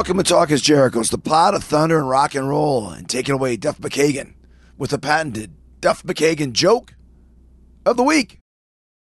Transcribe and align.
Welcome 0.00 0.16
to 0.16 0.22
Talk 0.22 0.50
is 0.50 0.62
Jericho. 0.62 1.00
It's 1.00 1.10
the 1.10 1.18
pod 1.18 1.52
of 1.52 1.62
thunder 1.62 1.98
and 1.98 2.08
rock 2.08 2.34
and 2.34 2.48
roll, 2.48 2.88
and 2.88 3.06
taking 3.06 3.34
away 3.34 3.58
Duff 3.58 3.76
McKagan 3.80 4.32
with 4.78 4.92
the 4.92 4.98
patented 4.98 5.52
Duff 5.78 6.02
McKagan 6.04 6.52
joke 6.52 6.94
of 7.84 7.98
the 7.98 8.02
week. 8.02 8.38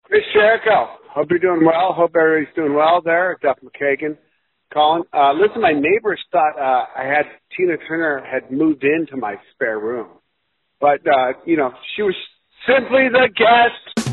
Chris 0.03 0.21
Jericho. 0.33 0.87
Hope 1.09 1.27
you're 1.29 1.39
doing 1.39 1.65
well. 1.65 1.91
Hope 1.91 2.15
everybody's 2.15 2.55
doing 2.55 2.73
well 2.73 3.01
there. 3.03 3.37
Duff 3.41 3.57
McKagan 3.61 4.17
calling. 4.73 5.03
Uh, 5.11 5.33
listen, 5.33 5.61
my 5.61 5.73
neighbors 5.73 6.21
thought 6.31 6.57
uh, 6.57 6.85
I 6.95 7.03
had 7.03 7.25
Tina 7.57 7.75
Turner 7.85 8.23
had 8.25 8.49
moved 8.49 8.85
into 8.85 9.17
my 9.17 9.35
spare 9.53 9.79
room, 9.79 10.07
but 10.79 11.05
uh, 11.05 11.33
you 11.45 11.57
know 11.57 11.73
she 11.97 12.03
was 12.03 12.15
simply 12.65 13.09
the 13.09 13.27
guest. 13.35 14.07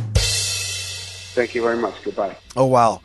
Thank 1.37 1.55
you 1.55 1.63
very 1.63 1.79
much. 1.79 1.95
Goodbye. 2.05 2.37
Oh 2.57 2.67
wow! 2.67 3.01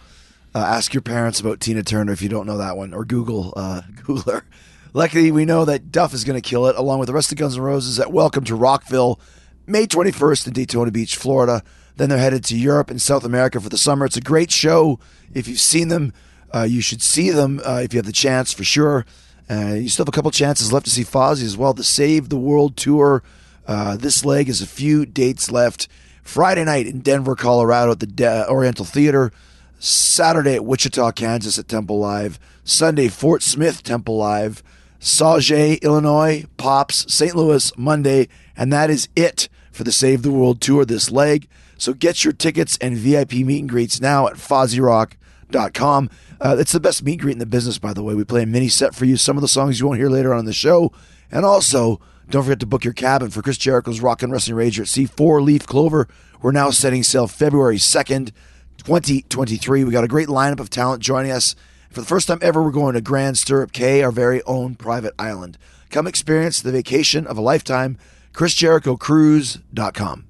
Uh, 0.54 0.60
ask 0.60 0.94
your 0.94 1.02
parents 1.02 1.40
about 1.40 1.60
Tina 1.60 1.84
Turner 1.84 2.12
if 2.12 2.22
you 2.22 2.30
don't 2.30 2.48
know 2.48 2.58
that 2.58 2.76
one, 2.76 2.94
or 2.94 3.06
Google 3.06 3.54
uh, 3.56 3.82
Google 4.04 4.34
her. 4.34 4.46
Luckily, 4.94 5.32
we 5.32 5.46
know 5.46 5.66
that 5.66 5.92
Duff 5.92 6.14
is 6.14 6.24
going 6.24 6.42
to 6.42 6.48
kill 6.48 6.66
it, 6.68 6.76
along 6.76 6.98
with 6.98 7.08
the 7.08 7.14
rest 7.14 7.32
of 7.32 7.38
Guns 7.38 7.56
N' 7.56 7.62
Roses 7.62 8.00
at 8.00 8.12
Welcome 8.12 8.44
to 8.46 8.56
Rockville, 8.56 9.20
May 9.68 9.86
21st 9.86 10.48
in 10.48 10.54
Daytona 10.54 10.90
Beach, 10.90 11.16
Florida. 11.16 11.64
Then 11.98 12.10
they're 12.10 12.18
headed 12.18 12.44
to 12.46 12.58
Europe 12.58 12.90
and 12.90 13.00
South 13.00 13.24
America 13.24 13.60
for 13.60 13.70
the 13.70 13.78
summer. 13.78 14.06
It's 14.06 14.18
a 14.18 14.22
great 14.22 14.50
show. 14.50 15.00
If 15.32 15.48
you've 15.48 15.60
seen 15.60 15.90
them, 15.90 16.14
uh, 16.56 16.64
you 16.64 16.82
should 16.82 17.04
see 17.04 17.30
them 17.30 17.62
uh, 17.64 17.82
if 17.84 17.94
you 17.94 18.00
have 18.00 18.08
the 18.08 18.12
chance 18.12 18.52
for 18.52 18.64
sure. 18.64 19.06
Uh, 19.50 19.74
you 19.74 19.90
still 19.90 20.06
have 20.06 20.10
a 20.10 20.16
couple 20.16 20.32
chances 20.32 20.74
left 20.74 20.86
to 20.86 20.92
see 20.92 21.04
Fozzy 21.04 21.44
as 21.44 21.58
well. 21.58 21.74
The 21.74 21.84
Save 21.84 22.30
the 22.30 22.38
World 22.38 22.76
Tour. 22.76 23.22
Uh, 23.68 23.98
this 23.98 24.26
leg 24.26 24.50
is 24.50 24.62
a 24.62 24.68
few 24.68 25.06
dates 25.06 25.52
left. 25.52 25.88
Friday 26.24 26.64
night 26.64 26.88
in 26.88 27.02
Denver, 27.02 27.36
Colorado 27.36 27.92
at 27.92 28.00
the 28.00 28.08
De- 28.08 28.50
Oriental 28.50 28.86
Theater. 28.86 29.32
Saturday 29.80 30.56
at 30.56 30.66
Wichita, 30.66 31.12
Kansas 31.14 31.58
at 31.58 31.68
Temple 31.68 32.00
Live. 32.00 32.40
Sunday, 32.64 33.08
Fort 33.08 33.42
Smith 33.42 33.82
Temple 33.82 34.18
Live. 34.18 34.62
Sauget, 35.00 35.82
Illinois, 35.82 36.46
Pops, 36.58 37.12
St. 37.12 37.36
Louis, 37.36 37.76
Monday. 37.78 38.28
And 38.56 38.72
that 38.74 38.90
is 38.90 39.08
it 39.16 39.48
for 39.72 39.84
the 39.84 39.92
Save 39.92 40.22
the 40.22 40.32
World 40.32 40.60
Tour 40.60 40.86
this 40.86 41.10
leg. 41.10 41.48
So 41.78 41.94
get 41.94 42.26
your 42.26 42.34
tickets 42.34 42.78
and 42.82 42.98
VIP 42.98 43.34
meet 43.34 43.62
and 43.62 43.70
greets 43.70 44.02
now 44.02 44.28
at 44.28 44.34
FozzyRock.com. 44.34 46.10
Uh, 46.42 46.58
it's 46.60 46.74
the 46.74 46.80
best 46.80 47.04
meet 47.04 47.14
and 47.14 47.22
greet 47.22 47.32
in 47.34 47.40
the 47.40 47.46
business, 47.46 47.80
by 47.80 47.94
the 47.94 48.04
way. 48.04 48.14
We 48.14 48.26
play 48.26 48.44
a 48.44 48.46
mini 48.46 48.68
set 48.68 48.94
for 48.94 49.06
you, 49.06 49.16
some 49.16 49.38
of 49.38 49.42
the 49.42 49.48
songs 49.48 49.80
you 49.80 49.88
won't 49.88 50.00
hear 50.00 50.10
later 50.10 50.34
on 50.34 50.40
in 50.40 50.46
the 50.46 50.54
show. 50.54 50.92
And 51.32 51.46
also, 51.46 52.02
don't 52.30 52.44
forget 52.44 52.60
to 52.60 52.66
book 52.66 52.84
your 52.84 52.94
cabin 52.94 53.30
for 53.30 53.42
Chris 53.42 53.58
Jericho's 53.58 54.02
Rock 54.02 54.22
and 54.22 54.32
Wrestling 54.32 54.58
Rager 54.58 54.82
at 54.82 54.88
Sea 54.88 55.06
Four 55.06 55.42
Leaf 55.42 55.66
Clover. 55.66 56.08
We're 56.42 56.52
now 56.52 56.70
setting 56.70 57.04
sail 57.04 57.28
February 57.28 57.78
2nd, 57.78 58.32
2023. 58.80 59.84
We 59.84 59.92
got 59.92 60.04
a 60.04 60.08
great 60.08 60.30
lineup 60.30 60.60
of 60.60 60.70
talent 60.70 61.04
joining 61.04 61.32
us. 61.32 61.56
For 61.92 62.00
the 62.02 62.08
first 62.08 62.28
time 62.28 62.40
ever, 62.42 62.64
we're 62.64 62.72
going 62.72 62.96
to 62.96 63.02
Grand 63.02 63.38
Stirrup 63.38 63.72
Cay, 63.72 64.02
our 64.02 64.12
very 64.12 64.42
own 64.44 64.76
private 64.76 65.14
island. 65.20 65.58
Come 65.90 66.08
experience 66.08 66.62
the 66.62 66.72
vacation 66.72 67.28
of 67.28 67.38
a 67.38 67.42
lifetime. 67.42 67.98
ChrisJerichoCruise.com. 68.34 70.26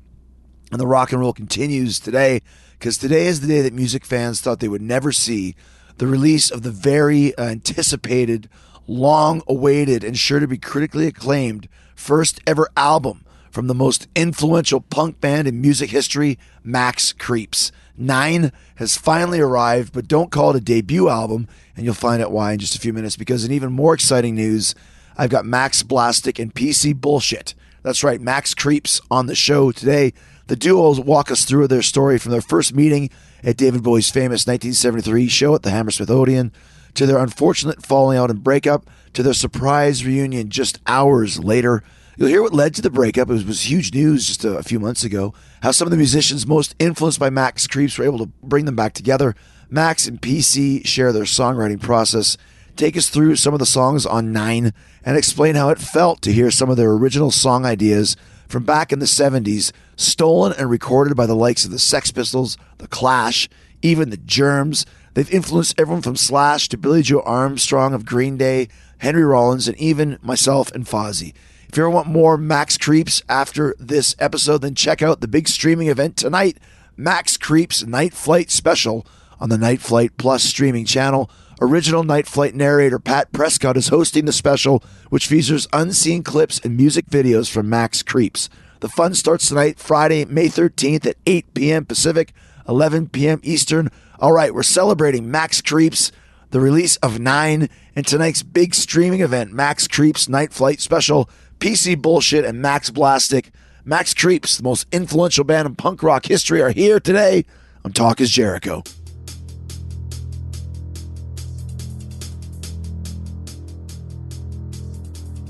And 0.71 0.79
the 0.79 0.87
rock 0.87 1.11
and 1.11 1.21
roll 1.21 1.33
continues 1.33 1.99
today 1.99 2.41
because 2.77 2.97
today 2.97 3.27
is 3.27 3.41
the 3.41 3.47
day 3.47 3.61
that 3.61 3.73
music 3.73 4.05
fans 4.05 4.41
thought 4.41 4.59
they 4.59 4.67
would 4.67 4.81
never 4.81 5.11
see 5.11 5.55
the 5.97 6.07
release 6.07 6.49
of 6.49 6.63
the 6.63 6.71
very 6.71 7.35
uh, 7.35 7.43
anticipated, 7.43 8.49
long 8.87 9.41
awaited, 9.47 10.03
and 10.03 10.17
sure 10.17 10.39
to 10.39 10.47
be 10.47 10.57
critically 10.57 11.07
acclaimed 11.07 11.67
first 11.95 12.39
ever 12.47 12.69
album 12.77 13.25
from 13.51 13.67
the 13.67 13.75
most 13.75 14.07
influential 14.15 14.79
punk 14.79 15.19
band 15.19 15.47
in 15.47 15.61
music 15.61 15.89
history, 15.89 16.39
Max 16.63 17.11
Creeps. 17.11 17.71
Nine 17.99 18.53
has 18.75 18.95
finally 18.95 19.41
arrived, 19.41 19.91
but 19.91 20.07
don't 20.07 20.31
call 20.31 20.51
it 20.51 20.55
a 20.55 20.61
debut 20.61 21.09
album, 21.09 21.49
and 21.75 21.83
you'll 21.83 21.93
find 21.93 22.23
out 22.23 22.31
why 22.31 22.53
in 22.53 22.59
just 22.59 22.75
a 22.75 22.79
few 22.79 22.93
minutes. 22.93 23.17
Because 23.17 23.43
in 23.43 23.51
even 23.51 23.73
more 23.73 23.93
exciting 23.93 24.35
news, 24.35 24.73
I've 25.17 25.29
got 25.29 25.45
Max 25.45 25.83
Blastic 25.83 26.39
and 26.39 26.55
PC 26.55 26.95
Bullshit. 26.95 27.53
That's 27.83 28.03
right, 28.03 28.21
Max 28.21 28.53
Creeps 28.53 29.01
on 29.11 29.25
the 29.25 29.35
show 29.35 29.71
today. 29.73 30.13
The 30.47 30.55
duos 30.55 30.99
walk 30.99 31.29
us 31.29 31.43
through 31.43 31.67
their 31.67 31.81
story 31.81 32.17
from 32.17 32.31
their 32.31 32.41
first 32.41 32.73
meeting 32.73 33.09
at 33.43 33.57
David 33.57 33.83
Bowie's 33.83 34.09
famous 34.09 34.47
1973 34.47 35.27
show 35.27 35.53
at 35.53 35.63
the 35.63 35.69
Hammersmith 35.69 36.09
Odeon, 36.09 36.53
to 36.93 37.05
their 37.05 37.19
unfortunate 37.19 37.85
falling 37.85 38.17
out 38.17 38.29
and 38.29 38.43
breakup, 38.43 38.89
to 39.13 39.23
their 39.23 39.33
surprise 39.33 40.05
reunion 40.05 40.49
just 40.49 40.79
hours 40.87 41.37
later. 41.43 41.83
You'll 42.19 42.27
hear 42.27 42.43
what 42.43 42.53
led 42.53 42.75
to 42.75 42.81
the 42.81 42.89
breakup. 42.89 43.29
It 43.29 43.47
was, 43.47 43.69
huge 43.71 43.93
news 43.93 44.27
just 44.27 44.43
a, 44.43 44.57
a, 44.57 44.63
few 44.63 44.77
months 44.77 45.05
ago. 45.05 45.33
How 45.63 45.71
some 45.71 45.87
of 45.87 45.91
the 45.91 45.95
musicians 45.95 46.45
most 46.45 46.75
influenced 46.77 47.17
by 47.17 47.29
Max 47.29 47.65
Creeps 47.65 47.97
were 47.97 48.03
able 48.03 48.17
to 48.17 48.25
bring 48.43 48.65
them 48.65 48.75
back 48.75 48.91
together. 48.91 49.35
Max 49.69 50.05
and 50.05 50.21
PC 50.21 50.85
share 50.85 51.13
their 51.13 51.23
songwriting 51.23 51.79
process, 51.79 52.35
take 52.75 52.97
us 52.97 53.07
through 53.07 53.37
some 53.37 53.53
of 53.53 53.59
the 53.59 53.65
songs 53.65 54.05
on 54.05 54.33
Nine, 54.33 54.73
and 55.05 55.15
explain 55.15 55.55
how 55.55 55.69
it 55.69 55.79
felt 55.79 56.21
to 56.23 56.33
hear 56.33 56.51
some 56.51 56.69
of 56.69 56.75
their 56.75 56.91
original 56.91 57.31
song 57.31 57.65
ideas 57.65 58.17
from 58.49 58.65
back 58.65 58.91
in 58.91 58.99
the 58.99 59.05
70s, 59.05 59.71
stolen 59.95 60.51
and 60.57 60.69
recorded 60.69 61.15
by 61.15 61.25
the 61.25 61.37
likes 61.37 61.63
of 61.63 61.71
the 61.71 61.79
Sex 61.79 62.11
Pistols, 62.11 62.57
The 62.79 62.87
Clash, 62.89 63.47
even 63.81 64.09
the 64.09 64.17
Germs. 64.17 64.85
They've 65.13 65.33
influenced 65.33 65.79
everyone 65.79 66.01
from 66.01 66.17
Slash 66.17 66.67
to 66.67 66.77
Billie 66.77 67.01
Joe 67.01 67.21
Armstrong 67.21 67.93
of 67.93 68.05
Green 68.05 68.35
Day, 68.35 68.67
Henry 68.97 69.23
Rollins, 69.23 69.69
and 69.69 69.77
even 69.77 70.19
myself 70.21 70.69
and 70.73 70.85
Fozzy. 70.85 71.33
If 71.69 71.77
you 71.77 71.83
ever 71.83 71.91
want 71.91 72.07
more 72.07 72.35
Max 72.35 72.79
Creeps 72.79 73.21
after 73.29 73.75
this 73.77 74.15
episode, 74.17 74.63
then 74.63 74.73
check 74.73 75.03
out 75.03 75.21
the 75.21 75.27
big 75.27 75.47
streaming 75.47 75.87
event 75.87 76.17
tonight, 76.17 76.57
Max 76.97 77.37
Creeps 77.37 77.85
Night 77.85 78.11
Flight 78.11 78.49
Special 78.49 79.05
on 79.39 79.49
the 79.49 79.57
Night 79.57 79.79
Flight 79.79 80.17
Plus 80.17 80.43
streaming 80.43 80.85
channel. 80.85 81.29
Original 81.61 82.03
Night 82.03 82.25
Flight 82.25 82.55
narrator 82.55 82.97
Pat 82.97 83.31
Prescott 83.31 83.77
is 83.77 83.89
hosting 83.89 84.25
the 84.25 84.33
special, 84.33 84.83
which 85.09 85.27
features 85.27 85.67
unseen 85.71 86.23
clips 86.23 86.57
and 86.57 86.75
music 86.75 87.05
videos 87.05 87.51
from 87.51 87.69
Max 87.69 88.01
Creeps. 88.01 88.49
The 88.79 88.89
fun 88.89 89.13
starts 89.13 89.47
tonight, 89.47 89.77
Friday, 89.77 90.25
May 90.25 90.47
13th 90.47 91.05
at 91.05 91.17
8 91.27 91.53
p.m. 91.53 91.85
Pacific, 91.85 92.33
11 92.67 93.09
p.m. 93.09 93.41
Eastern. 93.43 93.91
All 94.19 94.33
right, 94.33 94.55
we're 94.55 94.63
celebrating 94.63 95.29
Max 95.29 95.61
Creeps, 95.61 96.11
the 96.49 96.59
release 96.59 96.95
of 96.97 97.19
Nine, 97.19 97.69
and 97.95 98.07
tonight's 98.07 98.41
big 98.41 98.73
streaming 98.73 99.21
event, 99.21 99.51
Max 99.51 99.87
Creeps 99.87 100.27
Night 100.27 100.51
Flight 100.51 100.79
Special, 100.79 101.29
PC 101.59 102.01
Bullshit, 102.01 102.45
and 102.45 102.61
Max 102.61 102.89
Blastic. 102.89 103.51
Max 103.85 104.13
Creeps, 104.13 104.57
the 104.57 104.63
most 104.63 104.87
influential 104.91 105.43
band 105.43 105.67
in 105.67 105.75
punk 105.75 106.03
rock 106.03 106.25
history, 106.25 106.61
are 106.61 106.71
here 106.71 106.99
today 106.99 107.45
on 107.83 107.91
Talk 107.91 108.21
is 108.21 108.29
Jericho. 108.29 108.83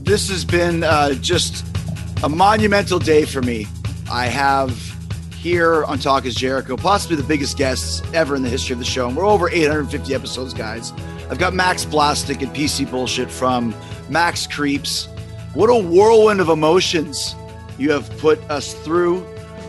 This 0.01 0.29
has 0.29 0.44
been 0.44 0.83
uh, 0.83 1.13
just 1.15 1.65
a 2.23 2.29
monumental 2.29 2.97
day 2.97 3.25
for 3.25 3.41
me. 3.41 3.67
I 4.12 4.25
have 4.25 4.71
here 5.35 5.85
on 5.85 6.00
Talk 6.00 6.25
is 6.25 6.33
Jericho, 6.33 6.75
possibly 6.75 7.15
the 7.15 7.23
biggest 7.23 7.57
guests 7.57 8.01
ever 8.13 8.35
in 8.35 8.41
the 8.41 8.50
history 8.50 8.73
of 8.73 8.79
the 8.79 8.85
show. 8.85 9.07
And 9.07 9.15
we're 9.15 9.25
over 9.25 9.50
850 9.50 10.13
episodes, 10.15 10.53
guys. 10.53 10.91
I've 11.29 11.38
got 11.38 11.53
Max 11.53 11.85
Blastic 11.85 12.41
and 12.41 12.51
PC 12.53 12.89
Bullshit 12.89 13.29
from 13.29 13.75
Max 14.09 14.47
Creeps. 14.47 15.07
What 15.54 15.69
a 15.69 15.75
whirlwind 15.78 16.40
of 16.42 16.50
emotions 16.50 17.36
you 17.78 17.92
have 17.92 18.10
put 18.19 18.40
us 18.50 18.74
through 18.74 19.25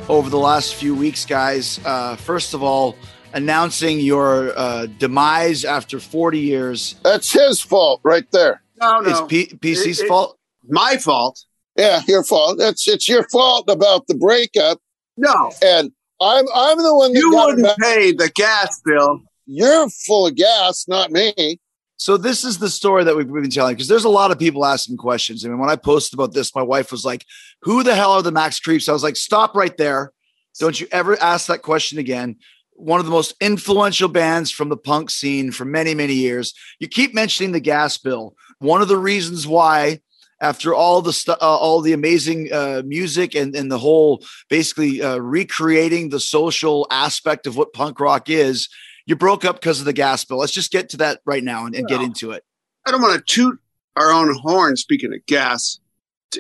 over 0.09 0.29
the 0.29 0.39
last 0.39 0.75
few 0.75 0.95
weeks, 0.95 1.25
guys. 1.25 1.81
Uh, 1.85 2.17
first 2.17 2.55
of 2.55 2.63
all, 2.63 2.97
announcing 3.33 4.01
your 4.01 4.57
uh, 4.59 4.87
demise 4.99 5.65
after 5.65 5.99
40 6.01 6.39
years 6.39 6.97
That's 7.03 7.33
his 7.33 7.61
fault 7.61 8.01
right 8.05 8.31
there. 8.33 8.63
No, 8.81 9.01
no. 9.01 9.11
is 9.11 9.21
P- 9.29 9.47
PC's 9.57 10.01
It- 10.01 10.05
it- 10.05 10.09
fault. 10.09 10.39
my 10.69 10.97
fault. 10.97 11.45
Yeah, 11.77 12.01
your 12.09 12.25
fault. 12.25 12.57
It's 12.61 12.87
it's 12.89 13.09
your 13.09 13.27
fault 13.31 13.71
about 13.71 14.07
the 14.09 14.15
breakup, 14.15 14.81
No. 15.17 15.53
and 15.63 15.93
I'm 16.21 16.45
I'm 16.55 16.79
the 16.79 16.95
one 16.95 17.13
that 17.15 17.19
You 17.21 17.33
got 17.33 17.47
wouldn't 17.47 17.65
back. 17.67 17.79
pay 17.79 18.13
the 18.13 18.29
gas 18.29 18.81
bill. 18.85 19.21
You're 19.47 19.89
full 19.89 20.27
of 20.27 20.35
gas, 20.35 20.87
not 20.89 21.11
me. 21.13 21.59
So 22.01 22.17
this 22.17 22.45
is 22.45 22.57
the 22.57 22.71
story 22.71 23.05
that 23.05 23.15
we've 23.15 23.31
been 23.31 23.51
telling 23.51 23.75
because 23.75 23.87
there's 23.87 24.07
a 24.07 24.09
lot 24.09 24.31
of 24.31 24.39
people 24.39 24.65
asking 24.65 24.97
questions. 24.97 25.45
I 25.45 25.51
mean, 25.51 25.59
when 25.59 25.69
I 25.69 25.77
posted 25.77 26.19
about 26.19 26.33
this, 26.33 26.55
my 26.55 26.63
wife 26.63 26.91
was 26.91 27.05
like, 27.05 27.27
"Who 27.61 27.83
the 27.83 27.95
hell 27.95 28.13
are 28.13 28.23
the 28.23 28.33
Max 28.33 28.59
Creeps?" 28.59 28.89
I 28.89 28.95
was 28.95 29.03
like, 29.03 29.17
"Stop 29.17 29.55
right 29.55 29.77
there! 29.77 30.11
Don't 30.59 30.81
you 30.81 30.87
ever 30.93 31.21
ask 31.21 31.47
that 31.49 31.61
question 31.61 31.99
again." 31.99 32.37
One 32.73 33.01
of 33.01 33.05
the 33.05 33.13
most 33.13 33.35
influential 33.39 34.09
bands 34.09 34.51
from 34.51 34.71
the 34.71 34.79
punk 34.79 35.11
scene 35.11 35.53
for 35.53 35.67
many, 35.67 35.95
many 35.95 36.15
years. 36.15 36.55
You 36.79 36.89
keep 36.89 37.13
mentioning 37.13 37.53
the 37.53 37.61
gas 37.61 37.99
bill. 37.99 38.35
One 38.61 38.81
of 38.81 38.89
the 38.89 38.97
reasons 38.97 39.47
why, 39.47 40.01
after 40.41 40.73
all 40.73 41.03
the 41.03 41.13
stu- 41.13 41.33
uh, 41.33 41.37
all 41.59 41.83
the 41.83 41.93
amazing 41.93 42.51
uh, 42.51 42.81
music 42.83 43.35
and 43.35 43.55
and 43.55 43.71
the 43.71 43.79
whole 43.79 44.25
basically 44.49 45.03
uh, 45.03 45.19
recreating 45.19 46.09
the 46.09 46.21
social 46.21 46.87
aspect 46.91 47.47
of 47.47 47.59
what 47.59 47.75
punk 47.75 48.01
rock 48.01 48.31
is, 48.31 48.71
you 49.11 49.17
broke 49.17 49.45
up 49.45 49.57
because 49.57 49.81
of 49.81 49.87
the 49.87 49.93
gas 49.93 50.25
bill. 50.25 50.39
Let's 50.39 50.53
just 50.53 50.71
get 50.71 50.89
to 50.91 50.99
that 50.99 51.21
right 51.25 51.43
now 51.43 51.67
and, 51.67 51.75
and 51.75 51.89
get 51.89 52.01
into 52.01 52.31
it. 52.31 52.45
I 52.87 52.93
don't 52.93 53.03
want 53.03 53.19
to 53.19 53.35
toot 53.35 53.59
our 53.97 54.13
own 54.13 54.33
horn, 54.39 54.77
speaking 54.77 55.13
of 55.13 55.27
gas 55.27 55.81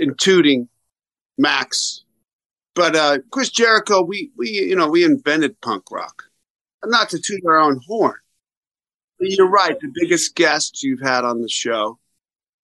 and 0.00 0.16
tooting 0.18 0.68
Max. 1.36 2.04
But 2.76 2.94
uh, 2.94 3.18
Chris 3.32 3.50
Jericho, 3.50 4.02
we, 4.02 4.30
we, 4.38 4.50
you 4.50 4.76
know, 4.76 4.88
we 4.88 5.04
invented 5.04 5.60
punk 5.60 5.90
rock. 5.90 6.22
Not 6.84 7.10
to 7.10 7.18
toot 7.20 7.44
our 7.44 7.58
own 7.58 7.80
horn. 7.88 8.14
But 9.18 9.30
you're 9.32 9.50
right. 9.50 9.76
The 9.80 9.92
biggest 9.92 10.36
guest 10.36 10.84
you've 10.84 11.02
had 11.02 11.24
on 11.24 11.42
the 11.42 11.48
show, 11.48 11.98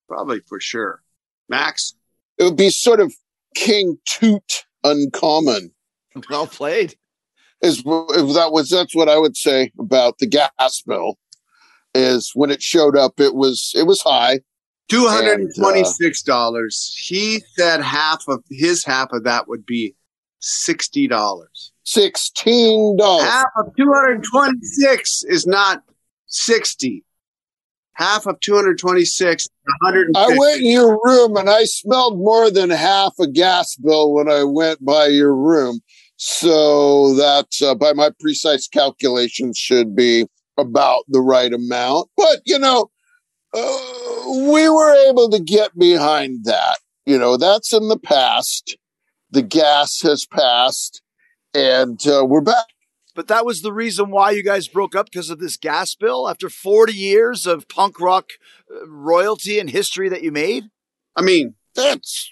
probably 0.08 0.40
for 0.46 0.60
sure. 0.60 1.02
Max, 1.48 1.94
It 2.38 2.44
would 2.44 2.56
be 2.56 2.70
sort 2.70 3.00
of 3.00 3.12
King 3.56 3.98
Toot 4.06 4.64
uncommon. 4.84 5.72
Well 6.30 6.46
played. 6.46 6.94
Is 7.62 7.78
if 7.78 8.34
that 8.34 8.50
was 8.52 8.70
that's 8.70 8.94
what 8.94 9.08
I 9.08 9.18
would 9.18 9.36
say 9.36 9.72
about 9.78 10.18
the 10.18 10.26
gas 10.26 10.82
bill. 10.86 11.18
Is 11.94 12.32
when 12.34 12.50
it 12.50 12.62
showed 12.62 12.96
up, 12.96 13.18
it 13.20 13.34
was 13.34 13.72
it 13.74 13.86
was 13.86 14.02
high. 14.02 14.40
two 14.88 15.08
hundred 15.08 15.40
and 15.40 15.54
twenty-six 15.54 16.22
dollars. 16.22 16.94
he 16.98 17.42
said 17.56 17.80
half 17.80 18.24
of 18.28 18.44
his 18.50 18.84
half 18.84 19.08
of 19.12 19.24
that 19.24 19.48
would 19.48 19.64
be 19.64 19.94
sixty 20.40 21.08
dollars. 21.08 21.72
Sixteen 21.84 22.96
dollars. 22.96 23.26
Half 23.26 23.46
of 23.56 23.74
226 23.76 25.24
is 25.24 25.46
not 25.46 25.82
60. 26.26 27.04
Half 27.92 28.26
of 28.26 28.38
226 28.40 29.44
is 29.44 29.50
150. 29.80 30.34
I 30.34 30.38
went 30.38 30.60
in 30.60 30.66
your 30.66 30.98
room 31.02 31.36
and 31.36 31.48
I 31.48 31.64
smelled 31.64 32.18
more 32.18 32.50
than 32.50 32.70
half 32.70 33.14
a 33.18 33.26
gas 33.26 33.76
bill 33.76 34.12
when 34.12 34.28
I 34.28 34.44
went 34.44 34.84
by 34.84 35.06
your 35.06 35.34
room. 35.34 35.80
So 36.16 37.14
that, 37.14 37.48
uh, 37.62 37.74
by 37.74 37.92
my 37.92 38.10
precise 38.18 38.68
calculations, 38.68 39.58
should 39.58 39.94
be 39.94 40.26
about 40.58 41.04
the 41.08 41.20
right 41.20 41.52
amount. 41.52 42.08
But, 42.16 42.40
you 42.46 42.58
know, 42.58 42.90
uh, 43.52 44.52
we 44.52 44.68
were 44.68 44.94
able 45.08 45.28
to 45.30 45.40
get 45.40 45.78
behind 45.78 46.44
that. 46.44 46.78
You 47.04 47.18
know, 47.18 47.36
that's 47.36 47.72
in 47.72 47.88
the 47.88 47.98
past. 47.98 48.76
The 49.30 49.42
gas 49.42 50.00
has 50.02 50.26
passed 50.26 51.02
and 51.54 52.06
uh, 52.06 52.24
we're 52.24 52.40
back. 52.40 52.66
But 53.14 53.28
that 53.28 53.46
was 53.46 53.62
the 53.62 53.72
reason 53.72 54.10
why 54.10 54.32
you 54.32 54.42
guys 54.42 54.68
broke 54.68 54.94
up 54.94 55.06
because 55.06 55.30
of 55.30 55.38
this 55.38 55.56
gas 55.56 55.94
bill 55.94 56.28
after 56.28 56.50
40 56.50 56.92
years 56.92 57.46
of 57.46 57.66
punk 57.68 57.98
rock 57.98 58.30
uh, 58.70 58.86
royalty 58.86 59.58
and 59.58 59.70
history 59.70 60.08
that 60.10 60.22
you 60.22 60.30
made. 60.30 60.64
I 61.14 61.22
mean, 61.22 61.54
That's 61.74 62.30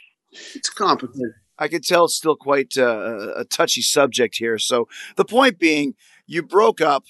it's 0.54 0.68
complicated. 0.68 1.32
I 1.58 1.68
can 1.68 1.82
tell 1.82 2.06
it's 2.06 2.16
still 2.16 2.36
quite 2.36 2.76
uh, 2.76 3.32
a 3.36 3.44
touchy 3.44 3.82
subject 3.82 4.36
here. 4.36 4.58
So 4.58 4.88
the 5.16 5.24
point 5.24 5.58
being, 5.58 5.94
you 6.26 6.42
broke 6.42 6.80
up. 6.80 7.04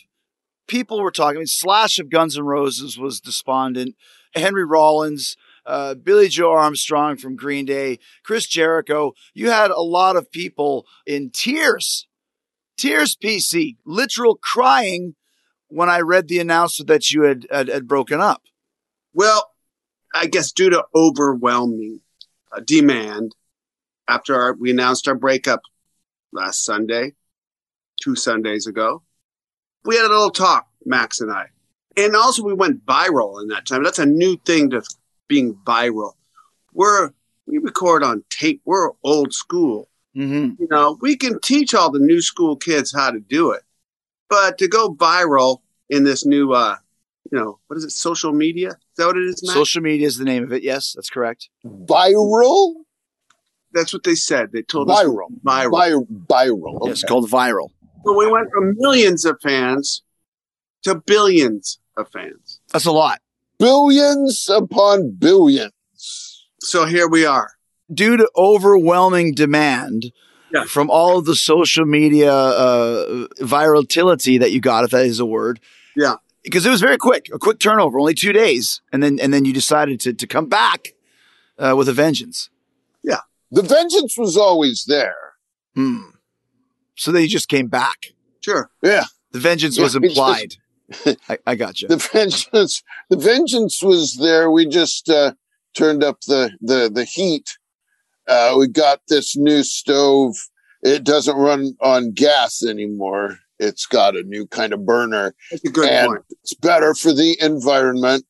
People 0.66 1.00
were 1.00 1.10
talking. 1.10 1.36
I 1.36 1.40
mean, 1.40 1.46
Slash 1.46 1.98
of 1.98 2.10
Guns 2.10 2.38
N' 2.38 2.44
Roses 2.44 2.98
was 2.98 3.20
despondent. 3.20 3.96
Henry 4.34 4.64
Rollins, 4.64 5.36
uh, 5.66 5.94
Billie 5.94 6.28
Joe 6.28 6.52
Armstrong 6.52 7.16
from 7.16 7.36
Green 7.36 7.64
Day, 7.64 7.98
Chris 8.24 8.46
Jericho. 8.46 9.12
You 9.34 9.50
had 9.50 9.70
a 9.70 9.80
lot 9.80 10.16
of 10.16 10.30
people 10.30 10.86
in 11.06 11.30
tears, 11.30 12.06
tears. 12.76 13.16
PC, 13.16 13.76
literal 13.84 14.36
crying 14.36 15.14
when 15.68 15.88
I 15.88 16.00
read 16.00 16.28
the 16.28 16.40
announcement 16.40 16.88
that 16.88 17.10
you 17.10 17.22
had 17.22 17.46
had, 17.50 17.68
had 17.68 17.88
broken 17.88 18.20
up. 18.20 18.42
Well, 19.12 19.50
I 20.14 20.26
guess 20.26 20.52
due 20.52 20.70
to 20.70 20.84
overwhelming 20.94 22.00
uh, 22.52 22.60
demand 22.64 23.32
after 24.08 24.34
our, 24.34 24.54
we 24.54 24.70
announced 24.70 25.08
our 25.08 25.14
breakup 25.14 25.62
last 26.32 26.64
Sunday, 26.64 27.12
two 28.02 28.16
Sundays 28.16 28.66
ago, 28.66 29.02
we 29.84 29.96
had 29.96 30.06
a 30.06 30.08
little 30.08 30.30
talk, 30.30 30.66
Max 30.84 31.20
and 31.20 31.30
I. 31.30 31.46
And 31.96 32.16
also 32.16 32.42
we 32.42 32.54
went 32.54 32.84
viral 32.84 33.40
in 33.40 33.48
that 33.48 33.66
time. 33.66 33.84
That's 33.84 33.98
a 33.98 34.06
new 34.06 34.36
thing 34.44 34.70
to 34.70 34.82
being 35.28 35.54
viral. 35.64 36.12
We're, 36.72 37.10
we 37.46 37.58
record 37.58 38.02
on 38.02 38.24
tape. 38.30 38.62
We're 38.64 38.90
old 39.02 39.32
school. 39.32 39.88
Mm-hmm. 40.16 40.62
you 40.62 40.68
know, 40.70 40.96
we 41.00 41.16
can 41.16 41.40
teach 41.40 41.74
all 41.74 41.90
the 41.90 41.98
new 41.98 42.22
school 42.22 42.54
kids 42.54 42.94
how 42.94 43.10
to 43.10 43.18
do 43.18 43.50
it. 43.50 43.62
But 44.30 44.58
to 44.58 44.68
go 44.68 44.94
viral 44.94 45.58
in 45.90 46.04
this 46.04 46.24
new, 46.24 46.52
uh, 46.52 46.76
you 47.32 47.38
know, 47.38 47.58
what 47.66 47.76
is 47.76 47.84
it, 47.84 47.90
social 47.90 48.32
media? 48.32 48.68
Is 48.68 48.76
that 48.96 49.06
what 49.06 49.16
it 49.16 49.24
is, 49.24 49.42
Matt? 49.44 49.54
Social 49.54 49.82
media 49.82 50.06
is 50.06 50.16
the 50.16 50.24
name 50.24 50.44
of 50.44 50.52
it. 50.52 50.62
Yes, 50.62 50.92
that's 50.94 51.10
correct. 51.10 51.48
viral. 51.66 52.74
That's 53.74 53.92
what 53.92 54.04
they 54.04 54.14
said. 54.14 54.52
They 54.52 54.62
told 54.62 54.90
us 54.90 55.02
Viral. 55.02 55.28
viral. 55.44 56.06
Vi- 56.08 56.46
viral. 56.48 56.86
Yes, 56.86 57.02
Okay. 57.04 57.08
called 57.08 57.28
viral. 57.30 57.68
So 58.04 58.16
we 58.16 58.26
went 58.30 58.48
from 58.52 58.74
millions 58.76 59.24
of 59.24 59.36
fans 59.42 60.02
to 60.84 60.94
billions 60.94 61.78
of 61.96 62.08
fans. 62.12 62.60
That's 62.72 62.86
a 62.86 62.92
lot. 62.92 63.20
billions 63.58 64.48
upon 64.50 65.12
billions. 65.18 65.72
So 66.60 66.86
here 66.86 67.08
we 67.08 67.24
are. 67.24 67.50
due 67.92 68.16
to 68.16 68.28
overwhelming 68.36 69.34
demand 69.34 70.10
Yeah. 70.52 70.64
from 70.64 70.88
all 70.90 71.18
of 71.18 71.24
the 71.26 71.34
social 71.36 71.84
media 71.84 72.32
uh, 72.32 73.26
virality 73.40 74.40
that 74.40 74.52
you 74.52 74.60
got, 74.60 74.84
if 74.84 74.90
that 74.90 75.04
is 75.04 75.20
a 75.20 75.26
word. 75.26 75.60
Yeah. 75.94 76.14
Because 76.42 76.64
it 76.66 76.70
was 76.70 76.80
very 76.80 76.96
quick, 76.96 77.28
a 77.32 77.38
quick 77.38 77.58
turnover, 77.58 77.98
only 78.00 78.14
two 78.14 78.32
days, 78.32 78.80
and 78.92 79.02
then 79.02 79.18
and 79.20 79.32
then 79.34 79.44
you 79.44 79.52
decided 79.52 80.00
to 80.00 80.12
to 80.14 80.26
come 80.26 80.46
back 80.48 80.94
uh, 81.58 81.74
with 81.76 81.88
a 81.88 81.92
vengeance. 81.92 82.48
The 83.54 83.62
vengeance 83.62 84.16
was 84.18 84.36
always 84.36 84.84
there. 84.86 85.14
Hmm. 85.74 86.02
So 86.96 87.12
then 87.12 87.22
you 87.22 87.28
just 87.28 87.48
came 87.48 87.68
back. 87.68 88.06
Sure. 88.40 88.70
Yeah. 88.82 89.04
The 89.32 89.38
vengeance 89.38 89.76
Yeah, 89.76 89.84
was 89.84 89.94
it's 89.94 90.04
just- 90.14 90.18
implied. 90.18 90.54
I, 91.28 91.38
I 91.46 91.54
got 91.54 91.80
you. 91.80 91.88
The 91.88 91.96
vengeance, 91.96 92.82
the 93.08 93.16
vengeance 93.16 93.82
was 93.82 94.16
there. 94.16 94.50
We 94.50 94.66
just 94.66 95.08
uh, 95.08 95.32
turned 95.74 96.04
up 96.04 96.20
the 96.26 96.50
the 96.60 96.90
the 96.92 97.04
heat. 97.04 97.56
Uh, 98.28 98.54
we 98.58 98.68
got 98.68 99.00
this 99.08 99.34
new 99.36 99.62
stove. 99.62 100.34
It 100.82 101.02
doesn't 101.04 101.36
run 101.36 101.74
on 101.80 102.12
gas 102.12 102.62
anymore. 102.62 103.38
It's 103.58 103.86
got 103.86 104.14
a 104.14 104.24
new 104.24 104.46
kind 104.46 104.74
of 104.74 104.84
burner. 104.84 105.34
That's 105.50 105.64
a 105.64 105.70
good 105.70 105.88
and 105.88 106.08
point. 106.08 106.24
it's 106.42 106.54
better 106.54 106.94
for 106.94 107.12
the 107.14 107.36
environment. 107.40 108.26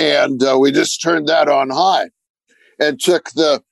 And 0.00 0.42
uh, 0.42 0.58
we 0.58 0.72
just 0.72 1.00
turned 1.02 1.28
that 1.28 1.48
on 1.48 1.70
high 1.70 2.06
and 2.80 2.98
took 2.98 3.30
the 3.30 3.62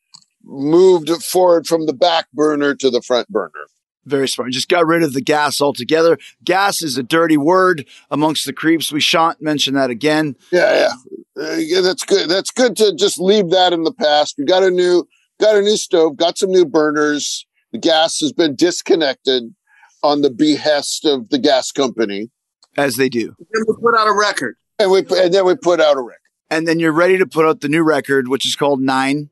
moved 0.45 1.09
forward 1.23 1.67
from 1.67 1.87
the 1.87 1.93
back 1.93 2.27
burner 2.33 2.75
to 2.75 2.91
the 2.91 3.03
front 3.03 3.29
burner. 3.29 3.67
Very 4.07 4.29
smart. 4.29 4.51
Just 4.53 4.69
got 4.71 4.87
rid 4.87 5.03
of 5.03 5.13
the 5.13 5.21
gas 5.21 5.61
altogether. 5.61 6.19
Gas 6.43 6.83
is 6.83 6.97
a 6.97 7.03
dirty 7.03 7.37
word 7.37 7.87
amongst 8.11 8.47
the 8.47 8.53
creeps. 8.53 8.91
We 8.91 9.01
shan't 9.01 9.43
mention 9.43 9.75
that 9.75 9.91
again. 9.91 10.37
Yeah, 10.51 10.89
yeah, 11.37 11.43
uh, 11.45 11.57
yeah. 11.57 11.81
That's 11.83 12.05
good. 12.05 12.29
That's 12.31 12.51
good 12.51 12.77
to 12.79 12.95
just 12.95 13.21
leave 13.21 13.51
that 13.51 13.73
in 13.75 13.85
the 13.85 13.93
past. 13.93 14.37
We 14.39 14.47
got 14.47 14.63
a 14.63 14.71
new, 14.71 15.07
got 15.39 15.55
a 15.57 15.61
new 15.61 15.77
stove, 15.77 16.17
got 16.17 16.39
some 16.39 16.51
new 16.51 16.65
burners. 16.65 17.47
The 17.73 17.79
gas 17.79 18.19
has 18.21 18.33
been 18.33 18.57
disconnected 18.57 19.55
on 20.03 20.23
the 20.23 20.31
behest 20.31 21.05
of 21.05 21.29
the 21.29 21.39
gas 21.39 21.71
company, 21.71 22.31
As 22.79 22.97
they 22.97 23.11
do. 23.11 23.35
Then 23.53 23.65
we 23.69 23.75
put 23.83 23.95
out 23.97 24.09
a 24.09 24.15
record. 24.19 24.57
and 24.79 24.91
we 24.91 25.01
and 25.01 25.33
then 25.33 25.45
we 25.45 25.55
put 25.57 25.79
out 25.79 25.99
a 25.99 26.01
record. 26.01 26.17
and 26.51 26.67
then 26.67 26.81
you're 26.81 26.91
ready 26.91 27.19
to 27.19 27.27
put 27.27 27.45
out 27.47 27.61
the 27.61 27.69
new 27.69 27.83
record, 27.83 28.29
which 28.29 28.47
is 28.47 28.57
called 28.57 28.81
Nine. 28.81 29.29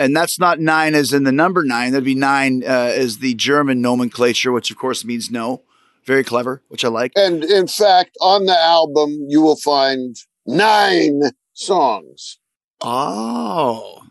And 0.00 0.16
that's 0.16 0.38
not 0.38 0.58
nine 0.58 0.94
as 0.94 1.12
in 1.12 1.24
the 1.24 1.30
number 1.30 1.62
nine. 1.62 1.92
That'd 1.92 2.06
be 2.06 2.14
nine 2.14 2.62
uh, 2.64 2.90
as 2.96 3.18
the 3.18 3.34
German 3.34 3.82
nomenclature, 3.82 4.50
which 4.50 4.70
of 4.70 4.78
course 4.78 5.04
means 5.04 5.30
no. 5.30 5.62
Very 6.06 6.24
clever, 6.24 6.62
which 6.68 6.86
I 6.86 6.88
like. 6.88 7.12
And 7.16 7.44
in 7.44 7.66
fact, 7.66 8.16
on 8.22 8.46
the 8.46 8.58
album, 8.58 9.26
you 9.28 9.42
will 9.42 9.58
find 9.58 10.16
nine 10.46 11.20
songs. 11.52 12.38
Oh, 12.80 14.04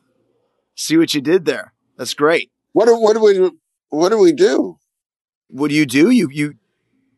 see 0.76 0.96
what 0.96 1.16
you 1.16 1.22
did 1.22 1.46
there. 1.46 1.74
That's 1.98 2.14
great. 2.14 2.52
What 2.74 2.86
do, 2.86 2.96
what 2.96 3.14
do 3.14 3.24
we 3.24 3.50
what 3.90 4.10
do 4.10 4.20
we 4.20 4.32
do? 4.32 4.78
What 5.48 5.70
do 5.70 5.76
you 5.76 5.88
do? 5.88 6.12
You 6.12 6.30
you 6.32 6.54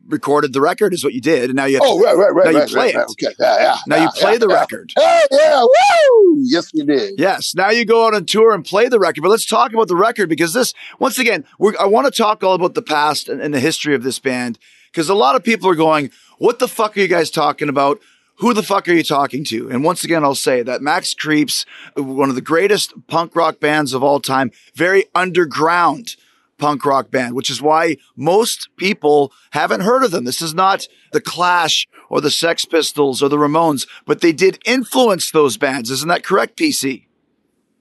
recorded 0.08 0.52
the 0.52 0.60
record 0.60 0.94
is 0.94 1.04
what 1.04 1.12
you 1.12 1.20
did, 1.20 1.44
and 1.44 1.54
now 1.54 1.64
you 1.64 1.74
have 1.76 1.82
Oh, 1.84 2.00
right, 2.00 2.16
right, 2.16 2.34
right. 2.34 2.52
Now 2.52 2.60
you 2.60 2.66
play 2.66 2.80
right, 2.86 2.94
it. 2.94 2.98
right. 2.98 3.06
Okay, 3.10 3.34
yeah, 3.38 3.56
yeah. 3.60 3.76
now 3.86 3.96
yeah, 3.96 4.02
you 4.04 4.10
play 4.10 4.32
yeah, 4.32 4.38
the 4.38 4.48
yeah. 4.48 4.54
record. 4.54 4.92
Oh 4.98 5.26
yeah, 5.30 5.62
woo! 5.62 6.42
Yes, 6.44 6.72
we 6.74 6.84
did. 6.84 7.14
Yes. 7.18 7.54
Now 7.54 7.70
you 7.70 7.84
go 7.84 8.06
out 8.06 8.14
on 8.14 8.24
tour 8.26 8.52
and 8.52 8.64
play 8.64 8.88
the 8.88 8.98
record. 8.98 9.22
But 9.22 9.30
let's 9.30 9.46
talk 9.46 9.72
about 9.72 9.88
the 9.88 9.96
record 9.96 10.28
because 10.28 10.52
this, 10.52 10.74
once 10.98 11.18
again, 11.18 11.44
we're, 11.58 11.74
I 11.78 11.86
want 11.86 12.12
to 12.12 12.22
talk 12.22 12.42
all 12.42 12.54
about 12.54 12.74
the 12.74 12.82
past 12.82 13.28
and, 13.28 13.40
and 13.40 13.52
the 13.54 13.60
history 13.60 13.94
of 13.94 14.02
this 14.02 14.18
band 14.18 14.58
because 14.90 15.08
a 15.08 15.14
lot 15.14 15.36
of 15.36 15.44
people 15.44 15.68
are 15.68 15.74
going, 15.74 16.10
"What 16.38 16.58
the 16.58 16.68
fuck 16.68 16.96
are 16.96 17.00
you 17.00 17.08
guys 17.08 17.30
talking 17.30 17.68
about?" 17.68 18.00
Who 18.36 18.54
the 18.54 18.62
fuck 18.62 18.88
are 18.88 18.92
you 18.92 19.04
talking 19.04 19.44
to? 19.44 19.70
And 19.70 19.84
once 19.84 20.02
again, 20.02 20.24
I'll 20.24 20.34
say 20.34 20.62
that 20.62 20.82
Max 20.82 21.14
Creeps, 21.14 21.64
one 21.94 22.28
of 22.28 22.34
the 22.34 22.40
greatest 22.40 22.92
punk 23.06 23.36
rock 23.36 23.60
bands 23.60 23.92
of 23.92 24.02
all 24.02 24.18
time, 24.18 24.50
very 24.74 25.04
underground 25.14 26.16
punk 26.62 26.86
rock 26.86 27.10
band, 27.10 27.34
which 27.34 27.50
is 27.50 27.60
why 27.60 27.96
most 28.14 28.68
people 28.76 29.32
haven't 29.50 29.80
heard 29.80 30.04
of 30.04 30.12
them. 30.12 30.22
This 30.22 30.40
is 30.40 30.54
not 30.54 30.86
the 31.12 31.20
Clash 31.20 31.88
or 32.08 32.20
the 32.20 32.30
Sex 32.30 32.64
Pistols 32.64 33.20
or 33.20 33.28
the 33.28 33.36
Ramones, 33.36 33.88
but 34.06 34.20
they 34.20 34.30
did 34.30 34.60
influence 34.64 35.32
those 35.32 35.56
bands. 35.56 35.90
Isn't 35.90 36.08
that 36.08 36.22
correct, 36.22 36.56
PC? 36.56 37.06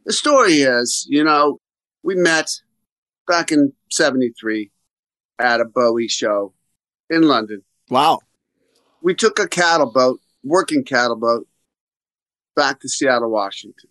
The 0.07 0.13
story 0.13 0.53
is, 0.63 1.05
you 1.07 1.23
know, 1.23 1.59
we 2.01 2.15
met 2.15 2.49
back 3.27 3.51
in 3.51 3.73
73 3.91 4.71
at 5.37 5.61
a 5.61 5.65
Bowie 5.65 6.07
show 6.07 6.55
in 7.07 7.21
London. 7.21 7.61
Wow. 7.91 8.21
We 9.03 9.13
took 9.13 9.37
a 9.37 9.47
cattle 9.47 9.91
boat, 9.91 10.21
working 10.43 10.83
cattle 10.83 11.17
boat, 11.17 11.47
back 12.55 12.79
to 12.79 12.89
Seattle, 12.89 13.29
Washington. 13.29 13.90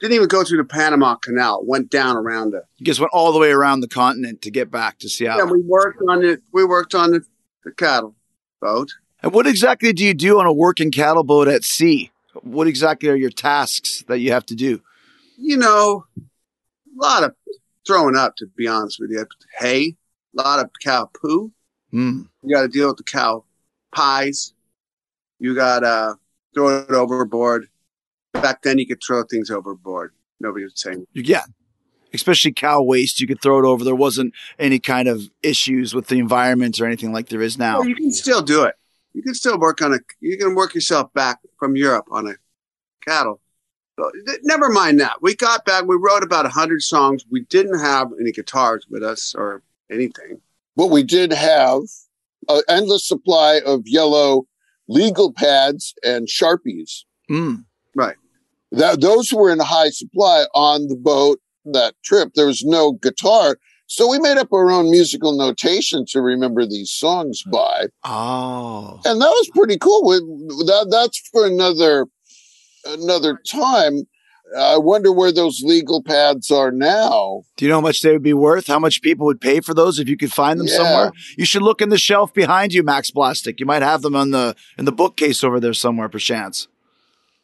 Didn't 0.00 0.14
even 0.14 0.28
go 0.28 0.44
through 0.44 0.58
the 0.58 0.64
Panama 0.64 1.16
Canal, 1.16 1.62
went 1.64 1.90
down 1.90 2.16
around 2.16 2.54
it. 2.54 2.64
You 2.78 2.86
guys 2.86 2.98
went 2.98 3.10
all 3.12 3.32
the 3.32 3.38
way 3.38 3.50
around 3.50 3.80
the 3.80 3.88
continent 3.88 4.40
to 4.42 4.50
get 4.50 4.70
back 4.70 4.98
to 5.00 5.08
Seattle. 5.10 5.46
Yeah, 5.46 5.52
we 5.52 5.60
worked 5.60 6.02
on 6.08 6.24
it. 6.24 6.42
We 6.52 6.64
worked 6.64 6.94
on 6.94 7.10
the, 7.10 7.22
the 7.64 7.72
cattle 7.72 8.14
boat. 8.60 8.90
and 9.22 9.32
what 9.32 9.46
exactly 9.46 9.92
do 9.92 10.04
you 10.04 10.14
do 10.14 10.40
on 10.40 10.46
a 10.46 10.52
working 10.52 10.90
cattle 10.90 11.22
boat 11.22 11.48
at 11.48 11.64
sea? 11.64 12.10
What 12.42 12.66
exactly 12.66 13.10
are 13.10 13.16
your 13.16 13.30
tasks 13.30 14.02
that 14.08 14.20
you 14.20 14.32
have 14.32 14.46
to 14.46 14.54
do? 14.54 14.80
You 15.36 15.58
know, 15.58 16.06
a 16.18 16.22
lot 16.94 17.24
of 17.24 17.34
throwing 17.86 18.16
up, 18.16 18.36
to 18.36 18.46
be 18.56 18.66
honest 18.66 18.98
with 19.00 19.10
you. 19.10 19.26
Hay, 19.58 19.96
a 20.38 20.42
lot 20.42 20.60
of 20.60 20.70
cow 20.82 21.10
poo. 21.12 21.52
Hmm. 21.90 22.22
You 22.42 22.54
got 22.54 22.62
to 22.62 22.68
deal 22.68 22.88
with 22.88 22.98
the 22.98 23.02
cow 23.02 23.44
pies. 23.92 24.54
You 25.38 25.54
got 25.54 25.80
to 25.80 26.16
throw 26.54 26.78
it 26.78 26.90
overboard. 26.90 27.68
Back 28.32 28.62
then, 28.62 28.78
you 28.78 28.86
could 28.86 29.02
throw 29.06 29.22
things 29.24 29.50
overboard. 29.50 30.12
Nobody 30.40 30.64
would 30.64 30.78
say. 30.78 30.96
Yeah. 31.14 31.42
Especially 32.12 32.52
cow 32.52 32.82
waste, 32.82 33.20
you 33.20 33.26
could 33.26 33.40
throw 33.40 33.58
it 33.58 33.64
over. 33.64 33.84
There 33.84 33.94
wasn't 33.94 34.34
any 34.58 34.78
kind 34.78 35.06
of 35.08 35.22
issues 35.42 35.94
with 35.94 36.08
the 36.08 36.18
environment 36.18 36.80
or 36.80 36.86
anything 36.86 37.12
like 37.12 37.28
there 37.28 37.42
is 37.42 37.56
now. 37.56 37.80
Well, 37.80 37.88
you 37.88 37.94
can 37.94 38.10
still 38.10 38.42
do 38.42 38.64
it. 38.64 38.74
You 39.12 39.22
can 39.22 39.34
still 39.34 39.58
work 39.58 39.82
on 39.82 39.94
a. 39.94 39.98
You 40.20 40.36
can 40.38 40.54
work 40.54 40.74
yourself 40.74 41.12
back 41.12 41.38
from 41.58 41.76
Europe 41.76 42.06
on 42.10 42.28
a 42.28 42.34
cattle. 43.06 43.40
So, 43.98 44.10
th- 44.26 44.40
never 44.42 44.70
mind 44.70 45.00
that. 45.00 45.20
We 45.20 45.36
got 45.36 45.64
back. 45.64 45.84
We 45.84 45.96
wrote 46.00 46.22
about 46.22 46.46
hundred 46.50 46.82
songs. 46.82 47.24
We 47.30 47.42
didn't 47.42 47.80
have 47.80 48.08
any 48.20 48.32
guitars 48.32 48.86
with 48.88 49.02
us 49.02 49.34
or 49.36 49.62
anything. 49.90 50.40
But 50.76 50.88
we 50.88 51.02
did 51.02 51.32
have 51.32 51.82
an 52.48 52.62
endless 52.68 53.06
supply 53.06 53.60
of 53.64 53.82
yellow 53.86 54.46
legal 54.88 55.32
pads 55.32 55.94
and 56.04 56.26
sharpies. 56.26 57.04
Mm. 57.30 57.64
That 58.72 59.00
those 59.00 59.32
were 59.32 59.50
in 59.50 59.58
high 59.58 59.90
supply 59.90 60.44
on 60.54 60.86
the 60.86 60.94
boat 60.96 61.40
that 61.64 61.94
trip. 62.04 62.30
There 62.34 62.46
was 62.46 62.62
no 62.64 62.92
guitar, 62.92 63.58
so 63.88 64.08
we 64.08 64.18
made 64.20 64.38
up 64.38 64.52
our 64.52 64.70
own 64.70 64.90
musical 64.90 65.36
notation 65.36 66.04
to 66.10 66.20
remember 66.22 66.64
these 66.64 66.90
songs 66.92 67.42
by, 67.42 67.86
Oh. 68.04 69.00
and 69.04 69.20
that 69.20 69.28
was 69.28 69.50
pretty 69.54 69.76
cool. 69.76 70.06
We, 70.06 70.18
that 70.66 70.86
that's 70.90 71.18
for 71.32 71.46
another 71.46 72.06
another 72.86 73.38
time. 73.46 74.04
I 74.58 74.78
wonder 74.78 75.12
where 75.12 75.30
those 75.30 75.62
legal 75.64 76.02
pads 76.02 76.50
are 76.50 76.72
now. 76.72 77.42
Do 77.56 77.64
you 77.64 77.68
know 77.68 77.76
how 77.76 77.80
much 77.80 78.00
they 78.02 78.10
would 78.12 78.22
be 78.22 78.32
worth? 78.34 78.66
How 78.66 78.80
much 78.80 79.00
people 79.00 79.26
would 79.26 79.40
pay 79.40 79.60
for 79.60 79.74
those 79.74 80.00
if 80.00 80.08
you 80.08 80.16
could 80.16 80.32
find 80.32 80.58
them 80.58 80.66
Yeah. 80.66 80.76
somewhere? 80.76 81.12
You 81.38 81.44
should 81.44 81.62
look 81.62 81.80
in 81.80 81.88
the 81.90 81.98
shelf 81.98 82.34
behind 82.34 82.72
you, 82.72 82.82
Max 82.82 83.12
Plastic. 83.12 83.60
You 83.60 83.66
might 83.66 83.82
have 83.82 84.02
them 84.02 84.16
on 84.16 84.30
the 84.32 84.56
in 84.78 84.86
the 84.86 84.92
bookcase 84.92 85.44
over 85.44 85.60
there 85.60 85.74
somewhere, 85.74 86.08
perchance. 86.08 86.66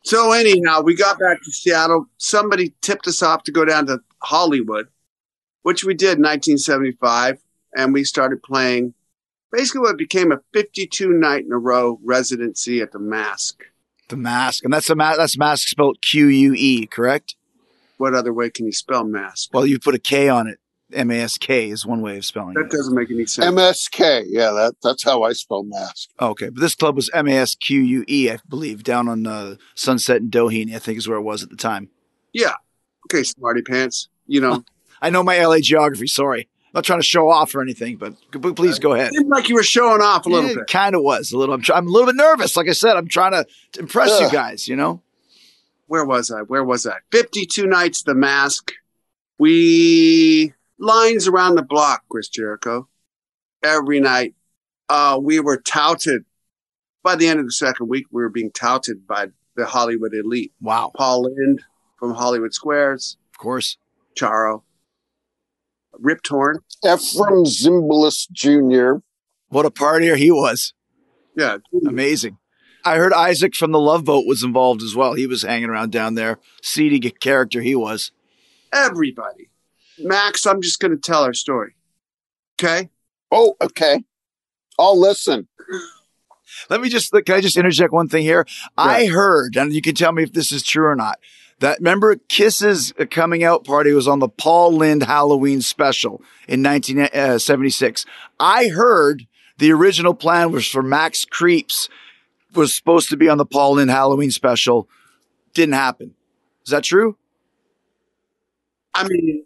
So 0.06 0.30
anyhow, 0.30 0.82
we 0.82 0.94
got 0.94 1.18
back 1.18 1.42
to 1.42 1.50
Seattle. 1.50 2.06
Somebody 2.18 2.72
tipped 2.80 3.08
us 3.08 3.25
off 3.25 3.42
to 3.42 3.50
go 3.50 3.64
down 3.64 3.86
to 3.88 3.98
Hollywood, 4.22 4.86
which 5.62 5.82
we 5.82 5.94
did 5.94 6.18
in 6.18 6.22
1975, 6.22 7.40
and 7.76 7.92
we 7.92 8.04
started 8.04 8.40
playing 8.40 8.94
basically 9.50 9.80
what 9.80 9.98
became 9.98 10.30
a 10.30 10.38
52 10.52 11.08
night 11.08 11.44
in 11.44 11.50
a 11.50 11.58
row 11.58 11.98
residency 12.04 12.80
at 12.80 12.92
the 12.92 13.00
Mask. 13.00 13.64
The 14.08 14.16
mask, 14.16 14.62
and 14.62 14.72
that's 14.72 14.86
the 14.86 14.94
ma- 14.94 15.16
that's 15.16 15.36
mask 15.36 15.66
spelled 15.66 16.00
Q 16.00 16.28
U 16.28 16.54
E, 16.56 16.86
correct? 16.86 17.34
What 17.96 18.14
other 18.14 18.32
way 18.32 18.48
can 18.48 18.66
you 18.66 18.72
spell 18.72 19.02
mask? 19.02 19.50
Well, 19.52 19.66
you 19.66 19.80
put 19.80 19.96
a 19.96 19.98
K 19.98 20.28
on 20.28 20.46
it. 20.46 20.60
M 20.97 21.11
A 21.11 21.21
S 21.21 21.38
K 21.38 21.71
is 21.71 21.85
one 21.87 22.00
way 22.00 22.17
of 22.17 22.25
spelling 22.25 22.55
That 22.55 22.61
it. 22.62 22.71
That 22.71 22.76
doesn't 22.76 22.95
make 22.95 23.11
any 23.11 23.26
sense. 23.26 23.55
MSK, 23.55 24.25
yeah, 24.29 24.50
that 24.50 24.75
that's 24.83 25.03
how 25.05 25.23
I 25.23 25.33
spell 25.33 25.62
mask. 25.62 26.09
Okay, 26.21 26.49
but 26.49 26.61
this 26.61 26.75
club 26.75 26.97
was 26.97 27.11
M 27.15 27.29
A 27.29 27.33
S 27.37 27.55
Q 27.55 27.81
U 27.81 28.05
E, 28.09 28.31
I 28.31 28.38
believe, 28.49 28.83
down 28.83 29.09
on 29.09 29.26
uh, 29.26 29.57
Sunset 29.75 30.23
and 30.23 30.31
Doheny. 30.31 30.75
I 30.75 30.79
think 30.79 30.99
is 30.99 31.09
where 31.09 31.19
it 31.19 31.23
was 31.23 31.43
at 31.43 31.50
the 31.50 31.57
time. 31.57 31.91
yeah. 32.33 32.55
Okay, 33.09 33.23
smarty 33.23 33.62
pants. 33.62 34.09
You 34.26 34.41
know, 34.41 34.65
I 35.03 35.11
know 35.11 35.23
my 35.23 35.38
LA 35.45 35.59
geography. 35.61 36.09
Sorry, 36.09 36.49
I'm 36.65 36.71
not 36.75 36.85
trying 36.85 36.99
to 36.99 37.07
show 37.07 37.29
off 37.29 37.55
or 37.55 37.62
anything, 37.62 37.97
but 37.99 38.15
but 38.33 38.57
please 38.57 38.81
go 38.81 38.95
ahead. 38.95 39.12
seemed 39.15 39.31
like 39.31 39.49
you 39.49 39.55
were 39.55 39.62
showing 39.62 40.03
off 40.03 40.26
a 40.26 40.29
little 40.29 40.53
bit. 40.53 40.67
Kind 40.67 40.97
of 40.97 41.03
was 41.03 41.31
a 41.31 41.38
little. 41.38 41.55
I'm, 41.55 41.62
try- 41.62 41.76
I'm 41.76 41.87
a 41.87 41.91
little 41.91 42.07
bit 42.07 42.17
nervous. 42.17 42.57
Like 42.57 42.69
I 42.69 42.73
said, 42.73 42.97
I'm 42.97 43.07
trying 43.07 43.31
to, 43.33 43.47
to 43.73 43.81
impress 43.81 44.19
you 44.21 44.29
guys. 44.31 44.67
You 44.67 44.75
know. 44.75 45.03
where 45.87 46.05
was 46.05 46.33
I? 46.33 46.41
Where 46.41 46.65
was 46.65 46.85
I? 46.85 46.97
52 47.12 47.67
nights, 47.69 48.03
the 48.03 48.15
mask. 48.15 48.73
We 49.38 50.53
lines 50.78 51.26
around 51.26 51.54
the 51.56 51.62
block, 51.62 52.04
Chris 52.09 52.28
Jericho. 52.28 52.88
Every 53.62 54.00
night. 54.00 54.35
Uh, 54.88 55.18
we 55.21 55.40
were 55.40 55.56
touted. 55.56 56.25
By 57.02 57.16
the 57.16 57.28
end 57.28 57.40
of 57.40 57.47
the 57.47 57.52
second 57.52 57.88
week, 57.88 58.06
we 58.11 58.23
were 58.23 58.28
being 58.28 58.50
touted 58.52 59.06
by 59.06 59.28
the 59.56 59.66
Hollywood 59.66 60.12
elite. 60.14 60.52
Wow. 60.61 60.92
Paul 60.95 61.23
Lynde 61.23 61.62
from 61.99 62.14
Hollywood 62.14 62.52
Squares, 62.52 63.16
Of 63.33 63.38
course. 63.38 63.78
Charo, 64.16 64.62
Rip 65.99 66.23
Torn. 66.23 66.61
Efrem 66.85 67.47
Zimbalist 67.47 68.30
Jr. 68.33 69.00
What 69.49 69.66
a 69.66 69.71
partier 69.71 70.16
he 70.16 70.30
was. 70.30 70.73
Yeah. 71.37 71.59
Amazing. 71.87 72.38
I 72.85 72.97
heard 72.97 73.12
Isaac 73.12 73.54
from 73.54 73.73
the 73.73 73.80
Love 73.80 74.04
Boat 74.04 74.25
was 74.26 74.42
involved 74.42 74.83
as 74.83 74.95
well. 74.95 75.14
He 75.14 75.26
was 75.26 75.42
hanging 75.42 75.68
around 75.68 75.90
down 75.92 76.14
there. 76.14 76.38
Seedy 76.62 76.99
character 77.11 77.61
he 77.61 77.75
was. 77.75 78.12
Everybody. 78.73 79.50
Max, 79.99 80.47
I'm 80.47 80.62
just 80.62 80.81
going 80.81 80.93
to 80.93 80.99
tell 80.99 81.23
our 81.23 81.35
story. 81.35 81.75
Okay? 82.61 82.91
Oh, 83.31 83.57
okay. 83.61 84.05
I'll 84.79 84.99
listen. 84.99 85.49
Let 86.71 86.81
me 86.81 86.88
just 86.88 87.12
can 87.12 87.35
I 87.35 87.41
just 87.41 87.57
interject 87.57 87.93
one 87.93 88.09
thing 88.09 88.23
here? 88.23 88.47
I 88.79 89.07
heard, 89.07 89.57
and 89.57 89.73
you 89.73 89.83
can 89.83 89.95
tell 89.95 90.12
me 90.12 90.23
if 90.23 90.33
this 90.33 90.53
is 90.53 90.62
true 90.62 90.87
or 90.87 90.97
not. 90.97 91.19
That 91.61 91.79
remember 91.79 92.17
Kiss's 92.29 92.93
uh, 92.99 93.07
coming 93.11 93.43
out 93.43 93.65
party 93.65 93.93
was 93.93 94.07
on 94.07 94.19
the 94.19 94.29
Paul 94.29 94.73
Lynde 94.73 95.05
Halloween 95.05 95.62
special 95.62 96.23
in 96.47 96.62
1976. 96.62 98.05
Uh, 98.05 98.09
I 98.38 98.69
heard 98.69 99.26
the 99.59 99.73
original 99.73 100.15
plan 100.15 100.53
was 100.53 100.67
for 100.67 100.83
Max 100.83 101.25
Creeps 101.25 101.88
was 102.55 102.75
supposed 102.75 103.09
to 103.11 103.17
be 103.17 103.29
on 103.29 103.38
the 103.38 103.47
Paul 103.47 103.75
Lynde 103.75 103.91
Halloween 103.91 104.31
special. 104.31 104.88
Didn't 105.55 105.75
happen. 105.75 106.15
Is 106.65 106.71
that 106.71 106.85
true? 106.85 107.17
I 108.95 109.07
mean, 109.09 109.45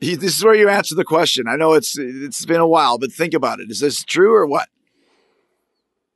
He- 0.00 0.14
This 0.16 0.36
is 0.38 0.44
where 0.44 0.54
you 0.54 0.68
answer 0.68 0.94
the 0.94 1.04
question. 1.04 1.46
I 1.48 1.56
know 1.56 1.72
it's 1.74 1.96
it's 1.98 2.44
been 2.44 2.60
a 2.60 2.66
while, 2.66 2.98
but 2.98 3.12
think 3.12 3.34
about 3.34 3.60
it. 3.60 3.70
Is 3.70 3.80
this 3.80 4.04
true 4.04 4.34
or 4.34 4.46
what? 4.46 4.68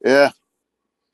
Yeah. 0.05 0.31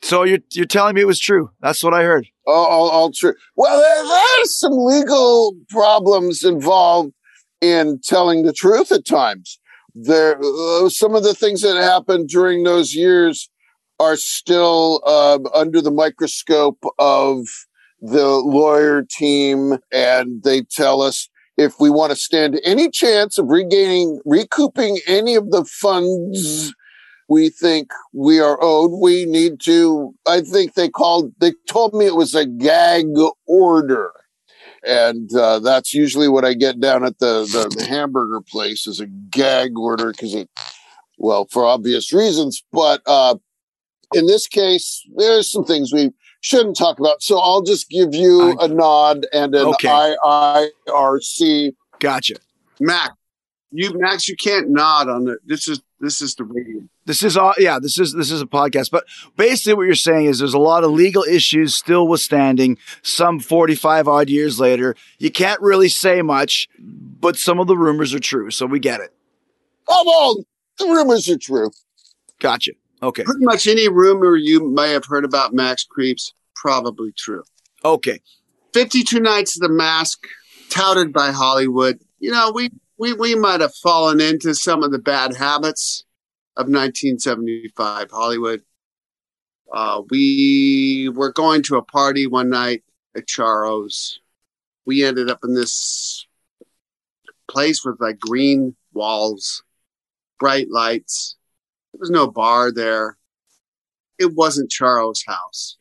So 0.02 0.25
you're 0.25 0.38
you're 0.52 0.66
telling 0.66 0.94
me 0.94 1.00
it 1.00 1.06
was 1.06 1.20
true? 1.20 1.50
That's 1.61 1.82
what 1.82 1.94
I 1.94 2.02
heard. 2.02 2.26
All, 2.46 2.66
all, 2.66 2.88
all 2.90 3.11
true. 3.12 3.35
Well, 3.56 3.80
there, 3.80 4.04
there's 4.04 4.56
some 4.58 4.73
legal 4.75 5.56
problems 5.68 6.44
involved 6.44 7.12
in 7.61 8.00
telling 8.04 8.44
the 8.44 8.52
truth 8.52 8.92
at 8.92 9.04
times. 9.04 9.58
There, 9.94 10.38
uh, 10.40 10.88
some 10.90 11.14
of 11.14 11.23
the 11.25 11.35
things 11.35 11.62
that 11.62 11.76
happened 11.76 12.28
during 12.28 12.62
those 12.62 12.94
years 12.94 13.49
are 13.99 14.16
still 14.16 15.00
uh, 15.06 15.38
under 15.54 15.80
the 15.80 15.90
microscope 15.90 16.78
of 16.99 17.38
the 18.02 18.26
lawyer 18.28 19.02
team, 19.02 19.78
and 19.90 20.42
they 20.44 20.61
tell 20.62 21.00
us 21.00 21.28
if 21.56 21.75
we 21.80 21.90
want 21.90 22.10
to 22.10 22.16
stand 22.16 22.60
any 22.64 22.90
chance 22.90 23.38
of 23.38 23.46
regaining, 23.48 24.20
recouping 24.25 24.98
any 25.06 25.34
of 25.34 25.50
the 25.50 25.64
funds 25.64 26.75
we 27.28 27.48
think 27.48 27.90
we 28.12 28.38
are 28.38 28.58
owed, 28.60 28.92
we 29.00 29.25
need 29.25 29.60
to. 29.60 30.14
I 30.26 30.42
think 30.42 30.75
they 30.75 30.88
called, 30.88 31.32
they 31.40 31.52
told 31.68 31.94
me 31.94 32.06
it 32.06 32.14
was 32.14 32.34
a 32.34 32.46
gag 32.46 33.06
order. 33.46 34.12
And 34.86 35.34
uh, 35.34 35.58
that's 35.58 35.92
usually 35.92 36.28
what 36.28 36.44
I 36.44 36.54
get 36.54 36.78
down 36.78 37.04
at 37.04 37.18
the, 37.18 37.40
the, 37.40 37.75
the 37.76 37.86
hamburger 37.86 38.40
place 38.40 38.86
is 38.86 39.00
a 39.00 39.06
gag 39.06 39.76
order 39.76 40.12
because 40.12 40.34
it, 40.34 40.48
well, 41.18 41.46
for 41.50 41.64
obvious 41.64 42.12
reasons. 42.12 42.62
But 42.70 43.00
uh, 43.06 43.36
in 44.14 44.26
this 44.26 44.46
case, 44.46 45.02
there's 45.16 45.50
some 45.50 45.64
things 45.64 45.92
we 45.92 46.12
shouldn't 46.46 46.76
talk 46.76 47.00
about. 47.00 47.22
So 47.24 47.38
I'll 47.40 47.62
just 47.62 47.90
give 47.90 48.14
you 48.14 48.56
I- 48.60 48.66
a 48.66 48.68
nod 48.68 49.26
and 49.32 49.52
an 49.54 49.66
Okay. 49.66 50.14
IIRC. 50.24 51.74
Gotcha. 51.98 52.34
Mac, 52.78 53.12
you 53.72 53.90
Max, 53.98 54.28
you 54.28 54.36
can't 54.36 54.68
nod 54.70 55.08
on 55.08 55.24
the. 55.24 55.38
This 55.44 55.66
is 55.66 55.80
this 55.98 56.20
is 56.20 56.34
the 56.36 56.44
radio. 56.44 56.82
This 57.06 57.22
is 57.22 57.36
all, 57.36 57.54
yeah, 57.58 57.78
this 57.80 57.98
is 57.98 58.12
this 58.12 58.30
is 58.30 58.40
a 58.42 58.46
podcast, 58.46 58.90
but 58.92 59.04
basically 59.36 59.74
what 59.74 59.86
you're 59.86 59.94
saying 59.94 60.26
is 60.26 60.38
there's 60.38 60.54
a 60.54 60.58
lot 60.58 60.84
of 60.84 60.90
legal 60.92 61.22
issues 61.24 61.74
still 61.74 62.06
withstanding 62.06 62.78
some 63.02 63.40
45 63.40 64.06
odd 64.06 64.28
years 64.28 64.60
later. 64.60 64.94
You 65.18 65.30
can't 65.30 65.60
really 65.60 65.88
say 65.88 66.20
much, 66.22 66.68
but 66.78 67.36
some 67.36 67.58
of 67.58 67.66
the 67.66 67.76
rumors 67.76 68.12
are 68.14 68.18
true, 68.20 68.50
so 68.50 68.66
we 68.66 68.78
get 68.78 69.00
it. 69.00 69.12
Oh, 69.88 70.02
well, 70.06 70.44
the 70.78 70.92
rumors 70.94 71.28
are 71.30 71.38
true. 71.38 71.70
Gotcha. 72.40 72.72
Okay. 73.02 73.24
Pretty 73.24 73.44
much 73.44 73.66
any 73.66 73.88
rumor 73.88 74.36
you 74.36 74.70
may 74.70 74.92
have 74.92 75.04
heard 75.04 75.24
about 75.24 75.52
Max 75.52 75.84
Creeps, 75.84 76.32
probably 76.54 77.12
true. 77.12 77.42
Okay. 77.84 78.20
52 78.72 79.20
Nights 79.20 79.56
of 79.56 79.62
the 79.62 79.74
Mask, 79.74 80.26
touted 80.70 81.12
by 81.12 81.30
Hollywood. 81.30 81.98
You 82.18 82.32
know, 82.32 82.50
we, 82.54 82.70
we, 82.98 83.12
we 83.12 83.34
might 83.34 83.60
have 83.60 83.74
fallen 83.74 84.20
into 84.20 84.54
some 84.54 84.82
of 84.82 84.92
the 84.92 84.98
bad 84.98 85.34
habits 85.34 86.04
of 86.56 86.66
1975 86.66 88.10
Hollywood. 88.10 88.62
Uh, 89.72 90.02
we 90.10 91.10
were 91.14 91.32
going 91.32 91.62
to 91.64 91.76
a 91.76 91.82
party 91.82 92.26
one 92.26 92.48
night 92.48 92.82
at 93.16 93.26
Charo's. 93.26 94.20
We 94.84 95.04
ended 95.04 95.30
up 95.30 95.40
in 95.42 95.54
this 95.54 96.26
place 97.48 97.84
with 97.84 98.00
like 98.00 98.18
green 98.18 98.76
walls, 98.92 99.62
bright 100.38 100.68
lights. 100.70 101.36
There 101.96 102.00
was 102.00 102.10
no 102.10 102.30
bar 102.30 102.70
there. 102.70 103.16
It 104.18 104.34
wasn't 104.34 104.70
Charles' 104.70 105.24
house. 105.26 105.78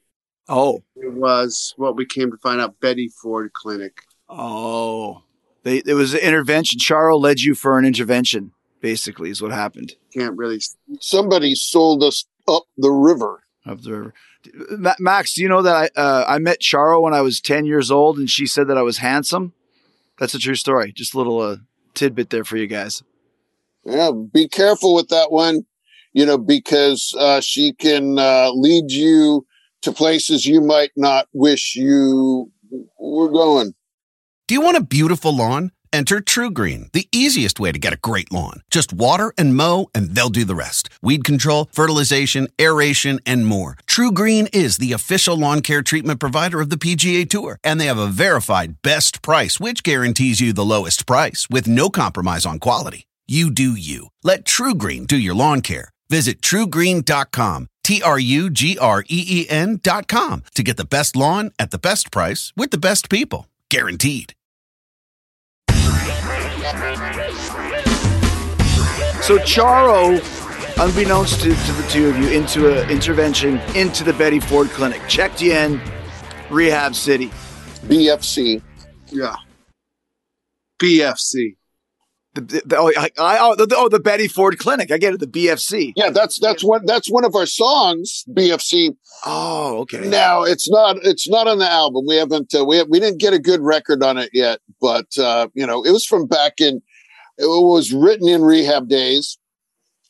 Oh. 0.47 0.81
It 0.95 1.11
was 1.11 1.73
what 1.75 1.97
we 1.97 2.05
came 2.05 2.31
to 2.31 2.37
find 2.37 2.61
out 2.61 2.79
Betty 2.79 3.09
Ford 3.21 3.51
Clinic. 3.51 3.97
Oh. 4.29 5.23
They, 5.63 5.79
it 5.85 5.93
was 5.93 6.13
an 6.13 6.21
intervention. 6.21 6.79
Charo 6.79 7.19
led 7.19 7.41
you 7.41 7.53
for 7.53 7.77
an 7.77 7.83
intervention, 7.83 8.53
basically, 8.79 9.29
is 9.29 9.41
what 9.41 9.51
happened. 9.51 9.95
Can't 10.13 10.37
really. 10.37 10.61
Somebody 11.01 11.53
sold 11.53 12.01
us 12.01 12.23
up 12.47 12.63
the 12.77 12.91
river. 12.91 13.43
Up 13.65 13.81
the 13.81 13.91
river. 13.91 14.13
Max, 14.97 15.33
do 15.33 15.41
you 15.41 15.49
know 15.49 15.63
that 15.63 15.75
I 15.75 15.99
uh, 15.99 16.23
I 16.29 16.37
met 16.37 16.61
Charo 16.61 17.01
when 17.01 17.13
I 17.13 17.21
was 17.21 17.41
10 17.41 17.65
years 17.65 17.91
old 17.91 18.19
and 18.19 18.29
she 18.29 18.47
said 18.47 18.67
that 18.67 18.77
I 18.77 18.83
was 18.83 18.99
handsome? 18.99 19.51
That's 20.17 20.33
a 20.33 20.39
true 20.39 20.55
story. 20.55 20.93
Just 20.93 21.13
a 21.13 21.17
little 21.17 21.41
uh, 21.41 21.57
tidbit 21.93 22.29
there 22.29 22.45
for 22.45 22.55
you 22.55 22.67
guys. 22.67 23.03
Yeah, 23.83 24.11
be 24.11 24.47
careful 24.47 24.95
with 24.95 25.09
that 25.09 25.31
one, 25.31 25.65
you 26.15 26.25
know, 26.25 26.37
because 26.37 27.13
uh, 27.19 27.41
she 27.41 27.73
can 27.73 28.17
uh, 28.17 28.49
lead 28.53 28.89
you 28.89 29.45
to 29.81 29.91
places 29.91 30.45
you 30.45 30.61
might 30.61 30.91
not 30.95 31.27
wish 31.33 31.75
you 31.75 32.51
were 32.97 33.29
going. 33.29 33.73
Do 34.47 34.55
you 34.55 34.61
want 34.61 34.77
a 34.77 34.81
beautiful 34.81 35.35
lawn? 35.35 35.71
Enter 35.91 36.19
TruGreen, 36.19 36.91
the 36.93 37.07
easiest 37.11 37.59
way 37.59 37.71
to 37.71 37.79
get 37.79 37.93
a 37.93 37.97
great 37.97 38.31
lawn. 38.31 38.61
Just 38.69 38.93
water 38.93 39.33
and 39.37 39.55
mow, 39.55 39.89
and 39.93 40.15
they'll 40.15 40.29
do 40.29 40.45
the 40.45 40.55
rest. 40.55 40.89
Weed 41.01 41.23
control, 41.23 41.69
fertilization, 41.71 42.47
aeration, 42.59 43.19
and 43.25 43.45
more. 43.45 43.77
TruGreen 43.85 44.53
is 44.53 44.77
the 44.77 44.93
official 44.93 45.37
lawn 45.37 45.61
care 45.61 45.81
treatment 45.81 46.19
provider 46.19 46.61
of 46.61 46.69
the 46.69 46.77
PGA 46.77 47.29
Tour, 47.29 47.59
and 47.63 47.79
they 47.79 47.85
have 47.85 47.97
a 47.97 48.07
verified 48.07 48.81
best 48.81 49.21
price, 49.21 49.59
which 49.59 49.83
guarantees 49.83 50.39
you 50.39 50.53
the 50.53 50.65
lowest 50.65 51.05
price 51.05 51.47
with 51.49 51.67
no 51.67 51.89
compromise 51.89 52.45
on 52.45 52.59
quality. 52.59 53.05
You 53.27 53.51
do 53.51 53.71
you. 53.71 54.09
Let 54.23 54.45
TruGreen 54.45 55.07
do 55.07 55.17
your 55.17 55.35
lawn 55.35 55.61
care. 55.61 55.89
Visit 56.09 56.41
trugreen.com, 56.41 57.67
T 57.83 58.01
R 58.01 58.19
U 58.19 58.49
G 58.49 58.77
R 58.77 59.03
E 59.07 59.25
E 59.27 59.49
N.com 59.49 60.43
to 60.53 60.63
get 60.63 60.77
the 60.77 60.85
best 60.85 61.15
lawn 61.15 61.51
at 61.57 61.71
the 61.71 61.77
best 61.77 62.11
price 62.11 62.53
with 62.55 62.71
the 62.71 62.77
best 62.77 63.09
people. 63.09 63.47
Guaranteed. 63.69 64.33
So 69.25 69.39
Charo, 69.39 70.21
unbeknownst 70.77 71.39
to, 71.41 71.49
to 71.49 71.71
the 71.71 71.87
two 71.89 72.09
of 72.09 72.17
you, 72.19 72.29
into 72.29 72.71
an 72.71 72.89
intervention 72.91 73.57
into 73.75 74.03
the 74.03 74.13
Betty 74.13 74.39
Ford 74.39 74.67
Clinic, 74.69 75.01
checked 75.07 75.41
you 75.41 75.53
in, 75.53 75.81
Rehab 76.51 76.93
City. 76.93 77.31
BFC. 77.87 78.61
Yeah. 79.07 79.35
BFC. 80.79 81.55
The, 82.35 82.41
the, 82.41 82.61
the- 82.65 82.77
oh, 82.77 82.91
I, 82.97 83.09
I, 83.17 83.37
oh, 83.39 83.55
the, 83.55 83.73
oh, 83.75 83.89
the 83.89 83.99
Betty 83.99 84.27
Ford 84.27 84.59
Clinic. 84.59 84.91
I 84.91 84.97
get 84.97 85.13
it. 85.13 85.19
The 85.19 85.27
BFC. 85.27 85.93
Yeah, 85.95 86.09
that's 86.09 86.37
that's 86.39 86.63
one 86.63 86.85
that's 86.85 87.09
one 87.09 87.25
of 87.25 87.33
our 87.35 87.45
songs. 87.45 88.23
BFC. 88.29 88.95
Oh, 89.25 89.79
okay. 89.79 90.07
Now 90.07 90.43
it's 90.43 90.69
not 90.69 90.97
it's 91.03 91.27
not 91.29 91.47
on 91.47 91.59
the 91.59 91.69
album. 91.69 92.03
We 92.07 92.17
haven't 92.17 92.53
uh, 92.53 92.63
we 92.65 92.83
we 92.83 92.99
didn't 92.99 93.19
get 93.19 93.33
a 93.33 93.39
good 93.39 93.61
record 93.61 94.03
on 94.03 94.17
it 94.17 94.29
yet, 94.33 94.59
but 94.81 95.07
uh, 95.17 95.47
you 95.53 95.65
know 95.65 95.83
it 95.83 95.91
was 95.91 96.05
from 96.05 96.27
back 96.27 96.59
in. 96.59 96.81
It 97.37 97.45
was 97.47 97.91
written 97.91 98.27
in 98.27 98.43
rehab 98.43 98.87
days. 98.87 99.37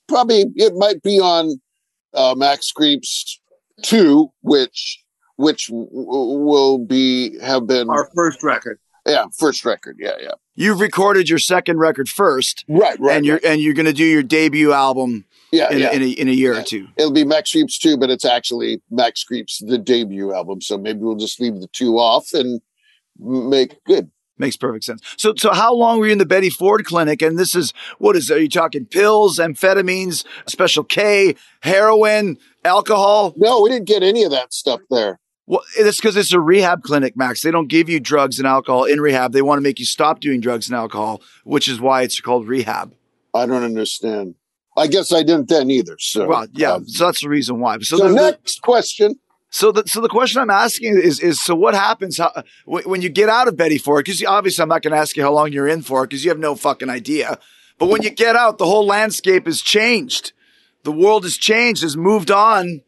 Probably 0.07 0.45
it 0.55 0.73
might 0.75 1.01
be 1.01 1.19
on 1.19 1.59
uh, 2.13 2.35
Max 2.37 2.71
Creeps 2.71 3.39
two, 3.83 4.31
which 4.41 5.03
which 5.37 5.67
w- 5.67 5.87
w- 5.89 6.39
will 6.39 6.77
be 6.79 7.37
have 7.39 7.67
been 7.67 7.89
Our 7.89 8.09
first 8.15 8.43
record. 8.43 8.79
Yeah 9.05 9.25
first 9.37 9.65
record. 9.65 9.97
Yeah, 9.99 10.13
yeah. 10.21 10.31
You've 10.55 10.79
recorded 10.79 11.29
your 11.29 11.39
second 11.39 11.79
record 11.79 12.07
first, 12.09 12.63
Right, 12.67 12.97
right. 12.99 13.17
and 13.17 13.25
you're 13.25 13.35
right. 13.35 13.45
and 13.45 13.61
you're 13.61 13.73
going 13.73 13.85
to 13.87 13.93
do 13.93 14.05
your 14.05 14.23
debut 14.23 14.71
album 14.71 15.25
yeah, 15.51 15.71
in, 15.71 15.79
yeah. 15.79 15.91
in, 15.91 16.01
a, 16.01 16.09
in 16.09 16.27
a 16.29 16.31
year 16.31 16.53
Yeah. 16.53 16.61
or 16.61 16.63
two. 16.63 16.87
It'll 16.97 17.11
be 17.11 17.25
Max 17.25 17.51
Creeps 17.51 17.77
2, 17.77 17.97
but 17.97 18.09
it's 18.09 18.25
actually 18.25 18.81
Max 18.89 19.23
Creeps, 19.23 19.59
the 19.59 19.77
debut 19.77 20.33
album. 20.33 20.61
So 20.61 20.77
maybe 20.77 20.99
we'll 20.99 21.15
just 21.17 21.39
leave 21.41 21.59
the 21.59 21.67
two 21.67 21.97
off 21.97 22.33
and 22.33 22.61
make 23.19 23.83
good. 23.85 24.11
Makes 24.37 24.57
perfect 24.57 24.83
sense. 24.83 25.01
So, 25.17 25.33
so 25.37 25.53
how 25.53 25.73
long 25.73 25.97
were 25.99 26.07
you 26.07 26.11
in 26.11 26.17
the 26.17 26.25
Betty 26.25 26.49
Ford 26.49 26.83
Clinic? 26.85 27.21
And 27.21 27.37
this 27.39 27.55
is 27.55 27.73
what 27.99 28.17
is? 28.17 28.29
Are 28.29 28.37
you 28.37 28.49
talking 28.49 28.85
pills, 28.85 29.39
amphetamines, 29.39 30.25
Special 30.45 30.83
K, 30.83 31.35
heroin, 31.61 32.37
alcohol? 32.65 33.33
No, 33.37 33.61
we 33.61 33.69
didn't 33.69 33.87
get 33.87 34.03
any 34.03 34.23
of 34.25 34.31
that 34.31 34.53
stuff 34.53 34.81
there. 34.89 35.19
Well, 35.47 35.61
it's 35.77 35.97
because 35.97 36.15
it's 36.15 36.33
a 36.33 36.39
rehab 36.39 36.81
clinic, 36.81 37.15
Max. 37.15 37.41
They 37.41 37.51
don't 37.51 37.67
give 37.67 37.87
you 37.87 37.99
drugs 37.99 38.39
and 38.39 38.47
alcohol 38.47 38.85
in 38.85 38.99
rehab. 38.99 39.31
They 39.31 39.43
want 39.43 39.57
to 39.59 39.61
make 39.61 39.79
you 39.79 39.85
stop 39.85 40.19
doing 40.19 40.41
drugs 40.41 40.67
and 40.67 40.75
alcohol, 40.75 41.21
which 41.43 41.67
is 41.67 41.79
why 41.79 42.01
it's 42.01 42.19
called 42.19 42.47
rehab. 42.47 42.93
I 43.33 43.45
don't 43.45 43.63
understand. 43.63 44.35
I 44.77 44.87
guess 44.87 45.13
I 45.13 45.21
didn't 45.21 45.47
then 45.49 45.69
either. 45.69 45.97
So, 45.99 46.27
Well, 46.27 46.47
yeah, 46.53 46.73
um, 46.73 46.87
so 46.87 47.05
that's 47.05 47.21
the 47.21 47.29
reason 47.29 47.59
why. 47.59 47.77
So, 47.79 47.97
so 47.97 48.09
the, 48.09 48.13
next 48.13 48.61
question. 48.61 49.19
so 49.49 49.71
the 49.71 49.83
so 49.87 50.01
the 50.01 50.09
question 50.09 50.41
I'm 50.41 50.49
asking 50.49 50.97
is 50.97 51.19
is 51.19 51.41
so 51.41 51.55
what 51.55 51.75
happens 51.75 52.17
how, 52.17 52.31
when, 52.65 52.83
when 52.83 53.01
you 53.01 53.09
get 53.09 53.29
out 53.29 53.47
of 53.47 53.55
Betty 53.55 53.77
Ford? 53.77 54.03
Because 54.03 54.23
obviously 54.25 54.63
I'm 54.63 54.69
not 54.69 54.81
going 54.81 54.91
to 54.91 54.97
ask 54.97 55.15
you 55.15 55.23
how 55.23 55.31
long 55.31 55.51
you're 55.51 55.67
in 55.67 55.81
for 55.81 56.05
because 56.05 56.25
you 56.25 56.31
have 56.31 56.39
no 56.39 56.55
fucking 56.55 56.89
idea. 56.89 57.39
But 57.77 57.87
when 57.87 58.01
you 58.01 58.09
get 58.09 58.35
out, 58.35 58.57
the 58.57 58.65
whole 58.65 58.85
landscape 58.85 59.45
has 59.45 59.61
changed. 59.61 60.33
The 60.83 60.91
world 60.91 61.23
has 61.23 61.37
changed, 61.37 61.81
has 61.81 61.95
moved 61.95 62.31
on 62.31 62.81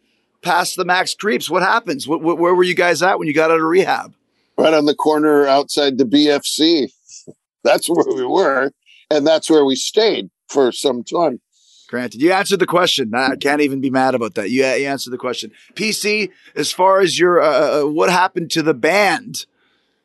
past 0.48 0.76
the 0.78 0.86
Max 0.86 1.14
Creeps. 1.14 1.50
What 1.50 1.64
happens? 1.64 2.06
Wh- 2.06 2.20
wh- 2.22 2.40
where 2.40 2.56
were 2.56 2.64
you 2.64 2.76
guys 2.76 3.02
at 3.02 3.20
when 3.20 3.28
you 3.28 3.34
got 3.34 3.52
out 3.52 3.58
of 3.60 3.64
rehab? 3.66 4.14
Right 4.58 4.74
on 4.74 4.86
the 4.86 4.96
corner 4.96 5.46
outside 5.46 5.98
the 5.98 6.06
BFC. 6.06 6.92
That's 7.64 7.88
where 7.90 8.06
we 8.08 8.26
were. 8.26 8.72
And 9.10 9.26
that's 9.26 9.50
where 9.50 9.64
we 9.66 9.76
stayed 9.76 10.30
for 10.50 10.72
some 10.72 11.04
time. 11.04 11.40
Granted, 11.88 12.22
you 12.22 12.32
answered 12.34 12.60
the 12.60 12.66
question. 12.66 13.14
I 13.16 13.36
can't 13.38 13.62
even 13.62 13.80
be 13.80 13.90
mad 13.90 14.16
about 14.16 14.36
that. 14.36 14.50
You, 14.50 14.66
you 14.66 14.86
answered 14.88 15.12
the 15.12 15.18
question. 15.18 15.52
PC, 15.76 16.30
as 16.56 16.72
far 16.74 17.00
as 17.00 17.18
your 17.18 17.42
uh, 17.42 17.82
uh, 17.82 17.84
what 17.88 18.10
happened 18.10 18.52
to 18.52 18.62
the 18.62 18.74
band, 18.74 19.46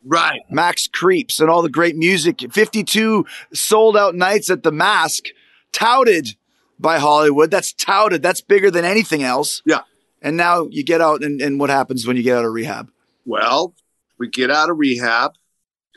Right. 0.04 0.40
Max 0.50 0.86
Creeps, 0.88 1.38
and 1.40 1.48
all 1.50 1.62
the 1.62 1.68
great 1.68 1.96
music, 1.96 2.40
fifty-two 2.52 3.24
sold 3.52 3.96
out 3.96 4.14
nights 4.14 4.50
at 4.50 4.62
the 4.62 4.72
Mask, 4.72 5.26
touted 5.72 6.36
by 6.78 6.98
Hollywood. 6.98 7.50
That's 7.50 7.72
touted. 7.72 8.22
That's 8.22 8.40
bigger 8.40 8.70
than 8.70 8.84
anything 8.84 9.22
else. 9.24 9.62
Yeah. 9.64 9.80
And 10.22 10.36
now 10.36 10.68
you 10.70 10.84
get 10.84 11.00
out, 11.00 11.22
and, 11.22 11.42
and 11.42 11.58
what 11.58 11.68
happens 11.68 12.06
when 12.06 12.16
you 12.16 12.22
get 12.22 12.38
out 12.38 12.44
of 12.44 12.52
rehab? 12.52 12.90
Well, 13.26 13.74
we 14.18 14.28
get 14.28 14.50
out 14.50 14.70
of 14.70 14.78
rehab. 14.78 15.32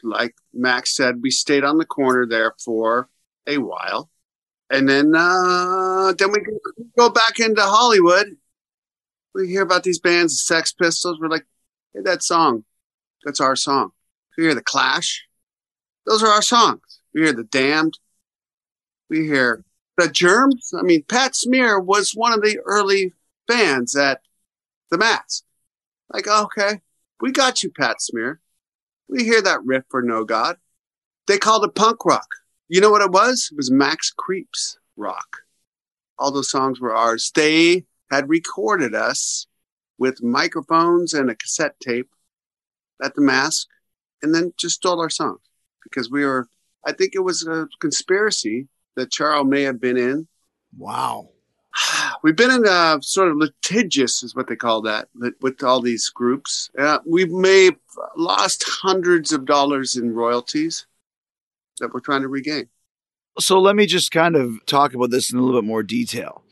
Like 0.03 0.35
Max 0.53 0.95
said, 0.95 1.21
we 1.21 1.31
stayed 1.31 1.63
on 1.63 1.77
the 1.77 1.85
corner 1.85 2.25
there 2.27 2.53
for 2.63 3.07
a 3.47 3.59
while. 3.59 4.09
And 4.69 4.89
then 4.89 5.13
uh, 5.15 6.13
then 6.17 6.31
we 6.31 6.39
go 6.97 7.09
back 7.09 7.39
into 7.39 7.61
Hollywood. 7.61 8.35
We 9.35 9.47
hear 9.47 9.61
about 9.61 9.83
these 9.83 9.99
bands, 9.99 10.33
the 10.33 10.55
Sex 10.55 10.73
Pistols. 10.73 11.19
We're 11.19 11.29
like, 11.29 11.45
hey, 11.93 12.01
that 12.03 12.23
song, 12.23 12.65
that's 13.23 13.39
our 13.39 13.55
song. 13.55 13.91
We 14.37 14.45
hear 14.45 14.55
the 14.55 14.63
Clash. 14.63 15.23
Those 16.05 16.23
are 16.23 16.29
our 16.29 16.41
songs. 16.41 16.99
We 17.13 17.21
hear 17.21 17.33
the 17.33 17.43
Damned. 17.43 17.99
We 19.09 19.27
hear 19.27 19.63
the 19.97 20.09
germs. 20.09 20.71
I 20.77 20.81
mean, 20.81 21.03
Pat 21.03 21.35
Smear 21.35 21.79
was 21.79 22.13
one 22.13 22.33
of 22.33 22.41
the 22.41 22.59
early 22.65 23.13
fans 23.47 23.95
at 23.95 24.21
the 24.91 24.97
Mask. 24.97 25.43
Like, 26.13 26.27
okay, 26.27 26.81
we 27.21 27.31
got 27.31 27.63
you, 27.63 27.71
Pat 27.71 28.01
Smear. 28.01 28.39
We 29.09 29.23
hear 29.23 29.41
that 29.41 29.63
riff 29.63 29.83
for 29.89 30.01
No 30.01 30.23
God. 30.23 30.57
They 31.27 31.37
called 31.37 31.63
it 31.63 31.75
punk 31.75 32.05
rock. 32.05 32.27
You 32.67 32.81
know 32.81 32.89
what 32.89 33.01
it 33.01 33.11
was? 33.11 33.49
It 33.51 33.57
was 33.57 33.71
Max 33.71 34.11
Creeps 34.11 34.77
rock. 34.95 35.37
All 36.17 36.31
those 36.31 36.49
songs 36.49 36.79
were 36.79 36.95
ours. 36.95 37.31
They 37.33 37.85
had 38.11 38.29
recorded 38.29 38.95
us 38.95 39.47
with 39.97 40.23
microphones 40.23 41.13
and 41.13 41.29
a 41.29 41.35
cassette 41.35 41.79
tape 41.79 42.09
at 43.03 43.15
the 43.15 43.21
Mask, 43.21 43.67
and 44.21 44.33
then 44.33 44.53
just 44.57 44.75
stole 44.75 45.01
our 45.01 45.09
songs 45.09 45.41
because 45.83 46.09
we 46.09 46.25
were. 46.25 46.47
I 46.85 46.91
think 46.91 47.15
it 47.15 47.23
was 47.23 47.45
a 47.45 47.67
conspiracy 47.79 48.67
that 48.95 49.11
Charles 49.11 49.47
may 49.47 49.63
have 49.63 49.81
been 49.81 49.97
in. 49.97 50.27
Wow. 50.77 51.29
We've 52.23 52.35
been 52.35 52.51
in 52.51 52.65
a 52.65 52.97
sort 53.01 53.29
of 53.29 53.37
litigious, 53.37 54.23
is 54.23 54.35
what 54.35 54.47
they 54.47 54.55
call 54.55 54.81
that, 54.83 55.09
with 55.41 55.63
all 55.63 55.81
these 55.81 56.09
groups. 56.09 56.69
Uh, 56.77 56.99
we've 57.05 57.31
made 57.31 57.75
lost 58.15 58.63
hundreds 58.67 59.31
of 59.31 59.45
dollars 59.45 59.95
in 59.95 60.13
royalties 60.13 60.85
that 61.79 61.93
we're 61.93 61.99
trying 61.99 62.21
to 62.21 62.27
regain. 62.27 62.69
So 63.39 63.59
let 63.59 63.75
me 63.75 63.85
just 63.85 64.11
kind 64.11 64.35
of 64.35 64.65
talk 64.65 64.93
about 64.93 65.11
this 65.11 65.31
in 65.31 65.37
a 65.37 65.41
little 65.41 65.61
bit 65.61 65.67
more 65.67 65.83
detail. 65.83 66.43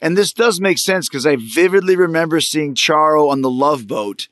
And 0.00 0.16
this 0.16 0.32
does 0.32 0.60
make 0.60 0.78
sense 0.78 1.08
because 1.08 1.26
I 1.26 1.36
vividly 1.36 1.96
remember 1.96 2.40
seeing 2.40 2.74
Charo 2.74 3.30
on 3.30 3.42
the 3.42 3.50
Love 3.50 3.86
Boat 3.86 4.28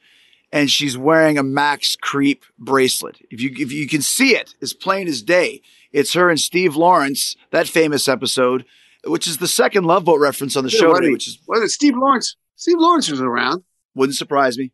and 0.53 0.71
she's 0.71 0.99
wearing 0.99 1.39
a 1.39 1.43
Max 1.43 1.97
Creep 1.97 2.45
bracelet. 2.59 3.19
If 3.31 3.41
you 3.41 3.51
if 3.57 3.73
you 3.73 3.89
can 3.89 4.03
see 4.03 4.37
it, 4.37 4.55
as 4.61 4.75
plain 4.75 5.09
as 5.09 5.23
day. 5.23 5.63
It's 5.93 6.15
her 6.15 6.31
and 6.31 6.41
Steve 6.41 6.77
Lawrence, 6.77 7.37
that 7.51 7.69
famous 7.69 8.09
episode, 8.09 8.65
which 9.05 9.27
is 9.27 9.39
the 9.39 9.49
second 9.49 9.85
Love 9.85 10.05
Boat 10.05 10.21
reference 10.21 10.57
on 10.57 10.65
the 10.65 10.71
show 10.71 10.95
today, 10.95 11.11
which 11.11 11.29
is 11.29 11.39
what 11.47 11.63
is 11.63 11.75
Steve 11.75 11.97
Lawrence? 11.97 12.37
Steve 12.57 12.79
Lawrence 12.79 13.11
was 13.11 13.21
around. 13.21 13.65
wouldn't 13.95 14.17
surprise 14.17 14.57
me. 14.59 14.73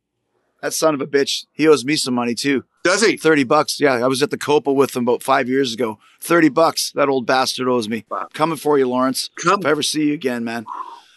That 0.62 0.74
son 0.74 0.94
of 0.94 1.00
a 1.00 1.06
bitch, 1.06 1.46
he 1.52 1.68
owes 1.68 1.84
me 1.84 1.94
some 1.94 2.14
money 2.14 2.34
too. 2.34 2.64
Does 2.82 3.04
he? 3.04 3.16
30 3.16 3.44
bucks. 3.44 3.80
Yeah, 3.80 3.94
I 3.94 4.08
was 4.08 4.22
at 4.22 4.30
the 4.30 4.38
Copa 4.38 4.72
with 4.72 4.96
him 4.96 5.04
about 5.04 5.22
five 5.22 5.48
years 5.48 5.72
ago. 5.72 5.98
30 6.20 6.48
bucks. 6.48 6.90
That 6.92 7.08
old 7.08 7.26
bastard 7.26 7.68
owes 7.68 7.88
me. 7.88 8.04
Wow. 8.10 8.28
Coming 8.32 8.56
for 8.56 8.76
you, 8.76 8.88
Lawrence. 8.88 9.30
Come. 9.36 9.60
If 9.60 9.66
I 9.66 9.70
ever 9.70 9.82
see 9.82 10.08
you 10.08 10.14
again, 10.14 10.44
man. 10.44 10.66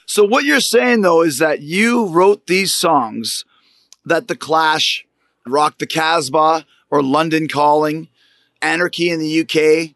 So 0.06 0.24
what 0.26 0.44
you're 0.44 0.60
saying 0.60 1.02
though 1.02 1.24
is 1.24 1.40
that 1.40 1.62
you 1.62 2.06
wrote 2.08 2.48
these 2.48 2.74
songs 2.74 3.46
that 4.06 4.28
the 4.28 4.36
Clash, 4.36 5.06
Rock 5.48 5.78
the 5.78 5.88
Casbah, 5.88 6.66
or 6.90 7.02
London 7.02 7.48
Calling, 7.48 8.10
Anarchy 8.62 9.10
in 9.10 9.20
the 9.20 9.42
UK. 9.42 9.96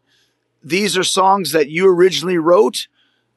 These 0.62 0.96
are 0.96 1.04
songs 1.04 1.52
that 1.52 1.68
you 1.68 1.88
originally 1.88 2.38
wrote, 2.38 2.88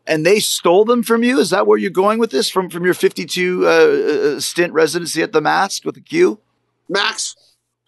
and 0.10 0.26
they 0.26 0.40
stole 0.40 0.86
them 0.86 1.04
from 1.04 1.24
you. 1.24 1.40
Is 1.40 1.52
that 1.52 1.68
where 1.68 1.78
you're 1.78 1.92
going 1.92 2.20
with 2.20 2.32
this? 2.32 2.50
From 2.50 2.70
from 2.70 2.84
your 2.84 2.96
52 2.96 3.66
uh, 3.66 3.70
uh, 3.70 4.40
stint 4.40 4.74
residency 4.74 5.22
at 5.22 5.32
the 5.32 5.40
Mask 5.40 5.86
with 5.86 5.96
the 5.96 6.02
Q? 6.02 6.40
Max, 6.90 7.36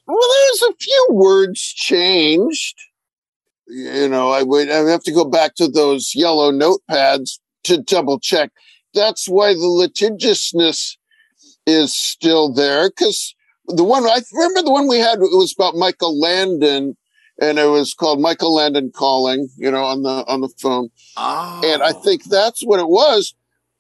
Well, 0.06 0.18
there's 0.18 0.72
a 0.72 0.76
few 0.80 1.08
words 1.10 1.60
changed. 1.60 2.78
You 3.68 4.08
know, 4.08 4.30
I 4.30 4.44
would 4.44 4.70
I 4.70 4.88
have 4.90 5.04
to 5.04 5.12
go 5.12 5.26
back 5.26 5.56
to 5.56 5.68
those 5.68 6.12
yellow 6.14 6.52
notepads 6.52 7.40
to 7.64 7.82
double 7.82 8.20
check. 8.20 8.52
That's 8.94 9.28
why 9.28 9.54
the 9.54 9.68
litigiousness 9.68 10.98
is 11.66 11.94
still 11.94 12.54
there. 12.54 12.90
Because 12.90 13.34
the 13.68 13.84
one 13.84 14.04
I 14.04 14.22
remember 14.32 14.62
the 14.62 14.72
one 14.72 14.88
we 14.88 15.00
had 15.00 15.16
it 15.16 15.22
was 15.22 15.56
about 15.58 15.76
Michael 15.76 16.20
Landon, 16.20 16.96
and 17.42 17.60
it 17.60 17.66
was 17.66 17.94
called 17.94 18.22
Michael 18.22 18.54
Landon 18.54 18.92
calling. 18.96 19.50
You 19.58 19.72
know, 19.72 19.84
on 19.84 20.04
the 20.04 20.24
on 20.28 20.42
the 20.42 20.50
phone. 20.62 20.90
Oh. 21.18 21.62
And 21.66 21.84
I 21.84 21.92
think 21.92 22.24
that's 22.26 22.62
what 22.62 22.80
it 22.80 22.88
was. 22.88 23.36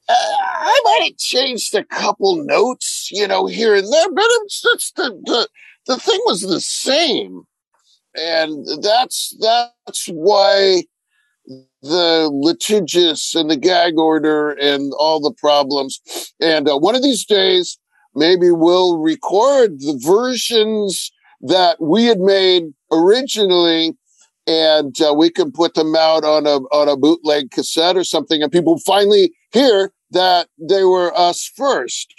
Uh, 0.09 0.13
I 0.13 0.81
might 0.83 1.03
have 1.05 1.17
changed 1.17 1.73
a 1.75 1.85
couple 1.85 2.43
notes, 2.43 3.09
you 3.11 3.27
know, 3.27 3.45
here 3.45 3.75
and 3.75 3.87
there, 3.93 4.11
but 4.11 4.25
it's, 4.27 4.61
it's 4.65 4.91
the, 4.93 5.09
the 5.23 5.47
the 5.87 5.97
thing 5.97 6.19
was 6.25 6.41
the 6.41 6.59
same, 6.59 7.43
and 8.15 8.65
that's 8.81 9.37
that's 9.39 10.07
why 10.07 10.83
the 11.81 12.29
litigious 12.31 13.35
and 13.35 13.49
the 13.49 13.57
gag 13.57 13.97
order 13.97 14.51
and 14.51 14.91
all 14.99 15.19
the 15.19 15.33
problems. 15.33 16.01
And 16.39 16.69
uh, 16.69 16.77
one 16.77 16.95
of 16.95 17.03
these 17.03 17.25
days, 17.25 17.79
maybe 18.13 18.51
we'll 18.51 18.97
record 18.97 19.79
the 19.79 19.99
versions 20.03 21.11
that 21.41 21.81
we 21.81 22.05
had 22.05 22.19
made 22.19 22.73
originally 22.91 23.95
and 24.47 24.99
uh, 25.01 25.13
we 25.13 25.29
can 25.29 25.51
put 25.51 25.75
them 25.75 25.95
out 25.95 26.23
on 26.23 26.45
a 26.45 26.57
on 26.75 26.89
a 26.89 26.97
bootleg 26.97 27.51
cassette 27.51 27.95
or 27.95 28.03
something, 28.03 28.41
and 28.41 28.51
people 28.51 28.79
finally 28.79 29.33
hear 29.51 29.93
that 30.11 30.47
they 30.59 30.83
were 30.83 31.17
us 31.17 31.49
first. 31.55 32.13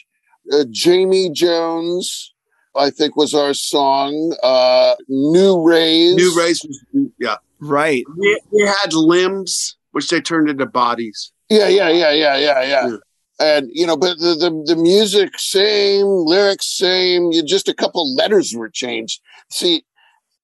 Uh, 0.52 0.64
Jamie 0.70 1.30
Jones, 1.30 2.32
I 2.76 2.90
think, 2.90 3.16
was 3.16 3.34
our 3.34 3.54
song. 3.54 4.36
Uh, 4.42 4.94
New 5.08 5.62
Rays, 5.62 6.16
New 6.16 6.36
Race 6.38 6.64
was, 6.64 7.10
yeah. 7.18 7.36
right. 7.60 8.04
We, 8.16 8.40
we 8.50 8.62
had 8.62 8.92
limbs, 8.92 9.76
which 9.92 10.08
they 10.08 10.20
turned 10.20 10.48
into 10.48 10.66
bodies. 10.66 11.32
Yeah, 11.48 11.68
yeah, 11.68 11.90
yeah, 11.90 12.12
yeah, 12.12 12.36
yeah, 12.36 12.62
yeah. 12.62 12.88
Yeah. 12.88 12.96
And 13.40 13.68
you 13.72 13.86
know, 13.86 13.96
but 13.96 14.18
the, 14.18 14.34
the 14.34 14.74
the 14.74 14.80
music 14.80 15.38
same, 15.38 16.06
lyrics 16.06 16.76
same. 16.76 17.32
You 17.32 17.42
just 17.42 17.68
a 17.68 17.74
couple 17.74 18.14
letters 18.14 18.54
were 18.54 18.68
changed. 18.68 19.20
See, 19.50 19.84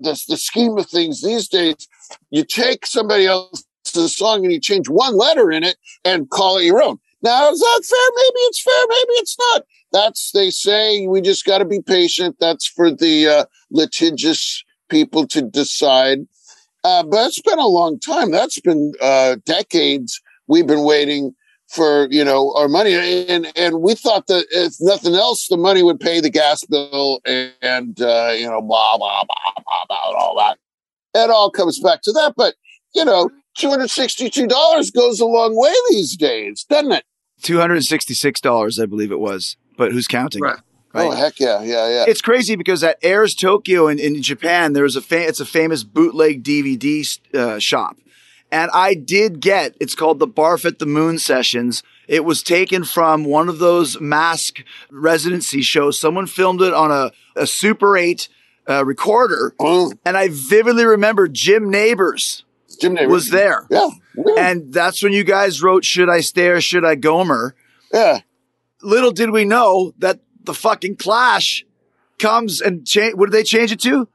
the 0.00 0.20
the 0.28 0.36
scheme 0.36 0.76
of 0.78 0.86
things 0.86 1.22
these 1.22 1.48
days, 1.48 1.88
you 2.30 2.44
take 2.44 2.86
somebody 2.86 3.26
else's 3.26 4.16
song 4.16 4.44
and 4.44 4.52
you 4.52 4.60
change 4.60 4.88
one 4.88 5.16
letter 5.16 5.50
in 5.50 5.64
it 5.64 5.76
and 6.04 6.30
call 6.30 6.58
it 6.58 6.64
your 6.64 6.82
own. 6.82 6.98
Now 7.22 7.50
is 7.50 7.58
that 7.58 7.82
fair? 7.84 8.08
Maybe 8.14 8.40
it's 8.46 8.62
fair. 8.62 8.86
Maybe 8.88 9.12
it's 9.14 9.36
not. 9.38 9.62
That's 9.92 10.32
they 10.32 10.50
say. 10.50 11.06
We 11.06 11.20
just 11.20 11.44
got 11.44 11.58
to 11.58 11.64
be 11.64 11.80
patient. 11.80 12.36
That's 12.38 12.66
for 12.66 12.90
the 12.90 13.28
uh, 13.28 13.44
litigious 13.70 14.62
people 14.88 15.26
to 15.28 15.42
decide. 15.42 16.20
Uh, 16.84 17.02
but 17.02 17.26
it's 17.26 17.42
been 17.42 17.58
a 17.58 17.66
long 17.66 17.98
time. 17.98 18.30
That's 18.30 18.60
been 18.60 18.92
uh, 19.00 19.36
decades. 19.44 20.20
We've 20.46 20.66
been 20.66 20.84
waiting 20.84 21.34
for 21.68 22.08
you 22.10 22.24
know 22.24 22.54
our 22.56 22.68
money, 22.68 22.94
and 22.94 23.52
and 23.56 23.80
we 23.80 23.94
thought 23.94 24.26
that 24.26 24.46
if 24.50 24.74
nothing 24.80 25.14
else, 25.14 25.48
the 25.48 25.56
money 25.56 25.82
would 25.82 26.00
pay 26.00 26.20
the 26.20 26.30
gas 26.30 26.64
bill 26.64 27.20
and, 27.24 27.52
and 27.62 28.00
uh, 28.00 28.32
you 28.36 28.48
know 28.48 28.60
blah 28.60 28.96
blah 28.96 29.24
blah 29.24 29.62
blah 29.64 29.84
blah 29.88 30.08
and 30.08 30.16
all 30.16 30.36
that. 30.38 30.58
It 31.14 31.30
all 31.30 31.50
comes 31.50 31.80
back 31.80 32.02
to 32.02 32.12
that. 32.12 32.34
But 32.36 32.54
you 32.94 33.04
know, 33.04 33.30
two 33.56 33.70
hundred 33.70 33.90
sixty-two 33.90 34.46
dollars 34.46 34.90
goes 34.90 35.20
a 35.20 35.26
long 35.26 35.56
way 35.56 35.72
these 35.90 36.16
days, 36.16 36.64
doesn't 36.64 36.92
it? 36.92 37.04
Two 37.42 37.58
hundred 37.58 37.74
and 37.76 37.84
sixty-six 37.84 38.40
dollars, 38.40 38.78
I 38.78 38.86
believe 38.86 39.12
it 39.12 39.20
was. 39.20 39.56
But 39.76 39.92
who's 39.92 40.08
counting? 40.08 40.42
Right. 40.42 40.58
Oh 40.94 41.10
heck 41.10 41.38
yeah, 41.38 41.62
yeah, 41.62 41.88
yeah. 41.88 42.04
It's 42.08 42.22
crazy 42.22 42.56
because 42.56 42.82
at 42.82 42.98
Airs 43.02 43.34
Tokyo 43.34 43.88
in, 43.88 43.98
in 43.98 44.22
Japan, 44.22 44.72
there's 44.72 44.96
a 44.96 45.00
fa- 45.02 45.26
it's 45.28 45.38
a 45.38 45.44
famous 45.44 45.84
bootleg 45.84 46.42
DVD 46.42 47.18
uh, 47.34 47.58
shop, 47.58 47.98
and 48.50 48.70
I 48.72 48.94
did 48.94 49.40
get 49.40 49.76
it's 49.80 49.94
called 49.94 50.18
the 50.18 50.28
Barf 50.28 50.64
at 50.64 50.78
the 50.78 50.86
Moon 50.86 51.18
sessions. 51.18 51.82
It 52.06 52.24
was 52.24 52.42
taken 52.42 52.84
from 52.84 53.24
one 53.24 53.48
of 53.48 53.58
those 53.58 54.00
mask 54.00 54.62
residency 54.90 55.60
shows. 55.62 55.98
Someone 55.98 56.26
filmed 56.26 56.62
it 56.62 56.72
on 56.72 56.90
a, 56.90 57.12
a 57.36 57.46
Super 57.46 57.96
8 57.96 58.28
uh, 58.68 58.84
recorder, 58.84 59.54
Oh, 59.58 59.92
and 60.04 60.16
I 60.16 60.28
vividly 60.30 60.84
remember 60.84 61.28
Jim 61.28 61.70
Nabors 61.70 62.44
Jim 62.80 62.94
Nabor 62.94 63.08
was 63.12 63.30
there. 63.30 63.66
Yeah, 63.70 63.88
yeah, 64.14 64.34
And 64.50 64.72
that's 64.72 65.02
when 65.02 65.12
you 65.12 65.24
guys 65.24 65.62
wrote 65.62 65.84
"Should 65.84 66.08
I 66.10 66.20
Stay 66.20 66.48
or 66.48 66.60
Should 66.60 66.84
I 66.84 66.94
Gomer?" 66.94 67.54
yeah. 67.92 68.20
little 68.82 69.10
did 69.10 69.30
we 69.30 69.44
know 69.44 69.94
that 69.98 70.20
the 70.44 70.54
fucking 70.54 70.96
Clash 70.96 71.64
comes 72.18 72.60
and 72.60 72.86
change. 72.86 73.14
What 73.14 73.30
did 73.30 73.32
they 73.38 73.42
change 73.42 73.72
it 73.72 73.80
to? 73.80 74.08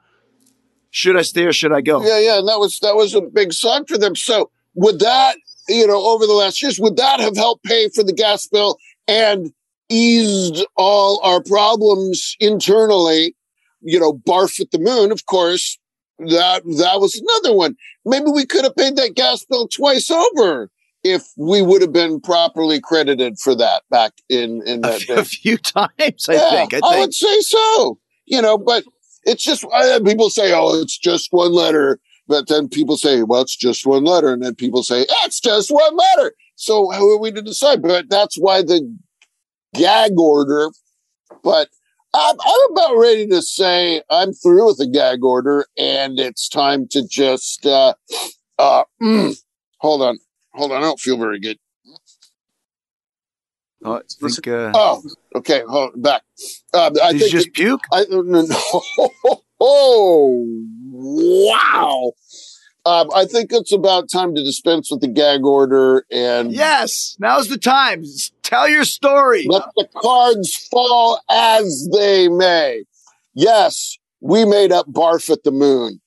Should 0.95 1.17
I 1.17 1.23
stay 1.23 1.45
or 1.45 1.51
should 1.53 1.73
I 1.73 1.81
go? 1.81 2.05
Yeah, 2.05 2.19
yeah, 2.19 2.37
and 2.37 2.47
that 2.47 2.59
was 2.59 2.77
that 2.81 2.95
was 2.95 3.15
a 3.15 3.21
big 3.21 3.51
song 3.51 3.85
for 3.87 3.97
them. 3.97 4.15
So 4.15 4.51
would 4.75 4.99
that, 4.99 5.37
you 5.67 5.87
know, 5.87 5.99
over 6.05 6.27
the 6.27 6.33
last 6.33 6.61
years, 6.61 6.79
would 6.79 6.97
that 6.97 7.19
have 7.19 7.35
helped 7.35 7.63
pay 7.65 7.89
for 7.89 8.03
the 8.03 8.13
gas 8.13 8.45
bill 8.45 8.77
and 9.07 9.51
eased 9.89 10.63
all 10.77 11.19
our 11.23 11.41
problems 11.41 12.35
internally? 12.39 13.35
You 13.81 13.99
know, 13.99 14.13
barf 14.13 14.59
at 14.59 14.69
the 14.69 14.77
moon, 14.77 15.11
of 15.11 15.25
course. 15.25 15.79
That 16.19 16.61
that 16.77 17.01
was 17.01 17.15
another 17.19 17.57
one. 17.57 17.75
Maybe 18.05 18.27
we 18.31 18.45
could 18.45 18.63
have 18.63 18.75
paid 18.75 18.95
that 18.97 19.15
gas 19.15 19.43
bill 19.45 19.67
twice 19.67 20.11
over 20.11 20.69
if 21.03 21.23
we 21.37 21.63
would 21.63 21.81
have 21.81 21.91
been 21.91 22.21
properly 22.21 22.79
credited 22.79 23.39
for 23.39 23.55
that 23.55 23.81
back 23.89 24.13
in 24.29 24.61
in 24.67 24.85
A 24.85 24.89
that 24.89 25.01
day. 25.07 25.15
a 25.17 25.25
few 25.25 25.57
times, 25.57 26.29
I 26.29 26.33
Yeah, 26.33 26.49
think. 26.51 26.75
I 26.75 26.77
I 26.77 26.89
think. 26.91 26.99
would 26.99 27.13
say 27.15 27.39
so. 27.41 27.97
You 28.25 28.41
know, 28.43 28.59
but 28.59 28.83
it's 29.25 29.43
just 29.43 29.65
people 30.05 30.29
say, 30.29 30.53
"Oh, 30.53 30.79
it's 30.81 30.97
just 30.97 31.29
one 31.31 31.53
letter," 31.53 31.99
but 32.27 32.47
then 32.47 32.69
people 32.69 32.97
say, 32.97 33.23
"Well, 33.23 33.41
it's 33.41 33.55
just 33.55 33.85
one 33.85 34.03
letter," 34.03 34.31
and 34.33 34.43
then 34.43 34.55
people 34.55 34.83
say, 34.83 35.05
"It's 35.23 35.39
just 35.39 35.69
one 35.71 35.95
letter." 35.95 36.33
So 36.55 36.89
how 36.91 37.09
are 37.09 37.19
we 37.19 37.31
to 37.31 37.41
decide? 37.41 37.81
But 37.81 38.09
that's 38.09 38.37
why 38.37 38.61
the 38.61 38.95
gag 39.73 40.13
order. 40.17 40.69
But 41.43 41.69
I'm, 42.13 42.35
I'm 42.39 42.71
about 42.71 42.95
ready 42.97 43.27
to 43.27 43.41
say 43.41 44.01
I'm 44.09 44.33
through 44.33 44.67
with 44.67 44.77
the 44.77 44.87
gag 44.87 45.23
order, 45.23 45.65
and 45.77 46.19
it's 46.19 46.47
time 46.47 46.87
to 46.91 47.05
just 47.07 47.65
uh, 47.65 47.95
uh, 48.59 48.83
mm, 49.01 49.35
hold 49.79 50.01
on. 50.01 50.19
hold 50.53 50.71
on. 50.71 50.77
I 50.77 50.81
don't 50.81 50.99
feel 50.99 51.17
very 51.17 51.39
good. 51.39 51.57
Oh, 53.85 53.95
I 53.95 54.01
think, 54.29 54.47
uh, 54.47 54.71
Oh, 54.75 55.03
okay. 55.35 55.61
Hold 55.67 56.01
back. 56.01 56.21
Uh, 56.73 56.91
I 57.03 57.11
did 57.11 57.13
you 57.13 57.19
think 57.19 57.31
just 57.31 57.53
puke? 57.53 57.81
I 57.91 58.05
no, 58.09 58.21
no. 58.21 58.81
Oh, 59.65 60.45
wow. 60.91 62.11
Um, 62.85 63.07
I 63.15 63.23
think 63.25 63.51
it's 63.53 63.71
about 63.71 64.09
time 64.11 64.35
to 64.35 64.43
dispense 64.43 64.91
with 64.91 64.99
the 64.99 65.07
gag 65.07 65.45
order 65.45 66.05
and 66.11 66.51
Yes, 66.51 67.15
now's 67.17 67.47
the 67.47 67.57
time. 67.57 68.03
Tell 68.41 68.67
your 68.67 68.83
story. 68.83 69.45
let 69.47 69.63
the 69.77 69.87
cards 70.01 70.67
fall 70.69 71.21
as 71.29 71.87
they 71.93 72.27
may. 72.27 72.83
Yes, 73.33 73.97
we 74.19 74.43
made 74.43 74.73
up 74.73 74.87
Barf 74.87 75.29
at 75.29 75.43
the 75.43 75.51
Moon. 75.51 76.01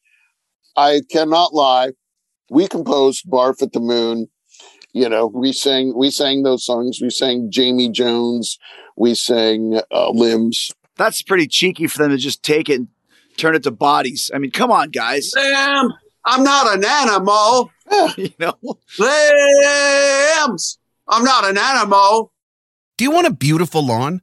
I 0.77 1.01
cannot 1.11 1.55
lie. 1.55 1.93
We 2.51 2.69
composed 2.69 3.25
Barf 3.27 3.63
at 3.63 3.73
the 3.73 3.81
Moon. 3.81 4.29
You 4.97 5.11
know, 5.11 5.27
we 5.27 5.53
sang 5.53 5.93
we 5.95 6.11
sang 6.11 6.43
those 6.43 6.65
songs. 6.65 7.01
We 7.03 7.11
sang 7.11 7.51
Jamie 7.51 7.91
Jones. 7.91 8.59
We 8.97 9.15
sang 9.15 9.79
uh, 9.93 10.09
Limbs. 10.09 10.71
That's 10.97 11.21
pretty 11.21 11.49
cheeky 11.49 11.87
for 11.87 11.99
them 11.99 12.13
to 12.13 12.17
just 12.17 12.43
take 12.43 12.71
it 12.71 12.77
and 12.77 12.89
turn 13.37 13.55
it 13.55 13.65
to 13.65 13.71
bodies. 13.71 14.31
I 14.35 14.39
mean, 14.39 14.53
come 14.53 14.71
on, 14.71 14.89
guys. 14.89 15.33
Sam, 15.33 15.93
I'm 16.25 16.43
not 16.43 16.75
an 16.75 16.83
animal. 16.83 17.71
you 18.17 18.33
know, 18.39 18.55
Lambs, 18.99 20.79
I'm 21.07 21.25
not 21.25 21.45
an 21.45 21.59
animal. 21.59 22.33
Do 22.97 23.05
you 23.05 23.11
want 23.11 23.27
a 23.27 23.35
beautiful 23.35 23.85
lawn? 23.85 24.23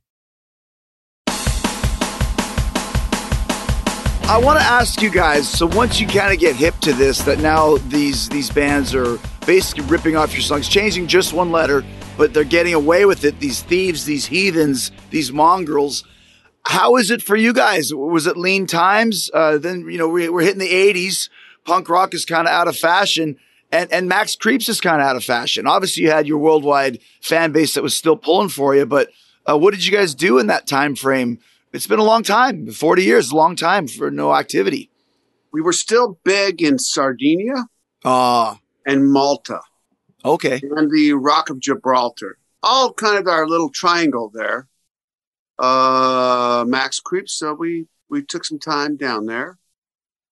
I 4.31 4.37
want 4.37 4.57
to 4.57 4.65
ask 4.65 5.01
you 5.01 5.09
guys. 5.09 5.45
So 5.45 5.67
once 5.67 5.99
you 5.99 6.07
kind 6.07 6.33
of 6.33 6.39
get 6.39 6.55
hip 6.55 6.73
to 6.83 6.93
this, 6.93 7.21
that 7.23 7.39
now 7.39 7.75
these 7.89 8.29
these 8.29 8.49
bands 8.49 8.95
are 8.95 9.19
basically 9.45 9.83
ripping 9.83 10.15
off 10.15 10.31
your 10.31 10.41
songs, 10.41 10.69
changing 10.69 11.07
just 11.07 11.33
one 11.33 11.51
letter, 11.51 11.83
but 12.15 12.33
they're 12.33 12.45
getting 12.45 12.73
away 12.73 13.03
with 13.03 13.25
it. 13.25 13.41
These 13.41 13.61
thieves, 13.61 14.05
these 14.05 14.25
heathens, 14.25 14.93
these 15.09 15.33
mongrels. 15.33 16.05
How 16.65 16.95
is 16.95 17.11
it 17.11 17.21
for 17.21 17.35
you 17.35 17.51
guys? 17.51 17.93
Was 17.93 18.25
it 18.25 18.37
lean 18.37 18.67
times? 18.67 19.29
Uh, 19.33 19.57
then 19.57 19.81
you 19.89 19.97
know 19.97 20.07
we, 20.07 20.29
we're 20.29 20.43
hitting 20.43 20.59
the 20.59 20.71
'80s. 20.71 21.27
Punk 21.65 21.89
rock 21.89 22.13
is 22.13 22.23
kind 22.23 22.47
of 22.47 22.53
out 22.53 22.69
of 22.69 22.77
fashion, 22.77 23.35
and 23.69 23.91
and 23.91 24.07
Max 24.07 24.37
Creeps 24.37 24.69
is 24.69 24.79
kind 24.79 25.01
of 25.01 25.07
out 25.09 25.17
of 25.17 25.25
fashion. 25.25 25.67
Obviously, 25.67 26.03
you 26.03 26.09
had 26.11 26.25
your 26.25 26.37
worldwide 26.37 26.99
fan 27.19 27.51
base 27.51 27.73
that 27.73 27.83
was 27.83 27.97
still 27.97 28.15
pulling 28.15 28.47
for 28.47 28.77
you, 28.77 28.85
but 28.85 29.09
uh, 29.45 29.57
what 29.57 29.73
did 29.73 29.85
you 29.85 29.91
guys 29.91 30.15
do 30.15 30.39
in 30.39 30.47
that 30.47 30.67
time 30.67 30.95
frame? 30.95 31.37
It's 31.73 31.87
been 31.87 31.99
a 31.99 32.03
long 32.03 32.23
time, 32.23 32.67
40 32.69 33.03
years, 33.03 33.31
a 33.31 33.35
long 33.35 33.55
time 33.55 33.87
for 33.87 34.11
no 34.11 34.35
activity. 34.35 34.89
We 35.53 35.61
were 35.61 35.73
still 35.73 36.19
big 36.23 36.61
in 36.61 36.79
Sardinia 36.79 37.65
Ah, 38.03 38.59
and 38.85 39.11
Malta 39.11 39.61
okay. 40.25 40.61
and 40.63 40.91
the 40.91 41.13
Rock 41.13 41.49
of 41.49 41.59
Gibraltar. 41.59 42.37
All 42.63 42.93
kind 42.93 43.17
of 43.17 43.27
our 43.27 43.47
little 43.47 43.69
triangle 43.69 44.29
there. 44.33 44.67
Uh, 45.59 46.65
Max 46.67 46.99
Creeps. 46.99 47.33
So 47.33 47.53
we 47.53 47.87
we 48.09 48.23
took 48.23 48.43
some 48.43 48.59
time 48.59 48.97
down 48.97 49.25
there, 49.25 49.57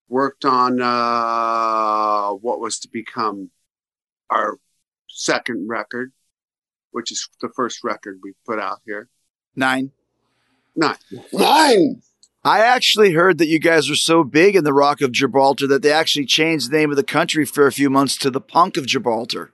worked 0.08 0.44
on 0.46 0.82
uh, 0.82 2.32
what 2.32 2.60
was 2.60 2.80
to 2.80 2.90
become 2.92 3.52
our 4.30 4.58
second 5.08 5.68
record, 5.70 6.12
which 6.92 7.12
is 7.12 7.30
the 7.42 7.50
first 7.56 7.84
record 7.84 8.20
we 8.24 8.34
put 8.46 8.60
out 8.60 8.80
here. 8.86 9.10
Nine. 9.56 9.92
Nine. 10.76 10.96
Nine. 11.34 12.02
I 12.44 12.62
actually 12.62 13.12
heard 13.12 13.38
that 13.38 13.48
you 13.48 13.60
guys 13.60 13.90
were 13.90 13.96
so 13.96 14.24
big 14.24 14.56
in 14.56 14.64
the 14.64 14.74
Rock 14.74 15.02
of 15.02 15.12
Gibraltar 15.12 15.68
that 15.68 15.82
they 15.82 15.92
actually 15.92 16.26
changed 16.26 16.72
the 16.72 16.78
name 16.78 16.90
of 16.90 16.96
the 16.96 17.04
country 17.04 17.46
for 17.46 17.68
a 17.68 17.72
few 17.72 17.90
months 17.90 18.18
to 18.18 18.32
the 18.32 18.40
Punk 18.40 18.78
of 18.78 18.86
Gibraltar. 18.86 19.52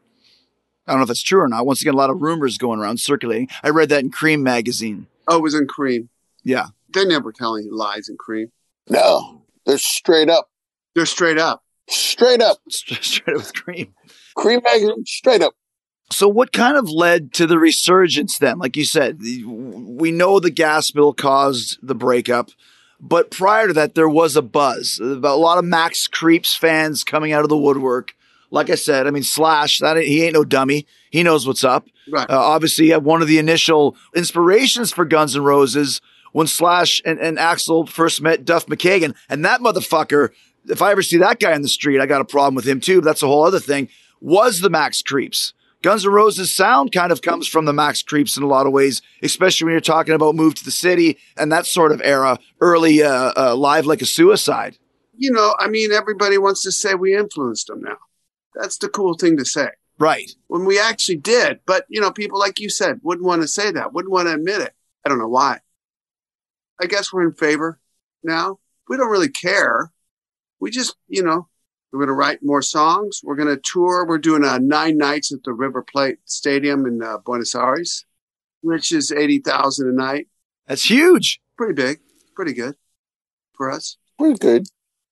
I 0.85 0.91
don't 0.91 0.99
know 0.99 1.03
if 1.03 1.07
that's 1.07 1.23
true 1.23 1.41
or 1.41 1.47
not. 1.47 1.65
Once 1.65 1.81
again, 1.81 1.95
a 1.95 1.97
lot 1.97 2.11
of 2.11 2.21
rumors 2.21 2.59
going 2.59 2.79
around 2.79 2.99
circulating. 2.99 3.49
I 3.63 3.69
read 3.69 3.89
that 3.89 4.03
in 4.03 4.11
Cream 4.11 4.43
magazine. 4.43 5.07
Oh, 5.27 5.37
it 5.37 5.41
was 5.41 5.55
in 5.55 5.67
Cream. 5.67 6.09
Yeah. 6.43 6.67
They 6.93 7.05
never 7.05 7.31
tell 7.31 7.57
any 7.57 7.69
lies 7.71 8.07
in 8.07 8.17
Cream. 8.17 8.51
No, 8.87 9.41
they're 9.65 9.79
straight 9.79 10.29
up. 10.29 10.51
They're 10.93 11.07
straight 11.07 11.39
up. 11.39 11.63
Straight 11.89 12.41
up. 12.41 12.57
Straight 12.69 13.35
up 13.35 13.35
with 13.35 13.53
Cream. 13.53 13.93
Cream 14.35 14.61
magazine, 14.63 15.05
straight 15.05 15.41
up. 15.41 15.53
So, 16.11 16.27
what 16.27 16.53
kind 16.53 16.77
of 16.77 16.89
led 16.89 17.33
to 17.33 17.47
the 17.47 17.57
resurgence 17.57 18.37
then? 18.37 18.59
Like 18.59 18.77
you 18.77 18.85
said, 18.85 19.19
we 19.21 20.11
know 20.11 20.39
the 20.39 20.51
gas 20.51 20.91
bill 20.91 21.13
caused 21.13 21.79
the 21.81 21.95
breakup, 21.95 22.51
but 22.99 23.31
prior 23.31 23.67
to 23.67 23.73
that, 23.73 23.95
there 23.95 24.09
was 24.09 24.35
a 24.35 24.41
buzz 24.41 24.99
about 24.99 25.35
a 25.35 25.41
lot 25.41 25.57
of 25.57 25.65
Max 25.65 26.07
Creeps 26.07 26.55
fans 26.55 27.03
coming 27.03 27.33
out 27.33 27.43
of 27.43 27.49
the 27.49 27.57
woodwork. 27.57 28.15
Like 28.51 28.69
I 28.69 28.75
said, 28.75 29.07
I 29.07 29.11
mean, 29.11 29.23
Slash, 29.23 29.79
that 29.79 29.97
he 29.97 30.23
ain't 30.23 30.35
no 30.35 30.45
dummy. 30.45 30.85
He 31.09 31.23
knows 31.23 31.47
what's 31.47 31.63
up. 31.63 31.87
Right. 32.09 32.29
Uh, 32.29 32.39
obviously, 32.39 32.95
one 32.97 33.21
of 33.21 33.27
the 33.27 33.39
initial 33.39 33.97
inspirations 34.15 34.91
for 34.91 35.05
Guns 35.05 35.35
N' 35.35 35.43
Roses 35.43 36.01
when 36.31 36.47
Slash 36.47 37.01
and, 37.03 37.19
and 37.19 37.37
Axl 37.37 37.89
first 37.89 38.21
met 38.21 38.45
Duff 38.45 38.67
McKagan, 38.67 39.15
and 39.29 39.43
that 39.43 39.61
motherfucker. 39.61 40.29
If 40.67 40.81
I 40.81 40.91
ever 40.91 41.03
see 41.03 41.17
that 41.17 41.39
guy 41.39 41.53
in 41.53 41.61
the 41.61 41.67
street, 41.67 41.99
I 41.99 42.05
got 42.05 42.21
a 42.21 42.25
problem 42.25 42.55
with 42.55 42.65
him 42.65 42.79
too. 42.79 43.01
But 43.01 43.05
that's 43.05 43.23
a 43.23 43.27
whole 43.27 43.45
other 43.45 43.59
thing. 43.59 43.89
Was 44.19 44.61
the 44.61 44.69
Max 44.69 45.01
Creeps? 45.01 45.53
Guns 45.85 46.03
N' 46.03 46.11
Roses 46.11 46.51
sound 46.51 46.91
kind 46.91 47.11
of 47.11 47.21
comes 47.21 47.47
from 47.47 47.65
the 47.65 47.71
Max 47.71 48.01
Creeps 48.01 48.37
in 48.37 48.41
a 48.41 48.47
lot 48.47 48.65
of 48.65 48.73
ways, 48.73 49.03
especially 49.21 49.65
when 49.65 49.73
you're 49.73 49.81
talking 49.81 50.15
about 50.15 50.33
Move 50.33 50.55
to 50.55 50.65
the 50.65 50.71
City 50.71 51.19
and 51.37 51.51
that 51.51 51.67
sort 51.67 51.91
of 51.91 52.01
era, 52.03 52.39
early 52.59 53.03
uh, 53.03 53.31
uh, 53.37 53.55
Live 53.55 53.85
Like 53.85 54.01
a 54.01 54.07
Suicide. 54.07 54.79
You 55.15 55.31
know, 55.31 55.53
I 55.59 55.67
mean, 55.67 55.91
everybody 55.91 56.39
wants 56.39 56.63
to 56.63 56.71
say 56.71 56.95
we 56.95 57.15
influenced 57.15 57.67
them 57.67 57.81
now. 57.81 57.97
That's 58.55 58.79
the 58.79 58.89
cool 58.89 59.13
thing 59.13 59.37
to 59.37 59.45
say. 59.45 59.67
Right. 59.99 60.31
When 60.47 60.65
we 60.65 60.79
actually 60.79 61.17
did. 61.17 61.59
But, 61.67 61.85
you 61.87 62.01
know, 62.01 62.09
people 62.09 62.39
like 62.39 62.59
you 62.59 62.71
said 62.71 62.99
wouldn't 63.03 63.27
want 63.27 63.43
to 63.43 63.47
say 63.47 63.69
that, 63.69 63.93
wouldn't 63.93 64.11
want 64.11 64.27
to 64.27 64.33
admit 64.33 64.61
it. 64.61 64.73
I 65.05 65.09
don't 65.09 65.19
know 65.19 65.27
why. 65.27 65.59
I 66.81 66.87
guess 66.87 67.13
we're 67.13 67.27
in 67.27 67.33
favor 67.33 67.79
now. 68.23 68.57
We 68.89 68.97
don't 68.97 69.11
really 69.11 69.29
care. 69.29 69.91
We 70.59 70.71
just, 70.71 70.95
you 71.07 71.21
know, 71.21 71.47
we're 71.95 72.05
going 72.05 72.15
to 72.15 72.19
write 72.19 72.39
more 72.43 72.61
songs. 72.61 73.21
We're 73.23 73.35
going 73.35 73.47
to 73.47 73.61
tour. 73.63 74.05
We're 74.05 74.17
doing 74.17 74.43
uh, 74.43 74.59
nine 74.59 74.97
nights 74.97 75.31
at 75.31 75.43
the 75.43 75.53
River 75.53 75.81
Plate 75.81 76.17
Stadium 76.25 76.85
in 76.85 77.01
uh, 77.01 77.19
Buenos 77.19 77.55
Aires, 77.55 78.05
which 78.61 78.91
is 78.91 79.11
80,000 79.11 79.87
a 79.87 79.93
night. 79.93 80.27
That's 80.67 80.89
huge. 80.89 81.39
Pretty 81.57 81.73
big, 81.73 81.99
pretty 82.35 82.53
good 82.53 82.75
for 83.53 83.71
us. 83.71 83.97
Pretty 84.19 84.37
good. 84.37 84.67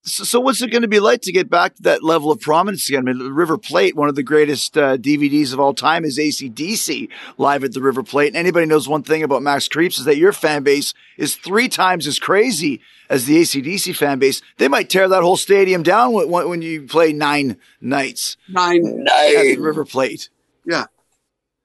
So, 0.06 0.26
so 0.26 0.39
what's 0.42 0.62
it 0.62 0.70
going 0.70 0.82
to 0.82 0.88
be 0.89 1.00
like 1.00 1.22
to 1.22 1.32
get 1.32 1.50
back 1.50 1.76
to 1.76 1.84
that 1.84 2.04
level 2.04 2.30
of 2.30 2.42
prominence 2.42 2.89
again? 2.89 3.08
I 3.08 3.13
mean, 3.13 3.24
the 3.24 3.32
River 3.32 3.58
Plate, 3.58 3.96
one 3.96 4.10
of 4.10 4.16
the 4.16 4.24
greatest 4.24 4.78
uh, 4.78 4.98
DVDs 4.98 5.54
of 5.54 5.62
all 5.62 5.74
time, 5.74 6.04
is 6.04 6.18
ACDC 6.18 7.08
live 7.38 7.63
at 7.63 7.74
the 7.74 7.82
River 7.82 8.04
Plate. 8.04 8.28
And 8.28 8.36
anybody 8.36 8.66
knows 8.66 8.89
one 8.89 9.04
thing 9.04 9.24
about 9.24 9.42
Max 9.42 9.70
Creeps 9.70 10.00
is 10.00 10.06
that 10.06 10.18
your 10.18 10.34
fan 10.34 10.63
base 10.63 10.94
is 11.18 11.36
three 11.36 11.70
times 11.70 12.06
as 12.06 12.20
crazy 12.20 12.82
as 13.10 13.26
the 13.26 13.42
ACDC 13.42 13.96
fan 13.96 14.20
base. 14.20 14.42
They 14.58 14.68
might 14.68 14.89
tear 14.89 15.08
that 15.08 15.24
whole 15.24 15.38
stadium 15.38 15.84
down 15.84 16.12
when, 16.12 16.30
when 16.30 16.62
you 16.62 16.84
play 16.84 17.13
nine 17.13 17.58
nights 17.80 18.36
Nine 18.50 19.06
at 19.10 19.42
the 19.42 19.58
River 19.58 19.86
Plate. 19.86 20.30
yeah. 20.66 20.86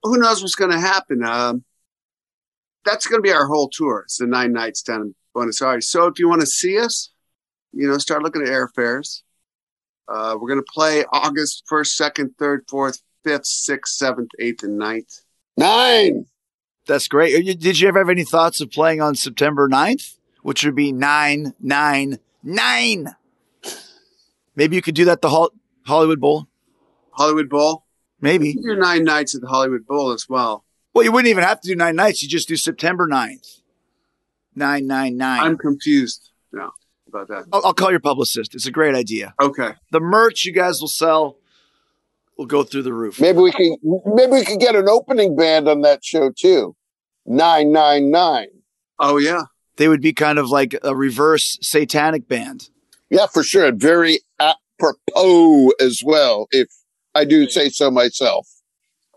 Who 0.04 0.16
knows 0.16 0.42
what's 0.42 0.54
going 0.54 0.70
to 0.70 0.78
happen? 0.78 1.24
Um, 1.24 1.64
that's 2.84 3.08
going 3.08 3.18
to 3.18 3.26
be 3.26 3.32
our 3.32 3.46
whole 3.46 3.68
tour. 3.68 4.02
It's 4.04 4.18
the 4.18 4.28
nine 4.28 4.52
nights 4.52 4.80
down 4.80 5.00
in 5.00 5.14
Buenos 5.34 5.60
Aires. 5.60 5.88
So 5.88 6.06
if 6.06 6.20
you 6.20 6.28
want 6.28 6.40
to 6.42 6.46
see 6.46 6.78
us, 6.78 7.10
you 7.72 7.88
know, 7.88 7.98
start 7.98 8.22
looking 8.22 8.42
at 8.42 8.48
airfares. 8.48 9.22
Uh, 10.08 10.36
we're 10.40 10.48
going 10.48 10.60
to 10.60 10.72
play 10.72 11.04
August 11.12 11.64
1st, 11.70 12.12
2nd, 12.12 12.34
3rd, 12.40 12.58
4th, 12.72 13.02
5th, 13.26 13.68
6th, 13.68 14.02
7th, 14.02 14.28
8th, 14.40 14.62
and 14.62 14.80
9th. 14.80 15.20
Nine. 15.56 16.26
That's 16.86 17.08
great. 17.08 17.44
You- 17.44 17.54
Did 17.54 17.78
you 17.78 17.88
ever 17.88 17.98
have 17.98 18.08
any 18.08 18.24
thoughts 18.24 18.60
of 18.60 18.70
playing 18.70 19.02
on 19.02 19.14
September 19.14 19.68
9th, 19.68 20.16
which 20.42 20.64
would 20.64 20.74
be 20.74 20.92
9, 20.92 21.54
9, 21.60 22.18
9? 22.42 23.06
Maybe 24.56 24.76
you 24.76 24.82
could 24.82 24.94
do 24.94 25.04
that 25.04 25.20
the 25.20 25.28
Hol- 25.28 25.52
Hollywood 25.86 26.20
Bowl. 26.20 26.48
Hollywood 27.10 27.48
Bowl. 27.50 27.84
Maybe. 28.20 28.54
We 28.56 28.62
do 28.62 28.76
nine 28.76 29.04
nights 29.04 29.34
at 29.34 29.42
the 29.42 29.46
Hollywood 29.48 29.86
Bowl 29.86 30.10
as 30.12 30.26
well. 30.28 30.64
Well, 30.94 31.04
you 31.04 31.12
wouldn't 31.12 31.28
even 31.30 31.44
have 31.44 31.60
to 31.60 31.68
do 31.68 31.76
nine 31.76 31.94
nights. 31.96 32.22
You 32.22 32.28
just 32.28 32.48
do 32.48 32.56
September 32.56 33.06
9th. 33.06 33.60
999. 34.56 35.40
I'm 35.40 35.58
confused 35.58 36.30
now 36.52 36.72
about 37.08 37.28
that. 37.28 37.44
I'll, 37.52 37.66
I'll 37.66 37.74
call 37.74 37.90
your 37.90 38.00
publicist. 38.00 38.54
It's 38.54 38.66
a 38.66 38.70
great 38.70 38.94
idea. 38.94 39.34
Okay. 39.40 39.72
The 39.90 40.00
merch 40.00 40.44
you 40.44 40.52
guys 40.52 40.80
will 40.80 40.88
sell. 40.88 41.38
will 42.38 42.46
go 42.46 42.62
through 42.62 42.82
the 42.82 42.92
roof. 42.92 43.20
Maybe 43.20 43.38
we 43.38 43.52
can 43.52 43.76
maybe 44.06 44.32
we 44.32 44.44
could 44.44 44.60
get 44.60 44.76
an 44.76 44.88
opening 44.88 45.36
band 45.36 45.68
on 45.68 45.82
that 45.82 46.04
show 46.04 46.30
too. 46.30 46.74
Nine 47.26 47.72
nine 47.72 48.10
nine. 48.10 48.48
Oh 48.98 49.18
yeah. 49.18 49.42
They 49.76 49.88
would 49.88 50.00
be 50.00 50.12
kind 50.12 50.38
of 50.38 50.48
like 50.48 50.76
a 50.82 50.94
reverse 50.96 51.58
satanic 51.60 52.26
band. 52.28 52.70
Yeah, 53.10 53.26
for 53.26 53.42
sure. 53.42 53.70
Very 53.72 54.20
apropos 54.40 55.72
as 55.80 56.02
well, 56.04 56.46
if 56.50 56.68
I 57.14 57.24
do 57.24 57.48
say 57.48 57.68
so 57.68 57.90
myself. 57.90 58.48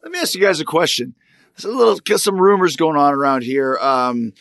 Let 0.03 0.11
me 0.11 0.19
ask 0.19 0.33
you 0.35 0.41
guys 0.41 0.59
a 0.59 0.65
question. 0.65 1.15
There's 1.55 1.65
a 1.65 1.75
little, 1.75 1.97
get 1.97 2.19
some 2.19 2.39
rumors 2.39 2.75
going 2.75 2.95
on 2.95 3.13
around 3.13 3.43
here. 3.43 3.77
Um, 3.79 4.33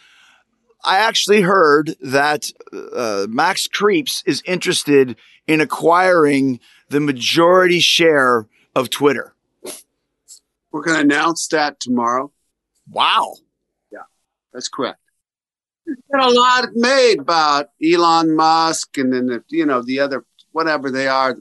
I 0.84 0.98
actually 0.98 1.42
heard 1.42 1.96
that 2.00 2.50
uh, 2.72 3.26
Max 3.28 3.66
Creeps 3.66 4.22
is 4.26 4.42
interested 4.46 5.16
in 5.46 5.60
acquiring 5.60 6.60
the 6.88 7.00
majority 7.00 7.80
share 7.80 8.46
of 8.74 8.90
Twitter. 8.90 9.34
We're 10.72 10.82
gonna 10.82 11.00
announce 11.00 11.48
that 11.48 11.80
tomorrow. 11.80 12.32
Wow. 12.88 13.34
Yeah, 13.92 14.04
that's 14.52 14.68
correct. 14.68 15.00
There's 15.84 15.98
been 16.10 16.20
a 16.20 16.28
lot 16.28 16.68
made 16.74 17.18
about 17.18 17.70
Elon 17.84 18.36
Musk 18.36 18.96
and 18.96 19.12
then 19.12 19.26
the, 19.26 19.44
you 19.48 19.66
know 19.66 19.82
the 19.82 20.00
other 20.00 20.24
whatever 20.52 20.90
they 20.90 21.08
are. 21.08 21.36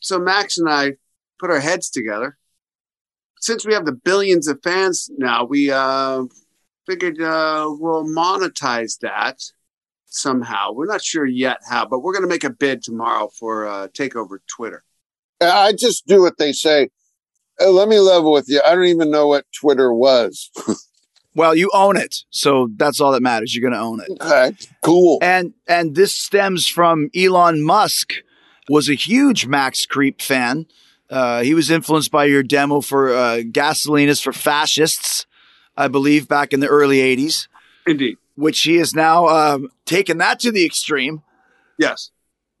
So 0.00 0.18
Max 0.18 0.58
and 0.58 0.68
I 0.68 0.92
put 1.38 1.50
our 1.50 1.60
heads 1.60 1.90
together. 1.90 2.38
Since 3.40 3.66
we 3.66 3.74
have 3.74 3.84
the 3.84 3.92
billions 3.92 4.46
of 4.46 4.62
fans 4.62 5.10
now, 5.18 5.44
we 5.44 5.70
uh, 5.72 6.22
figured 6.86 7.20
uh, 7.20 7.66
we'll 7.68 8.04
monetize 8.04 8.98
that 9.00 9.40
somehow. 10.06 10.72
We're 10.72 10.86
not 10.86 11.02
sure 11.02 11.26
yet 11.26 11.58
how, 11.68 11.86
but 11.86 12.00
we're 12.00 12.12
going 12.12 12.24
to 12.24 12.28
make 12.28 12.44
a 12.44 12.50
bid 12.50 12.82
tomorrow 12.82 13.30
for 13.38 13.66
uh, 13.66 13.88
takeover 13.88 14.38
Twitter. 14.46 14.84
I 15.40 15.72
just 15.72 16.06
do 16.06 16.22
what 16.22 16.38
they 16.38 16.52
say. 16.52 16.90
Uh, 17.60 17.70
let 17.70 17.88
me 17.88 17.98
level 17.98 18.32
with 18.32 18.48
you. 18.48 18.60
I 18.64 18.74
don't 18.74 18.84
even 18.84 19.10
know 19.10 19.26
what 19.26 19.44
Twitter 19.52 19.92
was. 19.92 20.50
Well, 21.34 21.54
you 21.54 21.70
own 21.72 21.96
it, 21.96 22.24
so 22.30 22.68
that's 22.76 23.00
all 23.00 23.12
that 23.12 23.22
matters. 23.22 23.54
You're 23.54 23.68
going 23.68 23.72
to 23.72 23.78
own 23.78 24.00
it. 24.00 24.20
okay, 24.20 24.54
cool. 24.82 25.18
And 25.22 25.54
and 25.66 25.94
this 25.94 26.12
stems 26.12 26.68
from 26.68 27.08
Elon 27.16 27.62
Musk 27.62 28.12
was 28.68 28.88
a 28.88 28.94
huge 28.94 29.46
Max 29.46 29.86
Creep 29.86 30.20
fan. 30.20 30.66
Uh, 31.08 31.42
he 31.42 31.54
was 31.54 31.70
influenced 31.70 32.10
by 32.10 32.26
your 32.26 32.42
demo 32.42 32.80
for 32.80 33.14
uh, 33.14 33.42
Gasoline 33.50 34.08
is 34.08 34.20
for 34.20 34.32
Fascists, 34.32 35.26
I 35.76 35.88
believe, 35.88 36.28
back 36.28 36.52
in 36.52 36.60
the 36.60 36.68
early 36.68 36.98
'80s, 36.98 37.48
Indeed. 37.86 38.16
which 38.36 38.60
he 38.60 38.76
has 38.76 38.94
now 38.94 39.26
um, 39.28 39.70
taken 39.86 40.18
that 40.18 40.40
to 40.40 40.52
the 40.52 40.64
extreme 40.66 41.22
Yes. 41.78 42.10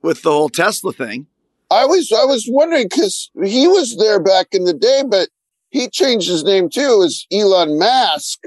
with 0.02 0.22
the 0.22 0.30
whole 0.30 0.48
Tesla 0.48 0.92
thing. 0.92 1.26
I 1.70 1.84
was 1.86 2.12
I 2.12 2.24
was 2.24 2.46
wondering 2.48 2.88
because 2.88 3.30
he 3.42 3.66
was 3.68 3.96
there 3.96 4.20
back 4.20 4.48
in 4.52 4.64
the 4.64 4.74
day, 4.74 5.02
but 5.08 5.28
he 5.70 5.88
changed 5.88 6.28
his 6.28 6.44
name 6.44 6.68
too 6.68 7.02
as 7.04 7.26
Elon 7.32 7.78
Musk, 7.78 8.40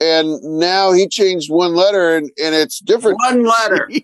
and 0.00 0.42
now 0.42 0.92
he 0.92 1.08
changed 1.08 1.50
one 1.50 1.74
letter 1.74 2.16
and, 2.16 2.30
and 2.42 2.54
it's 2.54 2.78
different. 2.80 3.18
One 3.18 3.44
letter. 3.44 3.88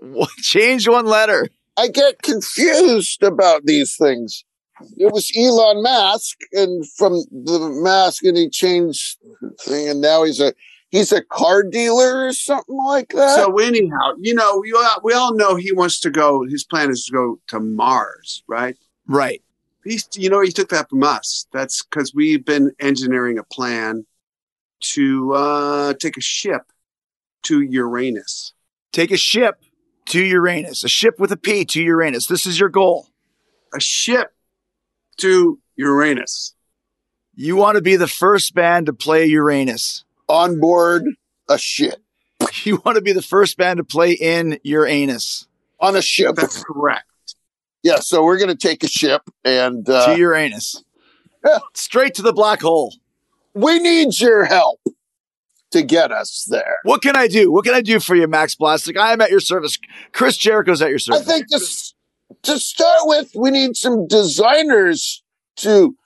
What- 0.00 0.28
Change 0.38 0.86
one 0.88 1.06
letter. 1.06 1.48
I 1.78 1.88
get 1.88 2.20
confused 2.22 3.22
about 3.22 3.64
these 3.64 3.96
things. 3.96 4.44
It 4.96 5.12
was 5.12 5.30
Elon 5.36 5.82
Musk, 5.82 6.38
and 6.52 6.88
from 6.92 7.24
the 7.30 7.70
mask, 7.82 8.24
and 8.24 8.36
he 8.36 8.48
changed 8.48 9.18
thing, 9.60 9.88
and 9.88 10.00
now 10.00 10.24
he's 10.24 10.40
a 10.40 10.54
he's 10.90 11.12
a 11.12 11.22
car 11.22 11.62
dealer 11.64 12.26
or 12.26 12.32
something 12.32 12.76
like 12.76 13.08
that. 13.10 13.36
So 13.36 13.58
anyhow, 13.58 14.12
you 14.20 14.34
know, 14.34 14.58
we 14.60 14.72
all, 14.72 15.00
we 15.02 15.12
all 15.12 15.34
know 15.34 15.56
he 15.56 15.72
wants 15.72 16.00
to 16.00 16.10
go. 16.10 16.44
His 16.44 16.64
plan 16.64 16.90
is 16.90 17.04
to 17.06 17.12
go 17.12 17.40
to 17.48 17.60
Mars, 17.60 18.44
right? 18.46 18.76
Right. 19.06 19.42
He's, 19.84 20.08
you 20.14 20.30
know, 20.30 20.40
he 20.40 20.50
took 20.50 20.68
that 20.70 20.88
from 20.88 21.02
us. 21.02 21.46
That's 21.52 21.84
because 21.84 22.14
we've 22.14 22.44
been 22.44 22.72
engineering 22.78 23.38
a 23.38 23.44
plan 23.44 24.06
to 24.80 25.34
uh, 25.34 25.94
take 25.94 26.16
a 26.16 26.22
ship 26.22 26.62
to 27.44 27.60
Uranus. 27.60 28.54
Take 28.92 29.10
a 29.10 29.16
ship 29.16 29.60
to 30.10 30.22
Uranus. 30.22 30.84
A 30.84 30.88
ship 30.88 31.18
with 31.18 31.32
a 31.32 31.36
P 31.36 31.64
to 31.64 31.82
Uranus. 31.82 32.26
This 32.26 32.46
is 32.46 32.58
your 32.58 32.68
goal. 32.68 33.08
A 33.74 33.80
ship 33.80 34.32
to 35.18 35.58
Uranus. 35.76 36.54
You 37.34 37.56
want 37.56 37.76
to 37.76 37.82
be 37.82 37.96
the 37.96 38.08
first 38.08 38.54
band 38.54 38.86
to 38.86 38.92
play 38.92 39.26
Uranus. 39.26 40.04
on 40.28 40.60
board 40.60 41.04
a 41.48 41.58
ship 41.58 41.96
You 42.64 42.80
want 42.84 42.96
to 42.96 43.02
be 43.02 43.12
the 43.12 43.22
first 43.22 43.56
band 43.56 43.76
to 43.78 43.84
play 43.84 44.12
in 44.12 44.58
Uranus. 44.62 45.46
on 45.80 45.96
a 45.96 46.02
ship. 46.02 46.36
That's 46.36 46.62
correct. 46.64 47.04
Yeah, 47.82 47.96
so 47.96 48.24
we're 48.24 48.38
gonna 48.38 48.54
take 48.54 48.82
a 48.82 48.88
ship, 48.88 49.22
and 49.44 49.86
uh, 49.88 50.06
to 50.14 50.18
Uranus. 50.18 50.82
Yeah. 51.44 51.58
Straight 51.74 52.14
to 52.14 52.22
the 52.22 52.32
black 52.32 52.62
hole. 52.62 52.94
we 53.52 53.78
need 53.78 54.18
your 54.18 54.44
help 54.44 54.80
to 55.72 55.82
get 55.82 56.10
us 56.12 56.46
there. 56.48 56.78
What 56.84 57.02
can 57.02 57.14
I 57.16 57.26
do? 57.28 57.50
What 57.52 57.64
can 57.64 57.74
I 57.74 57.80
do 57.82 58.00
for 58.00 58.14
you, 58.14 58.26
Max 58.28 58.54
Plastic? 58.54 58.96
I 58.96 59.12
am 59.12 59.20
at 59.20 59.30
your 59.30 59.40
service. 59.40 59.78
Chris 60.12 60.36
Jericho's 60.38 60.80
at 60.80 60.88
your 60.88 60.98
service. 60.98 61.22
I 61.22 61.24
think 61.32 61.48
to, 61.48 61.56
s- 61.56 61.93
to 62.44 62.58
start 62.58 63.00
with, 63.02 63.32
we 63.34 63.50
need 63.50 63.76
some 63.76 64.06
designers 64.06 65.22
to 65.56 65.96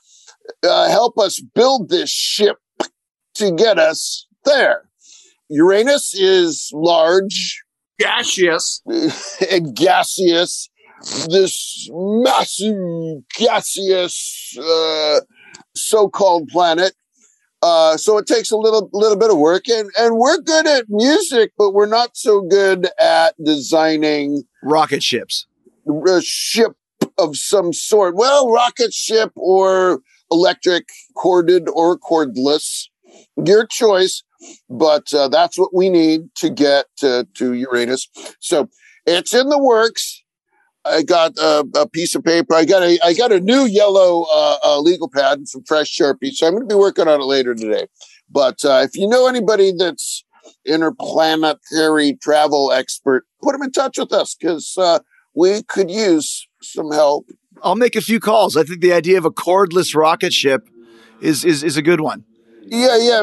uh, 0.63 0.89
help 0.89 1.19
us 1.19 1.41
build 1.41 1.89
this 1.89 2.11
ship 2.11 2.57
to 3.35 3.53
get 3.53 3.79
us 3.79 4.27
there. 4.45 4.89
Uranus 5.49 6.15
is 6.15 6.71
large 6.73 7.63
Gaseous. 7.99 8.81
and 9.51 9.75
gaseous. 9.75 10.69
This 11.29 11.89
massive 11.93 12.77
gaseous 13.35 14.57
uh, 14.59 15.21
so-called 15.75 16.49
planet. 16.49 16.93
Uh, 17.61 17.97
so 17.97 18.19
it 18.19 18.27
takes 18.27 18.53
a 18.53 18.57
little 18.57 18.89
little 18.93 19.17
bit 19.17 19.31
of 19.31 19.39
work, 19.39 19.69
and 19.69 19.91
and 19.99 20.17
we're 20.17 20.39
good 20.39 20.67
at 20.67 20.85
music, 20.89 21.53
but 21.59 21.73
we're 21.73 21.87
not 21.87 22.17
so 22.17 22.41
good 22.41 22.89
at 23.01 23.35
designing 23.45 24.45
Rocket 24.63 25.03
ships. 25.03 25.48
A 25.89 26.21
ship 26.23 26.73
of 27.17 27.37
some 27.37 27.73
sort. 27.73 28.15
Well, 28.17 28.51
rocket 28.51 28.93
ship 28.93 29.33
or 29.37 30.01
electric, 30.31 30.89
corded 31.17 31.69
or 31.69 31.99
cordless, 31.99 32.85
your 33.45 33.67
choice. 33.67 34.23
But 34.71 35.13
uh, 35.13 35.29
that's 35.29 35.59
what 35.59 35.75
we 35.75 35.91
need 35.91 36.35
to 36.37 36.51
get 36.51 36.87
uh, 37.03 37.25
to 37.35 37.55
Uranus. 37.55 38.09
So 38.39 38.69
it's 39.05 39.35
in 39.35 39.49
the 39.49 39.59
works. 39.59 40.23
I 40.85 41.03
got 41.03 41.37
a, 41.39 41.65
a 41.77 41.89
piece 41.89 42.15
of 42.15 42.25
paper. 42.25 42.55
I 42.55 42.65
got 42.65 42.83
a 42.83 42.99
I 43.05 43.15
got 43.15 43.33
a 43.33 43.41
new 43.41 43.65
yellow 43.65 44.27
uh, 44.33 44.57
uh, 44.65 44.81
legal 44.81 45.11
pad 45.11 45.39
and 45.39 45.49
some 45.49 45.65
fresh 45.65 45.95
sharpie. 45.97 46.31
So 46.33 46.47
I'm 46.47 46.55
going 46.55 46.69
to 46.69 46.75
be 46.75 46.79
working 46.79 47.09
on 47.09 47.21
it 47.21 47.25
later 47.25 47.55
today. 47.55 47.89
But 48.31 48.65
uh, 48.65 48.83
if 48.85 48.97
you 48.97 49.09
know 49.09 49.27
anybody 49.27 49.73
that's 49.77 50.25
interplanetary 50.65 52.15
travel 52.23 52.73
expert, 52.73 53.25
put 53.43 53.53
them 53.53 53.63
in 53.63 53.73
touch 53.73 53.99
with 53.99 54.13
us 54.13 54.35
because 54.35 54.75
uh, 54.79 55.01
we 55.39 55.63
could 55.63 55.91
use 55.91 56.49
some 56.61 56.91
help. 56.91 57.27
I'll 57.63 57.77
make 57.77 57.95
a 57.95 58.01
few 58.01 58.19
calls. 58.19 58.57
I 58.57 58.65
think 58.65 58.81
the 58.81 58.93
idea 58.93 59.19
of 59.19 59.25
a 59.25 59.31
cordless 59.31 59.95
rocket 59.95 60.33
ship 60.33 60.69
is 61.21 61.45
is, 61.45 61.63
is 61.63 61.77
a 61.77 61.83
good 61.83 62.01
one. 62.01 62.25
Yeah, 62.63 62.97
yeah. 62.99 63.23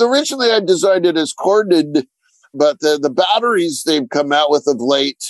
Originally, 0.00 0.50
I 0.52 0.60
designed 0.60 1.04
it 1.06 1.16
as 1.16 1.32
corded, 1.32 2.06
but 2.54 2.78
the 2.80 2.98
the 3.00 3.10
batteries 3.10 3.82
they've 3.84 4.08
come 4.08 4.32
out 4.32 4.50
with 4.50 4.66
of 4.68 4.76
late, 4.80 5.24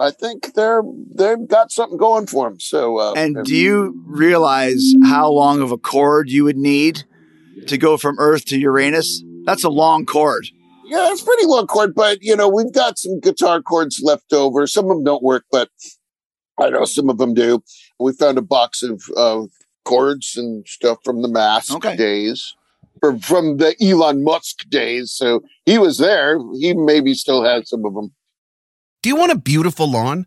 I 0.00 0.10
think 0.10 0.54
they're 0.54 0.82
they've 1.14 1.46
got 1.46 1.70
something 1.70 1.98
going 1.98 2.26
for 2.26 2.48
them. 2.48 2.58
So, 2.58 2.98
uh, 2.98 3.12
And 3.14 3.44
do 3.44 3.54
you 3.54 4.02
realize 4.06 4.82
how 5.04 5.30
long 5.30 5.60
of 5.60 5.72
a 5.72 5.78
cord 5.78 6.30
you 6.30 6.44
would 6.44 6.56
need 6.56 7.04
to 7.66 7.76
go 7.76 7.96
from 7.98 8.16
Earth 8.18 8.46
to 8.46 8.58
Uranus? 8.58 9.22
That's 9.44 9.64
a 9.64 9.70
long 9.70 10.06
cord. 10.06 10.46
Yeah, 10.92 11.10
it's 11.10 11.22
pretty 11.22 11.46
long 11.46 11.66
chord, 11.66 11.94
but 11.94 12.18
you 12.20 12.36
know 12.36 12.48
we've 12.50 12.72
got 12.72 12.98
some 12.98 13.18
guitar 13.20 13.62
chords 13.62 14.00
left 14.04 14.30
over. 14.34 14.66
Some 14.66 14.84
of 14.84 14.90
them 14.90 15.04
don't 15.04 15.22
work, 15.22 15.44
but 15.50 15.70
I 16.60 16.68
know 16.68 16.84
some 16.84 17.08
of 17.08 17.16
them 17.16 17.32
do. 17.32 17.62
We 17.98 18.12
found 18.12 18.36
a 18.36 18.42
box 18.42 18.82
of 18.82 19.02
uh, 19.16 19.44
cords 19.86 20.36
and 20.36 20.66
stuff 20.68 20.98
from 21.02 21.22
the 21.22 21.28
mask 21.28 21.72
Okay. 21.76 21.96
days, 21.96 22.54
or 23.02 23.18
from 23.20 23.56
the 23.56 23.74
Elon 23.82 24.22
Musk 24.22 24.68
days. 24.68 25.12
So 25.12 25.42
he 25.64 25.78
was 25.78 25.96
there. 25.96 26.38
He 26.60 26.74
maybe 26.74 27.14
still 27.14 27.42
has 27.42 27.70
some 27.70 27.86
of 27.86 27.94
them. 27.94 28.12
Do 29.02 29.08
you 29.08 29.16
want 29.16 29.32
a 29.32 29.38
beautiful 29.38 29.90
lawn? 29.90 30.26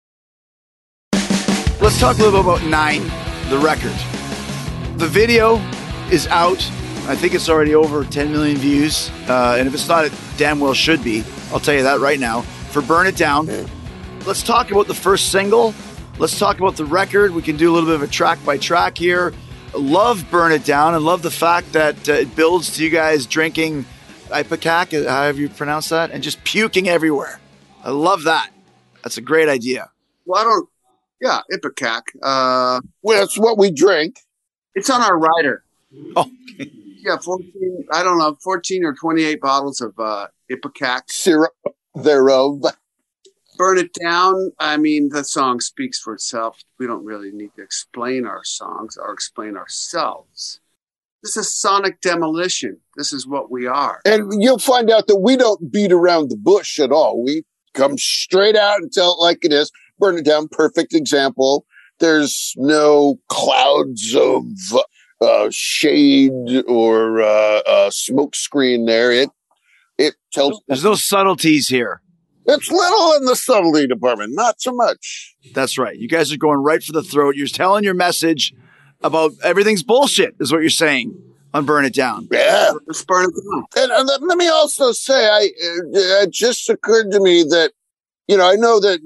Let's 1.81 1.99
talk 1.99 2.19
a 2.19 2.23
little 2.23 2.43
bit 2.43 2.61
about 2.61 2.69
Nine, 2.69 3.01
the 3.49 3.57
record. 3.57 3.91
the 4.99 5.07
video 5.07 5.57
is 6.11 6.27
out. 6.27 6.59
I 7.07 7.15
think 7.15 7.33
it's 7.33 7.49
already 7.49 7.73
over 7.73 8.03
10 8.05 8.31
million 8.31 8.55
views. 8.57 9.09
Uh, 9.27 9.55
and 9.57 9.67
if 9.67 9.73
it's 9.73 9.87
not, 9.87 10.05
it 10.05 10.13
damn 10.37 10.59
well 10.59 10.75
should 10.75 11.03
be. 11.03 11.23
I'll 11.51 11.59
tell 11.59 11.73
you 11.73 11.81
that 11.81 11.99
right 11.99 12.19
now. 12.19 12.41
For 12.69 12.83
Burn 12.83 13.07
It 13.07 13.17
Down, 13.17 13.47
let's 14.27 14.43
talk 14.43 14.69
about 14.69 14.87
the 14.87 14.93
first 14.93 15.31
single. 15.31 15.73
Let's 16.19 16.37
talk 16.37 16.59
about 16.59 16.77
the 16.77 16.85
record. 16.85 17.31
We 17.33 17.41
can 17.41 17.57
do 17.57 17.71
a 17.71 17.73
little 17.73 17.89
bit 17.89 17.95
of 17.95 18.03
a 18.03 18.07
track 18.07 18.37
by 18.45 18.59
track 18.59 18.95
here. 18.95 19.33
Love 19.73 20.23
Burn 20.29 20.51
It 20.51 20.63
Down 20.63 20.93
and 20.93 21.03
love 21.03 21.23
the 21.23 21.31
fact 21.31 21.73
that 21.73 22.07
uh, 22.07 22.13
it 22.13 22.35
builds 22.35 22.75
to 22.77 22.83
you 22.83 22.91
guys 22.91 23.25
drinking 23.25 23.85
Ipecac, 24.29 25.07
however 25.07 25.39
you 25.39 25.49
pronounce 25.49 25.89
that, 25.89 26.11
and 26.11 26.21
just 26.21 26.43
puking 26.43 26.87
everywhere. 26.87 27.39
I 27.83 27.89
love 27.89 28.23
that. 28.23 28.51
That's 29.03 29.17
a 29.17 29.21
great 29.21 29.49
idea. 29.49 29.89
Well, 30.25 30.39
I 30.41 30.43
don't. 30.43 30.69
Yeah, 31.21 31.41
Ipecac. 31.53 32.01
Uh, 32.21 32.81
Well, 33.03 33.23
it's 33.23 33.37
what 33.37 33.57
we 33.57 33.71
drink. 33.71 34.17
it's 34.75 34.89
on 34.89 35.01
our 35.01 35.17
rider. 35.17 35.63
Oh, 36.15 36.29
Yeah, 36.57 37.17
fourteen. 37.17 37.85
I 37.91 38.01
don't 38.03 38.17
know, 38.17 38.37
fourteen 38.41 38.85
or 38.85 38.93
twenty-eight 38.93 39.41
bottles 39.41 39.81
of 39.81 39.93
uh, 39.99 40.27
Ipecac. 40.49 41.01
Syrup 41.09 41.51
thereof. 41.95 42.61
Burn 43.57 43.77
it 43.77 43.93
down. 43.93 44.51
I 44.57 44.77
mean, 44.77 45.09
the 45.09 45.23
song 45.25 45.59
speaks 45.59 45.99
for 45.99 46.13
itself. 46.13 46.59
We 46.79 46.87
don't 46.87 47.03
really 47.03 47.31
need 47.31 47.51
to 47.57 47.61
explain 47.61 48.25
our 48.25 48.43
songs 48.45 48.97
or 48.97 49.11
explain 49.13 49.57
ourselves. 49.57 50.61
This 51.21 51.35
is 51.37 51.53
sonic 51.53 51.99
demolition. 52.01 52.77
This 52.95 53.11
is 53.13 53.27
what 53.27 53.51
we 53.51 53.67
are. 53.67 53.99
And 54.05 54.41
you'll 54.41 54.57
find 54.57 54.89
out 54.89 55.07
that 55.07 55.17
we 55.19 55.35
don't 55.35 55.71
beat 55.71 55.91
around 55.91 56.29
the 56.29 56.37
bush 56.37 56.79
at 56.79 56.91
all. 56.91 57.21
We 57.23 57.43
come 57.73 57.97
straight 57.97 58.55
out 58.55 58.77
and 58.77 58.91
tell 58.91 59.13
it 59.13 59.21
like 59.21 59.43
it 59.43 59.51
is. 59.53 59.71
Burn 60.01 60.17
it 60.17 60.25
down. 60.25 60.49
Perfect 60.49 60.93
example. 60.93 61.65
There's 61.99 62.53
no 62.57 63.19
clouds 63.29 64.15
of 64.15 64.43
uh, 65.21 65.49
shade 65.51 66.31
or 66.67 67.21
uh, 67.21 67.61
uh, 67.67 67.89
smoke 67.91 68.35
screen 68.35 68.85
there. 68.85 69.11
It 69.11 69.29
it 69.97 70.15
tells 70.33 70.61
there's 70.67 70.83
no 70.83 70.95
subtleties 70.95 71.67
here. 71.67 72.01
it's 72.47 72.71
little 72.71 73.13
in 73.13 73.25
the 73.25 73.35
subtlety 73.35 73.85
department, 73.85 74.33
not 74.33 74.59
so 74.59 74.73
much. 74.73 75.35
That's 75.53 75.77
right. 75.77 75.95
You 75.95 76.09
guys 76.09 76.33
are 76.33 76.37
going 76.37 76.57
right 76.59 76.83
for 76.83 76.91
the 76.91 77.03
throat. 77.03 77.35
You're 77.35 77.47
telling 77.47 77.83
your 77.83 77.93
message 77.93 78.53
about 79.03 79.33
everything's 79.43 79.83
bullshit, 79.83 80.35
is 80.39 80.51
what 80.51 80.61
you're 80.61 80.69
saying 80.71 81.15
on 81.53 81.65
Burn 81.65 81.85
It 81.85 81.93
Down. 81.93 82.27
Yeah. 82.31 82.71
Let's 82.87 83.03
burn 83.05 83.25
it 83.25 83.33
down. 83.33 83.65
And, 83.77 83.91
and 83.91 84.27
let, 84.27 84.37
me 84.37 84.47
also 84.47 84.91
say, 84.91 85.27
I 85.27 85.49
it 85.57 86.31
just 86.31 86.69
occurred 86.69 87.11
to 87.11 87.19
me 87.19 87.43
that 87.43 87.73
you 88.27 88.37
know 88.37 88.49
I 88.49 88.55
know 88.55 88.79
that 88.79 88.99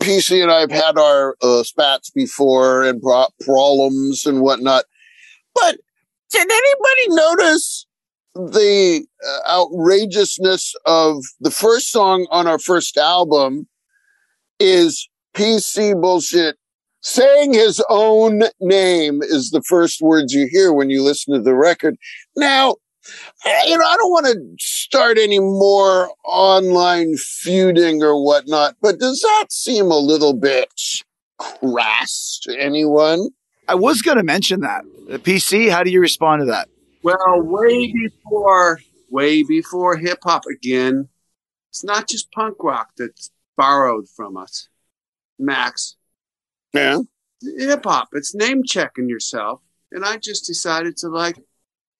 PC 0.00 0.42
and 0.42 0.50
I 0.50 0.60
have 0.60 0.70
had 0.70 0.98
our 0.98 1.36
uh, 1.42 1.62
spats 1.62 2.10
before 2.10 2.84
and 2.84 3.00
pro- 3.00 3.28
problems 3.40 4.26
and 4.26 4.40
whatnot, 4.40 4.84
but 5.54 5.76
did 6.30 6.50
anybody 6.50 7.08
notice 7.08 7.86
the 8.34 9.04
uh, 9.26 9.50
outrageousness 9.50 10.74
of 10.86 11.22
the 11.40 11.50
first 11.50 11.90
song 11.90 12.26
on 12.30 12.46
our 12.46 12.58
first 12.58 12.96
album 12.96 13.68
is 14.58 15.08
PC 15.34 16.00
bullshit. 16.00 16.56
Saying 17.04 17.52
his 17.52 17.84
own 17.90 18.44
name 18.60 19.22
is 19.22 19.50
the 19.50 19.62
first 19.62 20.00
words 20.00 20.32
you 20.32 20.46
hear 20.48 20.72
when 20.72 20.88
you 20.88 21.02
listen 21.02 21.34
to 21.34 21.40
the 21.40 21.54
record. 21.54 21.96
Now, 22.36 22.76
Eh, 23.44 23.62
you 23.66 23.76
know, 23.76 23.84
I 23.84 23.96
don't 23.96 24.10
want 24.10 24.26
to 24.26 24.56
start 24.58 25.18
any 25.18 25.40
more 25.40 26.10
online 26.24 27.16
feuding 27.16 28.02
or 28.02 28.22
whatnot, 28.22 28.76
but 28.80 28.98
does 28.98 29.20
that 29.20 29.46
seem 29.50 29.90
a 29.90 29.98
little 29.98 30.34
bit 30.34 30.72
crass 31.38 32.38
to 32.44 32.56
anyone? 32.58 33.28
I 33.68 33.74
was 33.74 34.02
going 34.02 34.18
to 34.18 34.22
mention 34.22 34.60
that. 34.60 34.84
Uh, 34.84 35.12
the 35.12 35.18
PC, 35.18 35.70
how 35.70 35.82
do 35.82 35.90
you 35.90 36.00
respond 36.00 36.42
to 36.42 36.46
that? 36.46 36.68
Well, 37.02 37.42
way 37.42 37.92
before, 37.92 38.80
way 39.10 39.42
before 39.42 39.96
hip 39.96 40.18
hop 40.22 40.44
again. 40.46 41.08
It's 41.70 41.82
not 41.82 42.08
just 42.08 42.30
punk 42.32 42.62
rock 42.62 42.90
that's 42.96 43.30
borrowed 43.56 44.08
from 44.08 44.36
us, 44.36 44.68
Max. 45.38 45.96
Yeah. 46.72 47.00
Hip 47.58 47.84
hop. 47.84 48.08
It's 48.12 48.34
name 48.34 48.62
checking 48.62 49.08
yourself, 49.08 49.62
and 49.90 50.04
I 50.04 50.18
just 50.18 50.46
decided 50.46 50.96
to 50.98 51.08
like 51.08 51.38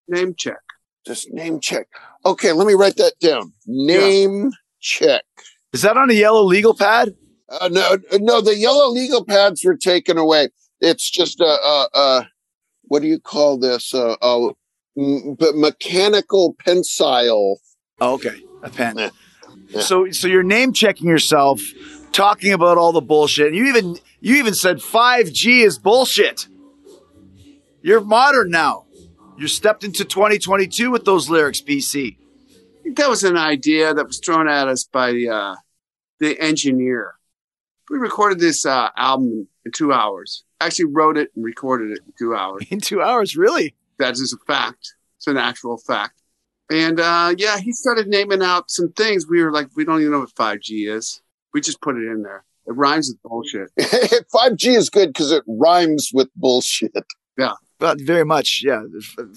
name 0.08 0.34
check. 0.36 0.60
Just 1.06 1.30
name 1.32 1.60
check. 1.60 1.88
Okay, 2.24 2.52
let 2.52 2.66
me 2.66 2.74
write 2.74 2.96
that 2.96 3.14
down. 3.20 3.52
Name 3.66 4.52
check. 4.80 5.24
Is 5.72 5.82
that 5.82 5.96
on 5.96 6.10
a 6.10 6.14
yellow 6.14 6.42
legal 6.42 6.74
pad? 6.74 7.14
Uh, 7.48 7.68
no, 7.68 7.98
no, 8.18 8.40
the 8.40 8.56
yellow 8.56 8.88
legal 8.88 9.24
pads 9.24 9.64
were 9.64 9.76
taken 9.76 10.16
away. 10.16 10.48
It's 10.80 11.10
just 11.10 11.40
a, 11.40 11.44
a, 11.44 11.88
a 11.94 12.28
what 12.84 13.02
do 13.02 13.08
you 13.08 13.18
call 13.18 13.58
this? 13.58 13.92
A, 13.94 14.16
a 14.22 14.50
m- 14.96 15.36
mechanical 15.54 16.54
pencil. 16.64 17.60
Oh, 18.00 18.14
okay, 18.14 18.42
a 18.62 18.70
pen. 18.70 18.96
Yeah. 18.98 19.10
Yeah. 19.68 19.80
So, 19.80 20.10
so 20.10 20.28
you're 20.28 20.42
name 20.42 20.72
checking 20.72 21.08
yourself, 21.08 21.60
talking 22.12 22.52
about 22.52 22.78
all 22.78 22.92
the 22.92 23.00
bullshit. 23.00 23.54
You 23.54 23.66
even, 23.66 23.96
you 24.20 24.36
even 24.36 24.54
said 24.54 24.78
5G 24.78 25.64
is 25.64 25.78
bullshit. 25.78 26.46
You're 27.80 28.02
modern 28.02 28.50
now. 28.50 28.84
You 29.42 29.48
stepped 29.48 29.82
into 29.82 30.04
2022 30.04 30.92
with 30.92 31.04
those 31.04 31.28
lyrics, 31.28 31.60
BC. 31.60 32.16
I 32.16 32.82
think 32.84 32.96
that 32.96 33.10
was 33.10 33.24
an 33.24 33.36
idea 33.36 33.92
that 33.92 34.06
was 34.06 34.20
thrown 34.20 34.46
at 34.46 34.68
us 34.68 34.84
by 34.84 35.10
the 35.10 35.30
uh, 35.30 35.56
the 36.20 36.38
engineer. 36.38 37.14
We 37.90 37.98
recorded 37.98 38.38
this 38.38 38.64
uh, 38.64 38.90
album 38.96 39.48
in 39.66 39.72
two 39.72 39.92
hours. 39.92 40.44
Actually, 40.60 40.92
wrote 40.92 41.16
it 41.16 41.32
and 41.34 41.44
recorded 41.44 41.90
it 41.90 41.98
in 42.06 42.12
two 42.16 42.36
hours. 42.36 42.64
In 42.70 42.78
two 42.80 43.02
hours, 43.02 43.36
really? 43.36 43.74
That 43.98 44.12
is 44.12 44.32
a 44.32 44.38
fact. 44.46 44.94
It's 45.16 45.26
an 45.26 45.38
actual 45.38 45.76
fact. 45.76 46.22
And 46.70 47.00
uh, 47.00 47.34
yeah, 47.36 47.58
he 47.58 47.72
started 47.72 48.06
naming 48.06 48.44
out 48.44 48.70
some 48.70 48.92
things. 48.92 49.26
We 49.28 49.42
were 49.42 49.50
like, 49.50 49.70
we 49.74 49.84
don't 49.84 49.98
even 50.02 50.12
know 50.12 50.20
what 50.20 50.36
5G 50.36 50.88
is. 50.88 51.20
We 51.52 51.60
just 51.60 51.80
put 51.80 51.96
it 51.96 52.06
in 52.08 52.22
there. 52.22 52.44
It 52.68 52.76
rhymes 52.76 53.10
with 53.10 53.20
bullshit. 53.24 53.70
5G 54.32 54.76
is 54.76 54.88
good 54.88 55.08
because 55.08 55.32
it 55.32 55.42
rhymes 55.48 56.12
with 56.14 56.28
bullshit. 56.36 56.92
But 57.82 58.00
very 58.00 58.24
much, 58.24 58.62
yeah, 58.64 58.84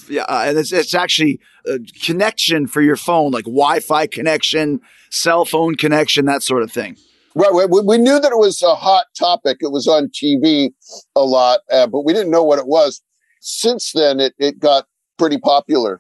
yeah. 0.08 0.22
Uh, 0.30 0.44
and 0.46 0.58
it's 0.60 0.72
it's 0.72 0.94
actually 0.94 1.40
a 1.66 1.80
connection 2.04 2.68
for 2.68 2.80
your 2.80 2.96
phone, 2.96 3.32
like 3.32 3.46
Wi-Fi 3.46 4.06
connection, 4.06 4.82
cell 5.10 5.46
phone 5.46 5.74
connection, 5.74 6.26
that 6.26 6.44
sort 6.44 6.62
of 6.62 6.72
thing. 6.72 6.96
Right. 7.34 7.68
We, 7.68 7.82
we 7.82 7.98
knew 7.98 8.20
that 8.20 8.32
it 8.32 8.38
was 8.38 8.62
a 8.62 8.76
hot 8.76 9.08
topic. 9.18 9.58
It 9.62 9.72
was 9.72 9.88
on 9.88 10.10
TV 10.10 10.76
a 11.16 11.24
lot, 11.24 11.62
uh, 11.72 11.88
but 11.88 12.02
we 12.02 12.14
didn't 12.14 12.30
know 12.30 12.44
what 12.44 12.60
it 12.60 12.68
was. 12.68 13.02
Since 13.42 13.94
then, 13.94 14.20
it, 14.20 14.36
it 14.38 14.60
got 14.60 14.86
pretty 15.18 15.40
popular. 15.40 16.00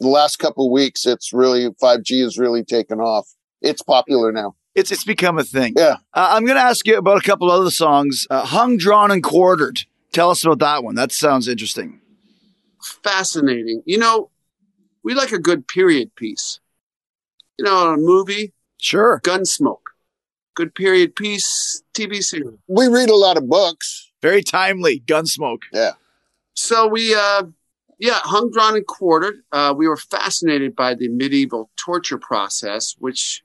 The 0.00 0.08
last 0.08 0.40
couple 0.40 0.66
of 0.66 0.72
weeks, 0.72 1.06
it's 1.06 1.32
really 1.32 1.70
5G 1.80 2.24
has 2.24 2.36
really 2.36 2.64
taken 2.64 2.98
off. 2.98 3.28
It's 3.62 3.80
popular 3.80 4.32
now. 4.32 4.56
It's 4.74 4.90
it's 4.90 5.04
become 5.04 5.38
a 5.38 5.44
thing. 5.44 5.74
Yeah. 5.76 5.98
Uh, 6.14 6.30
I'm 6.32 6.44
going 6.44 6.56
to 6.56 6.62
ask 6.62 6.84
you 6.84 6.98
about 6.98 7.18
a 7.18 7.22
couple 7.22 7.48
other 7.48 7.70
songs. 7.70 8.26
Uh, 8.28 8.44
Hung, 8.44 8.76
Drawn, 8.76 9.12
and 9.12 9.22
Quartered. 9.22 9.84
Tell 10.12 10.30
us 10.30 10.44
about 10.44 10.58
that 10.60 10.84
one. 10.84 10.94
That 10.94 11.12
sounds 11.12 11.48
interesting. 11.48 12.00
Fascinating. 13.02 13.82
You 13.86 13.98
know, 13.98 14.30
we 15.02 15.14
like 15.14 15.32
a 15.32 15.38
good 15.38 15.66
period 15.68 16.14
piece. 16.16 16.60
You 17.58 17.64
know, 17.64 17.92
a 17.92 17.96
movie, 17.96 18.52
Sure. 18.78 19.20
Gunsmoke. 19.22 19.76
Good 20.54 20.74
period 20.74 21.14
piece, 21.14 21.82
TV 21.94 22.22
series. 22.22 22.58
We 22.66 22.88
read 22.88 23.10
a 23.10 23.14
lot 23.16 23.36
of 23.36 23.48
books. 23.48 24.10
Very 24.22 24.42
timely. 24.42 25.00
Gunsmoke. 25.00 25.62
Yeah. 25.72 25.92
So 26.54 26.88
we, 26.88 27.14
uh, 27.14 27.44
yeah, 27.98 28.20
hung, 28.22 28.50
drawn, 28.50 28.76
and 28.76 28.86
quartered. 28.86 29.36
Uh, 29.52 29.74
we 29.76 29.86
were 29.86 29.96
fascinated 29.98 30.74
by 30.74 30.94
the 30.94 31.08
medieval 31.08 31.70
torture 31.76 32.18
process, 32.18 32.96
which 32.98 33.42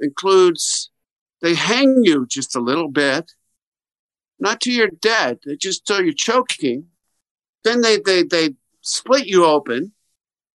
includes 0.00 0.90
they 1.42 1.54
hang 1.54 2.00
you 2.02 2.26
just 2.26 2.56
a 2.56 2.60
little 2.60 2.88
bit, 2.88 3.32
not 4.40 4.60
till 4.60 4.72
you're 4.72 4.88
dead, 4.88 5.40
they 5.44 5.56
just 5.56 5.86
till 5.86 6.02
you're 6.02 6.12
choking. 6.12 6.86
Then 7.64 7.80
they 7.82 7.98
they 7.98 8.22
they 8.22 8.54
split 8.80 9.26
you 9.26 9.44
open, 9.44 9.92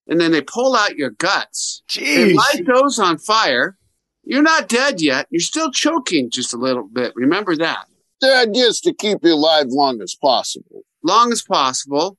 and 0.07 0.19
then 0.19 0.31
they 0.31 0.41
pull 0.41 0.75
out 0.75 0.97
your 0.97 1.11
guts. 1.11 1.83
They 1.95 2.33
Jeez. 2.33 2.35
light 2.35 2.65
those 2.65 2.99
on 2.99 3.17
fire. 3.17 3.77
You're 4.23 4.41
not 4.41 4.67
dead 4.67 5.01
yet. 5.01 5.27
You're 5.29 5.39
still 5.39 5.71
choking 5.71 6.31
just 6.31 6.53
a 6.53 6.57
little 6.57 6.87
bit. 6.87 7.13
Remember 7.15 7.55
that. 7.57 7.85
The 8.21 8.35
idea 8.35 8.65
is 8.65 8.81
to 8.81 8.93
keep 8.93 9.19
you 9.21 9.33
alive 9.33 9.67
long 9.69 10.01
as 10.01 10.15
possible. 10.15 10.83
long 11.03 11.31
as 11.31 11.43
possible. 11.43 12.17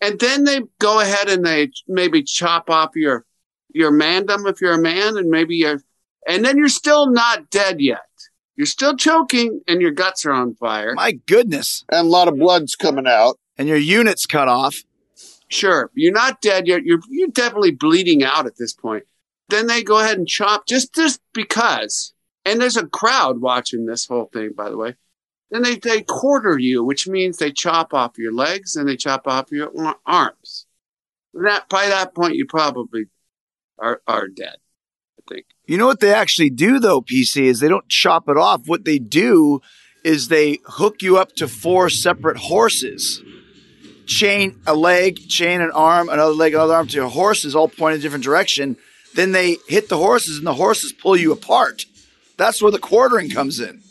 And 0.00 0.18
then 0.18 0.44
they 0.44 0.62
go 0.80 1.00
ahead 1.00 1.28
and 1.28 1.44
they 1.44 1.70
maybe 1.86 2.22
chop 2.22 2.70
off 2.70 2.90
your 2.94 3.24
your 3.72 3.92
mandum 3.92 4.48
if 4.48 4.60
you're 4.60 4.74
a 4.74 4.80
man, 4.80 5.16
and 5.16 5.28
maybe 5.28 5.56
you're, 5.56 5.80
and 6.26 6.44
then 6.44 6.56
you're 6.56 6.68
still 6.68 7.10
not 7.10 7.50
dead 7.50 7.80
yet. 7.80 8.02
You're 8.58 8.66
still 8.66 8.96
choking, 8.96 9.60
and 9.68 9.80
your 9.80 9.92
guts 9.92 10.26
are 10.26 10.32
on 10.32 10.56
fire. 10.56 10.92
My 10.94 11.12
goodness. 11.12 11.84
And 11.92 12.08
a 12.08 12.10
lot 12.10 12.26
of 12.26 12.36
blood's 12.36 12.74
coming 12.74 13.06
out. 13.06 13.38
And 13.56 13.68
your 13.68 13.76
unit's 13.76 14.26
cut 14.26 14.48
off. 14.48 14.82
Sure, 15.46 15.90
you're 15.94 16.12
not 16.12 16.40
dead 16.40 16.66
yet. 16.66 16.84
You're 16.84 16.98
you're 17.08 17.28
definitely 17.28 17.70
bleeding 17.70 18.24
out 18.24 18.46
at 18.46 18.56
this 18.58 18.74
point. 18.74 19.04
Then 19.48 19.68
they 19.68 19.82
go 19.84 20.00
ahead 20.00 20.18
and 20.18 20.26
chop 20.28 20.66
just 20.66 20.92
just 20.92 21.20
because. 21.32 22.12
And 22.44 22.60
there's 22.60 22.76
a 22.76 22.86
crowd 22.86 23.40
watching 23.40 23.86
this 23.86 24.06
whole 24.06 24.28
thing, 24.32 24.50
by 24.56 24.70
the 24.70 24.76
way. 24.76 24.96
then 25.50 25.62
they, 25.62 25.76
they 25.76 26.02
quarter 26.02 26.58
you, 26.58 26.82
which 26.84 27.06
means 27.06 27.36
they 27.36 27.52
chop 27.52 27.94
off 27.94 28.18
your 28.18 28.32
legs 28.32 28.74
and 28.74 28.88
they 28.88 28.96
chop 28.96 29.26
off 29.28 29.52
your 29.52 29.70
arms. 30.04 30.66
That 31.32 31.68
by 31.68 31.86
that 31.88 32.14
point, 32.14 32.34
you 32.34 32.44
probably 32.46 33.04
are 33.78 34.02
are 34.06 34.26
dead. 34.28 34.56
You 35.68 35.76
know 35.78 35.86
what 35.86 36.00
they 36.00 36.12
actually 36.12 36.50
do 36.50 36.80
though, 36.80 37.00
PC, 37.00 37.44
is 37.44 37.60
they 37.60 37.68
don't 37.68 37.88
chop 37.88 38.28
it 38.28 38.36
off. 38.36 38.66
What 38.66 38.84
they 38.84 38.98
do 38.98 39.60
is 40.02 40.28
they 40.28 40.58
hook 40.66 41.02
you 41.02 41.18
up 41.18 41.34
to 41.36 41.46
four 41.46 41.90
separate 41.90 42.38
horses. 42.38 43.22
Chain 44.06 44.58
a 44.66 44.74
leg, 44.74 45.28
chain 45.28 45.60
an 45.60 45.70
arm, 45.70 46.08
another 46.08 46.32
leg, 46.32 46.54
another 46.54 46.74
arm 46.74 46.88
to 46.88 46.96
your 46.96 47.10
horses, 47.10 47.54
all 47.54 47.68
point 47.68 47.94
in 47.94 48.00
a 48.00 48.02
different 48.02 48.24
direction. 48.24 48.76
Then 49.14 49.32
they 49.32 49.58
hit 49.68 49.88
the 49.88 49.98
horses 49.98 50.38
and 50.38 50.46
the 50.46 50.54
horses 50.54 50.92
pull 50.92 51.16
you 51.16 51.32
apart. 51.32 51.84
That's 52.36 52.62
where 52.62 52.72
the 52.72 52.78
quartering 52.78 53.30
comes 53.30 53.60
in. 53.60 53.82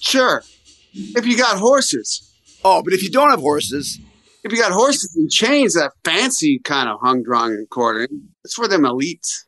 Sure, 0.00 0.44
if 0.92 1.26
you 1.26 1.36
got 1.36 1.58
horses, 1.58 2.30
Oh, 2.64 2.82
but 2.82 2.94
if 2.94 3.02
you 3.02 3.10
don't 3.10 3.28
have 3.28 3.40
horses, 3.40 4.00
if 4.42 4.50
you 4.50 4.58
got 4.58 4.72
horses 4.72 5.14
and 5.16 5.30
chains, 5.30 5.74
that 5.74 5.92
fancy 6.02 6.58
kind 6.58 6.88
of 6.88 6.98
hung, 7.02 7.22
drawn, 7.22 7.52
and 7.52 7.68
quartering, 7.68 8.30
it's 8.42 8.54
for 8.54 8.66
them 8.66 8.82
elites. 8.82 9.42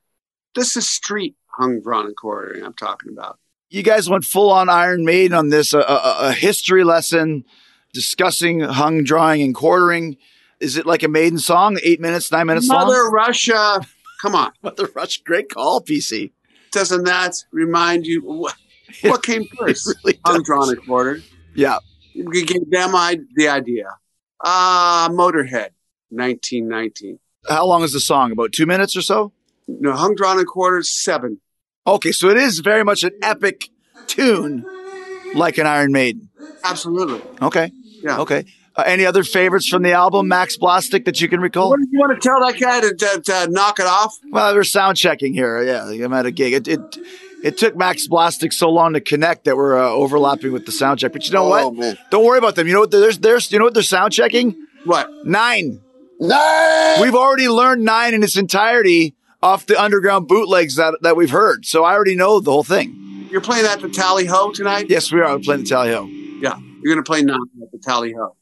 This 0.54 0.76
is 0.76 0.86
street 0.86 1.34
hung, 1.56 1.80
drawn, 1.82 2.06
and 2.06 2.16
quartering. 2.16 2.62
I'm 2.64 2.74
talking 2.74 3.12
about. 3.12 3.38
you 3.70 3.82
guys 3.82 4.08
went 4.08 4.24
full 4.24 4.50
on 4.50 4.68
Iron 4.68 5.04
Maiden 5.04 5.34
on 5.36 5.48
this, 5.48 5.72
a, 5.74 5.78
a, 5.80 6.16
a 6.28 6.32
history 6.32 6.84
lesson 6.84 7.44
discussing 7.92 8.60
hung, 8.60 9.04
drawing, 9.04 9.42
and 9.42 9.54
quartering. 9.54 10.16
Is 10.60 10.76
it 10.76 10.86
like 10.86 11.02
a 11.02 11.08
Maiden 11.08 11.38
song, 11.38 11.78
eight 11.82 12.00
minutes, 12.00 12.30
nine 12.32 12.46
minutes 12.46 12.68
Mother 12.68 13.04
long? 13.04 13.12
Russia, 13.12 13.80
come 14.22 14.34
on. 14.34 14.52
Mother 14.62 14.88
Rush, 14.94 15.22
great 15.22 15.50
call, 15.50 15.80
PC. 15.82 16.32
Doesn't 16.72 17.04
that 17.04 17.34
remind 17.52 18.06
you 18.06 18.20
what, 18.22 18.54
what 19.02 19.22
came 19.22 19.44
first? 19.58 19.94
Really 20.04 20.18
hung, 20.24 20.38
does. 20.38 20.46
drawn, 20.46 20.68
and 20.70 20.86
quartered. 20.86 21.22
Yeah. 21.54 21.78
We 22.14 22.44
gave 22.44 22.70
them 22.70 22.94
I- 22.94 23.18
the 23.34 23.48
idea. 23.48 23.88
Ah, 24.44 25.08
Motorhead, 25.10 25.70
1919. 26.10 27.18
How 27.48 27.64
long 27.66 27.82
is 27.82 27.92
the 27.92 28.00
song? 28.00 28.32
About 28.32 28.52
two 28.52 28.66
minutes 28.66 28.96
or 28.96 29.02
so? 29.02 29.32
No, 29.68 29.92
hung, 29.92 30.14
drawn, 30.14 30.38
and 30.38 30.46
quartered, 30.46 30.84
seven. 30.86 31.40
Okay, 31.86 32.12
so 32.12 32.28
it 32.30 32.36
is 32.36 32.58
very 32.60 32.84
much 32.84 33.04
an 33.04 33.12
epic 33.22 33.68
tune, 34.06 34.64
like 35.34 35.58
an 35.58 35.66
Iron 35.66 35.92
Maiden. 35.92 36.28
Absolutely. 36.64 37.20
Okay, 37.40 37.70
Yeah. 38.02 38.18
okay. 38.20 38.44
Uh, 38.78 38.82
any 38.84 39.06
other 39.06 39.22
favorites 39.24 39.66
from 39.66 39.82
the 39.82 39.92
album, 39.92 40.28
Max 40.28 40.56
Plastic, 40.58 41.06
that 41.06 41.18
you 41.20 41.28
can 41.28 41.40
recall? 41.40 41.70
What 41.70 41.80
you 41.90 41.98
want 41.98 42.20
to 42.20 42.28
tell 42.28 42.38
that 42.46 42.60
guy 42.60 42.80
to, 42.82 42.94
to, 42.94 43.22
to 43.22 43.50
knock 43.50 43.78
it 43.80 43.86
off? 43.86 44.14
Well, 44.30 44.54
we're 44.54 44.64
sound 44.64 44.98
checking 44.98 45.32
here. 45.32 45.62
Yeah, 45.62 45.88
I'm 46.04 46.12
at 46.12 46.26
a 46.26 46.30
gig. 46.30 46.52
It 46.52 46.68
it, 46.68 46.80
it 47.42 47.56
took 47.56 47.74
Max 47.74 48.06
Plastic 48.06 48.52
so 48.52 48.68
long 48.68 48.92
to 48.92 49.00
connect 49.00 49.44
that 49.44 49.56
we're 49.56 49.78
uh, 49.78 49.88
overlapping 49.88 50.52
with 50.52 50.66
the 50.66 50.72
sound 50.72 50.98
check. 51.00 51.12
But 51.14 51.26
you 51.26 51.32
know 51.32 51.46
Oh, 51.46 51.68
what? 51.68 51.74
man. 51.74 51.98
Don't 52.10 52.24
worry 52.24 52.36
about 52.38 52.54
them. 52.56 52.66
You 52.66 52.74
know 52.74 52.80
what? 52.80 52.90
There's 52.90 53.18
there's 53.18 53.50
you 53.50 53.58
know 53.58 53.64
what 53.64 53.72
they're 53.72 53.82
sound 53.82 54.12
checking 54.12 54.54
What? 54.84 55.08
nine. 55.24 55.80
Nine. 56.20 57.00
We've 57.00 57.14
already 57.14 57.48
learned 57.48 57.82
nine 57.82 58.12
in 58.12 58.22
its 58.22 58.36
entirety 58.36 59.14
off 59.46 59.66
the 59.66 59.80
underground 59.80 60.28
bootlegs 60.28 60.76
that 60.76 60.94
that 61.02 61.16
we've 61.16 61.30
heard. 61.30 61.64
So 61.64 61.84
I 61.84 61.92
already 61.92 62.16
know 62.16 62.40
the 62.40 62.50
whole 62.50 62.64
thing. 62.64 63.28
You're 63.30 63.40
playing 63.40 63.66
at 63.66 63.80
the 63.80 63.88
Tally 63.88 64.26
Ho 64.26 64.52
tonight? 64.52 64.86
Yes, 64.88 65.12
we 65.12 65.20
are 65.20 65.36
We're 65.36 65.42
playing 65.42 65.62
the 65.62 65.68
Tally 65.68 65.92
Ho. 65.92 66.06
Yeah. 66.06 66.58
You're 66.82 66.94
going 66.94 67.04
to 67.04 67.08
play 67.08 67.22
nine 67.22 67.38
at 67.62 67.72
the 67.72 67.78
Tally 67.78 68.12
Ho. 68.12 68.36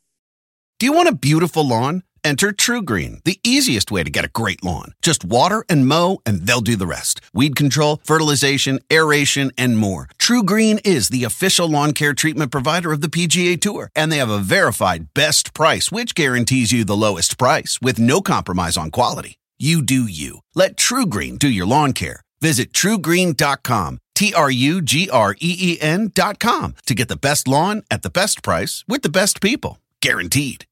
Do 0.79 0.87
you 0.87 0.93
want 0.93 1.09
a 1.09 1.15
beautiful 1.15 1.67
lawn? 1.67 2.03
Enter 2.23 2.53
TruGreen, 2.53 3.23
the 3.25 3.39
easiest 3.45 3.91
way 3.91 4.03
to 4.03 4.11
get 4.11 4.25
a 4.25 4.29
great 4.29 4.65
lawn. 4.65 4.95
Just 5.03 5.27
water 5.27 5.63
and 5.69 5.87
mow, 5.87 6.23
and 6.25 6.47
they'll 6.47 6.63
do 6.63 6.75
the 6.75 6.87
rest. 6.87 7.21
Weed 7.35 7.55
control, 7.55 8.01
fertilization, 8.03 8.81
aeration, 8.91 9.53
and 9.59 9.77
more. 9.77 10.09
TruGreen 10.19 10.81
is 10.87 11.11
the 11.11 11.25
official 11.25 11.69
lawn 11.69 11.93
care 11.93 12.15
treatment 12.15 12.51
provider 12.51 12.93
of 12.93 13.03
the 13.03 13.09
PGA 13.09 13.61
Tour, 13.61 13.91
and 13.95 14.11
they 14.11 14.17
have 14.17 14.31
a 14.31 14.39
verified 14.39 15.13
best 15.13 15.53
price, 15.53 15.93
which 15.93 16.15
guarantees 16.15 16.73
you 16.73 16.83
the 16.83 16.97
lowest 16.97 17.37
price 17.37 17.79
with 17.83 17.99
no 17.99 18.23
compromise 18.23 18.79
on 18.79 18.91
quality. 18.91 19.37
You 19.57 19.83
do 19.83 20.03
you. 20.03 20.41
Let 20.57 20.75
TruGreen 20.77 21.39
do 21.39 21.49
your 21.49 21.65
lawn 21.65 21.93
care. 21.93 22.23
Visit 22.41 22.73
trugreen.com, 22.73 23.99
T 24.17 24.35
R 24.35 24.51
U 24.51 24.83
G 24.83 25.09
R 25.09 25.37
E 25.39 25.57
E 25.61 25.79
N.com 25.81 26.75
to 26.87 26.95
get 26.95 27.07
the 27.07 27.17
best 27.17 27.47
lawn 27.47 27.85
at 27.89 28.03
the 28.03 28.11
best 28.11 28.43
price 28.43 28.83
with 28.89 29.03
the 29.03 29.09
best 29.09 29.41
people. 29.41 29.79
Guaranteed. 30.01 30.67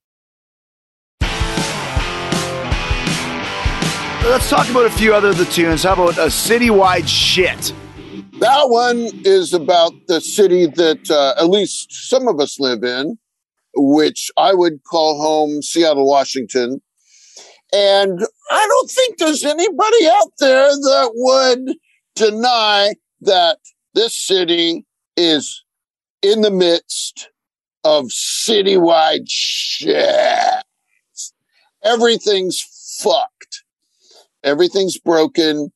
Let's 4.24 4.50
talk 4.50 4.68
about 4.68 4.86
a 4.86 4.90
few 4.90 5.14
other 5.14 5.28
of 5.28 5.38
the 5.38 5.44
tunes. 5.44 5.84
How 5.84 5.92
about 5.92 6.18
a 6.18 6.26
citywide 6.26 7.06
shit? 7.06 7.72
That 8.40 8.68
one 8.68 9.08
is 9.24 9.54
about 9.54 9.92
the 10.08 10.20
city 10.20 10.66
that 10.66 11.08
uh, 11.08 11.34
at 11.40 11.48
least 11.48 12.08
some 12.08 12.26
of 12.26 12.40
us 12.40 12.58
live 12.58 12.82
in, 12.82 13.16
which 13.76 14.30
I 14.36 14.54
would 14.54 14.82
call 14.82 15.20
home 15.20 15.62
Seattle, 15.62 16.08
Washington. 16.08 16.82
And 17.72 18.20
I 18.50 18.66
don't 18.68 18.90
think 18.90 19.18
there's 19.18 19.44
anybody 19.44 20.06
out 20.06 20.32
there 20.38 20.68
that 20.68 21.10
would 21.14 21.76
deny 22.14 22.94
that 23.22 23.58
this 23.94 24.14
city 24.14 24.84
is 25.16 25.64
in 26.22 26.42
the 26.42 26.50
midst 26.50 27.30
of 27.84 28.06
citywide 28.06 29.24
shit. 29.26 30.62
Everything's 31.82 32.62
fucked. 33.00 33.64
Everything's 34.44 34.98
broken. 34.98 35.72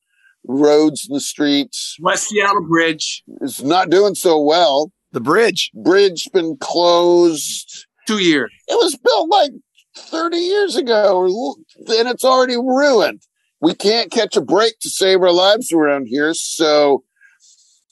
Roads 0.49 1.09
and 1.09 1.17
the 1.17 1.21
streets 1.21 1.97
West 2.01 2.29
Seattle 2.29 2.65
Bridge, 2.69 3.25
is 3.41 3.65
not 3.65 3.91
doing 3.91 4.15
so 4.15 4.41
well. 4.41 4.93
The 5.11 5.21
bridge. 5.21 5.73
Bridge 5.75 6.29
been 6.33 6.57
closed. 6.59 7.87
two 8.07 8.19
years. 8.19 8.53
It 8.69 8.77
was 8.77 8.97
built 8.97 9.29
like 9.29 9.51
30 9.97 10.37
years 10.37 10.77
ago, 10.77 11.57
and 11.79 12.09
it's 12.09 12.25
already 12.25 12.57
ruined. 12.57 13.23
We 13.61 13.75
can't 13.75 14.11
catch 14.11 14.37
a 14.37 14.41
break 14.41 14.79
to 14.81 14.91
save 14.91 15.23
our 15.23 15.33
lives 15.33 15.73
around 15.73 16.07
here, 16.07 16.35
so 16.35 17.05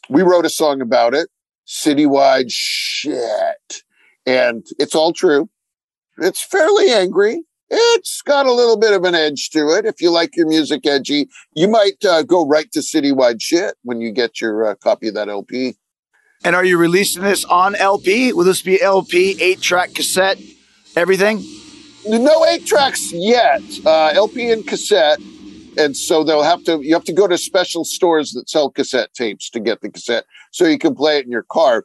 we 0.09 0.23
wrote 0.23 0.45
a 0.45 0.51
song 0.51 0.81
about 0.81 1.15
it. 1.15 1.29
Citywide 1.67 2.51
shit, 2.51 3.83
and 4.27 4.67
it's 4.79 4.95
all 4.95 5.13
true. 5.13 5.49
It's 6.19 6.43
fairly 6.45 6.91
angry. 6.91 7.43
It's 7.71 8.21
got 8.23 8.47
a 8.47 8.53
little 8.53 8.79
bit 8.79 8.93
of 8.93 9.05
an 9.05 9.15
edge 9.15 9.49
to 9.51 9.71
it. 9.71 9.87
If 9.87 10.01
you 10.01 10.11
like 10.11 10.37
your 10.37 10.47
music 10.47 10.87
edgy, 10.87 11.29
you 11.55 11.67
might 11.67 12.05
uh, 12.05 12.23
go 12.23 12.47
right 12.47 12.71
to 12.73 12.81
Citywide 12.81 13.41
shit 13.41 13.77
when 13.83 14.01
you 14.01 14.13
get 14.13 14.41
your 14.41 14.67
uh, 14.67 14.75
copy 14.77 15.09
of 15.09 15.15
that 15.15 15.29
LP. 15.29 15.77
And 16.45 16.55
are 16.55 16.65
you 16.65 16.77
releasing 16.77 17.23
this 17.23 17.45
on 17.47 17.75
LP? 17.75 18.35
Will 18.35 18.45
this 18.45 18.61
be 18.61 18.81
LP, 18.81 19.39
eight 19.41 19.63
track 19.63 19.95
cassette, 19.95 20.39
everything? 20.95 21.43
No 22.07 22.45
eight 22.47 22.67
tracks 22.67 23.13
yet. 23.13 23.63
Uh, 23.85 24.13
lp 24.15 24.51
and 24.51 24.67
cassette. 24.67 25.19
And 25.77 25.97
so 25.97 26.23
they'll 26.23 26.43
have 26.43 26.63
to 26.65 26.81
you 26.83 26.95
have 26.95 27.05
to 27.05 27.13
go 27.13 27.27
to 27.27 27.37
special 27.37 27.85
stores 27.85 28.33
that 28.33 28.49
sell 28.49 28.71
cassette 28.71 29.13
tapes 29.15 29.51
to 29.51 29.61
get 29.61 29.81
the 29.81 29.91
cassette 29.91 30.25
so 30.53 30.67
you 30.67 30.79
can 30.79 30.95
play 30.95 31.19
it 31.19 31.25
in 31.25 31.33
your 31.33 31.43
car. 31.43 31.85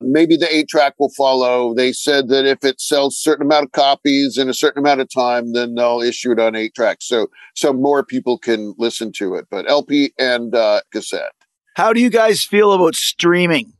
Maybe 0.00 0.36
the 0.36 0.54
eight 0.54 0.68
track 0.68 0.94
will 0.98 1.10
follow. 1.16 1.74
They 1.74 1.92
said 1.92 2.28
that 2.28 2.46
if 2.46 2.64
it 2.64 2.80
sells 2.80 3.14
a 3.14 3.18
certain 3.18 3.44
amount 3.44 3.64
of 3.64 3.72
copies 3.72 4.38
in 4.38 4.48
a 4.48 4.54
certain 4.54 4.78
amount 4.78 5.00
of 5.00 5.12
time 5.12 5.52
then 5.52 5.74
they'll 5.74 6.00
issue 6.00 6.32
it 6.32 6.38
on 6.38 6.54
eight 6.54 6.74
track 6.74 6.98
so 7.00 7.28
so 7.54 7.72
more 7.72 8.04
people 8.04 8.38
can 8.38 8.74
listen 8.78 9.12
to 9.12 9.34
it. 9.34 9.46
But 9.50 9.68
lp 9.68 10.12
and 10.18 10.54
uh, 10.54 10.82
cassette. 10.92 11.32
How 11.74 11.92
do 11.92 12.00
you 12.00 12.10
guys 12.10 12.44
feel 12.44 12.72
about 12.72 12.94
streaming? 12.94 13.72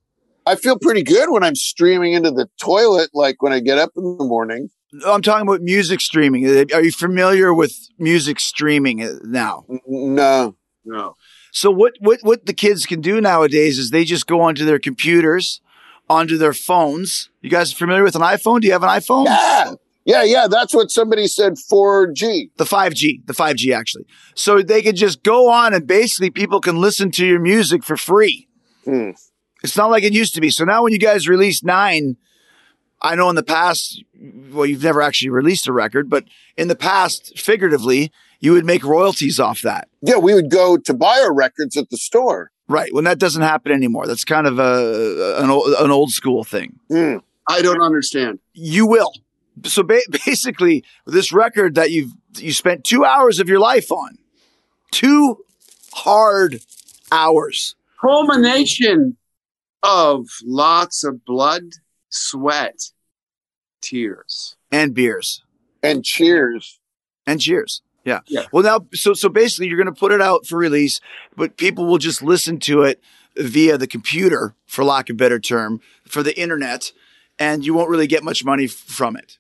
i 0.47 0.55
feel 0.55 0.79
pretty 0.79 1.03
good 1.03 1.31
when 1.31 1.43
i'm 1.43 1.55
streaming 1.55 2.15
into 2.15 2.31
the 2.31 2.49
toilet 2.59 3.11
like 3.13 3.43
when 3.43 3.53
i 3.53 3.61
get 3.61 3.77
up 3.77 3.91
in 3.97 4.17
the 4.17 4.25
morning 4.25 4.71
I'm 5.07 5.23
talking 5.23 5.47
about 5.47 5.61
music 5.61 6.01
streaming. 6.01 6.47
Are 6.73 6.83
you 6.83 6.93
familiar 6.93 7.53
with 7.53 7.77
music 7.99 8.41
streaming 8.41 9.03
uh, 9.03 9.15
now? 9.23 9.65
No 9.87 10.57
No. 10.85 11.17
So 11.53 11.71
what 11.71 11.95
what 12.01 12.21
what 12.23 12.47
the 12.47 12.55
kids 12.55 12.87
can 12.87 13.01
do 13.01 13.21
nowadays 13.21 13.79
is 13.79 13.91
they 13.91 14.05
just 14.05 14.27
go 14.27 14.41
onto 14.41 14.65
their 14.65 14.79
computers, 14.79 15.61
onto 16.09 16.39
their 16.39 16.55
phones. 16.55 17.31
You 17.43 17.51
guys 17.51 17.73
are 17.73 17.77
familiar 17.77 18.03
with 18.03 18.17
an 18.17 18.23
iPhone? 18.23 18.61
Do 18.61 18.67
you 18.67 18.73
have 18.73 18.83
an 18.83 18.91
iPhone? 18.91 19.27
Yeah. 19.27 19.75
Yeah, 20.05 20.23
yeah. 20.23 20.47
That's 20.49 20.73
what 20.73 20.91
somebody 20.91 21.27
said 21.27 21.57
4G. 21.71 22.53
The 22.57 22.65
5G, 22.65 23.27
the 23.27 23.35
5G 23.35 23.77
actually. 23.77 24.07
So 24.35 24.63
they 24.63 24.81
could 24.81 24.97
just 24.97 25.23
go 25.23 25.51
on 25.51 25.75
and 25.75 25.87
basically 25.87 26.31
people 26.31 26.63
can 26.63 26.81
listen 26.81 27.11
to 27.11 27.27
your 27.27 27.41
music 27.41 27.85
for 27.85 27.99
free. 27.99 28.49
Hmm. 28.87 29.11
It's 29.63 29.77
not 29.77 29.91
like 29.91 30.05
it 30.05 30.15
used 30.15 30.35
to 30.37 30.41
be. 30.41 30.49
So 30.49 30.65
now 30.65 30.83
when 30.85 30.95
you 30.95 30.99
guys 30.99 31.29
release 31.29 31.63
nine, 31.63 32.17
I 33.01 33.15
know 33.15 33.31
in 33.31 33.37
the 33.37 33.43
past, 33.43 34.03
well, 34.51 34.67
you've 34.67 34.83
never 34.83 35.03
actually 35.03 35.31
released 35.31 35.69
a 35.69 35.73
record, 35.73 36.11
but 36.11 36.25
in 36.57 36.69
the 36.69 36.77
past, 36.77 37.39
figuratively, 37.39 38.11
you 38.41 38.53
would 38.53 38.65
make 38.65 38.85
royalties 38.85 39.39
off 39.39 39.63
that. 39.63 39.89
Yeah, 40.03 40.17
we 40.17 40.35
would 40.35 40.51
go 40.51 40.77
to 40.77 40.95
buy 40.95 41.21
our 41.21 41.35
records 41.35 41.77
at 41.77 41.91
the 41.91 41.97
store. 41.97 42.51
Right. 42.69 42.93
When 42.93 43.05
that 43.05 43.19
doesn't 43.19 43.43
happen 43.43 43.73
anymore. 43.73 44.07
That's 44.07 44.25
kind 44.25 44.47
of 44.47 44.59
a, 44.59 45.39
an, 45.43 45.51
old, 45.51 45.69
an 45.79 45.91
old 45.91 46.11
school 46.11 46.45
thing. 46.45 46.79
Hmm. 46.89 47.17
I 47.49 47.63
don't 47.63 47.81
understand. 47.81 48.41
You 48.53 48.87
will. 48.87 49.13
So 49.65 49.83
ba- 49.83 50.03
basically, 50.27 50.85
this 51.07 51.33
record 51.33 51.77
that 51.77 51.91
you've 51.91 52.13
you 52.37 52.53
spent 52.53 52.85
two 52.85 53.05
hours 53.05 53.41
of 53.41 53.49
your 53.49 53.59
life 53.59 53.91
on, 53.91 54.19
two 54.93 55.39
hard 55.93 56.61
hours. 57.11 57.75
Culmination 58.01 59.17
of 59.83 60.27
lots 60.45 61.05
of 61.05 61.25
blood 61.25 61.63
sweat, 62.09 62.91
tears. 63.81 64.57
And 64.71 64.95
beers. 64.95 65.43
And 65.83 66.05
cheers. 66.05 66.79
And 67.27 67.41
cheers. 67.41 67.83
Yeah. 68.05 68.21
Yeah. 68.27 68.45
Well, 68.53 68.63
now, 68.63 68.87
so 68.95 69.13
so 69.15 69.29
basically, 69.29 69.69
you're 69.69 69.77
going 69.83 69.93
to 69.93 69.99
put 69.99 70.13
it 70.13 70.21
out 70.23 70.47
for 70.47 70.57
release, 70.57 71.01
but 71.37 71.57
people 71.57 71.85
will 71.87 71.99
just 71.99 72.23
listen 72.23 72.59
to 72.61 72.83
it 72.83 73.01
via 73.37 73.77
the 73.79 73.87
computer, 73.87 74.55
for 74.67 74.85
lack 74.85 75.11
of 75.11 75.15
a 75.15 75.17
better 75.17 75.39
term, 75.39 75.81
for 76.07 76.23
the 76.23 76.39
internet, 76.39 76.93
and 77.39 77.65
you 77.65 77.75
won't 77.75 77.91
really 77.91 78.07
get 78.07 78.25
much 78.25 78.45
money 78.45 78.65
f- 78.65 78.71
from 78.71 79.17
it. 79.17 79.39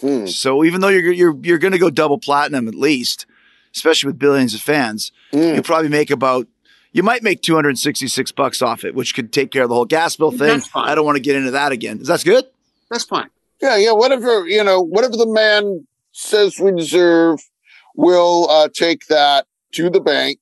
Hmm. 0.00 0.26
So 0.26 0.64
even 0.64 0.80
though 0.80 0.88
you're 0.88 1.12
you're 1.12 1.36
you're 1.42 1.58
going 1.58 1.72
to 1.72 1.78
go 1.78 1.90
double 1.90 2.18
platinum 2.18 2.68
at 2.68 2.74
least, 2.74 3.26
especially 3.74 4.08
with 4.08 4.18
billions 4.18 4.54
of 4.54 4.60
fans, 4.60 5.12
Hmm. 5.32 5.38
you'll 5.54 5.62
probably 5.62 5.88
make 5.88 6.10
about 6.10 6.46
you 6.92 7.02
might 7.02 7.22
make 7.22 7.42
266 7.42 8.32
bucks 8.32 8.62
off 8.62 8.84
it, 8.84 8.94
which 8.94 9.14
could 9.14 9.32
take 9.32 9.50
care 9.50 9.62
of 9.62 9.68
the 9.68 9.74
whole 9.74 9.84
gas 9.84 10.16
bill 10.16 10.30
thing. 10.30 10.48
That's 10.48 10.66
fine. 10.66 10.88
I 10.88 10.94
don't 10.94 11.04
want 11.04 11.16
to 11.16 11.22
get 11.22 11.36
into 11.36 11.52
that 11.52 11.72
again. 11.72 12.00
Is 12.00 12.08
that 12.08 12.24
good? 12.24 12.44
That's 12.90 13.04
fine. 13.04 13.28
Yeah, 13.62 13.76
yeah. 13.76 13.92
Whatever 13.92 14.46
you 14.48 14.64
know, 14.64 14.80
whatever 14.80 15.16
the 15.16 15.26
man 15.26 15.86
says 16.12 16.58
we 16.58 16.72
deserve, 16.72 17.40
we'll 17.94 18.48
uh, 18.50 18.68
take 18.74 19.06
that 19.06 19.46
to 19.72 19.90
the 19.90 20.00
bank. 20.00 20.40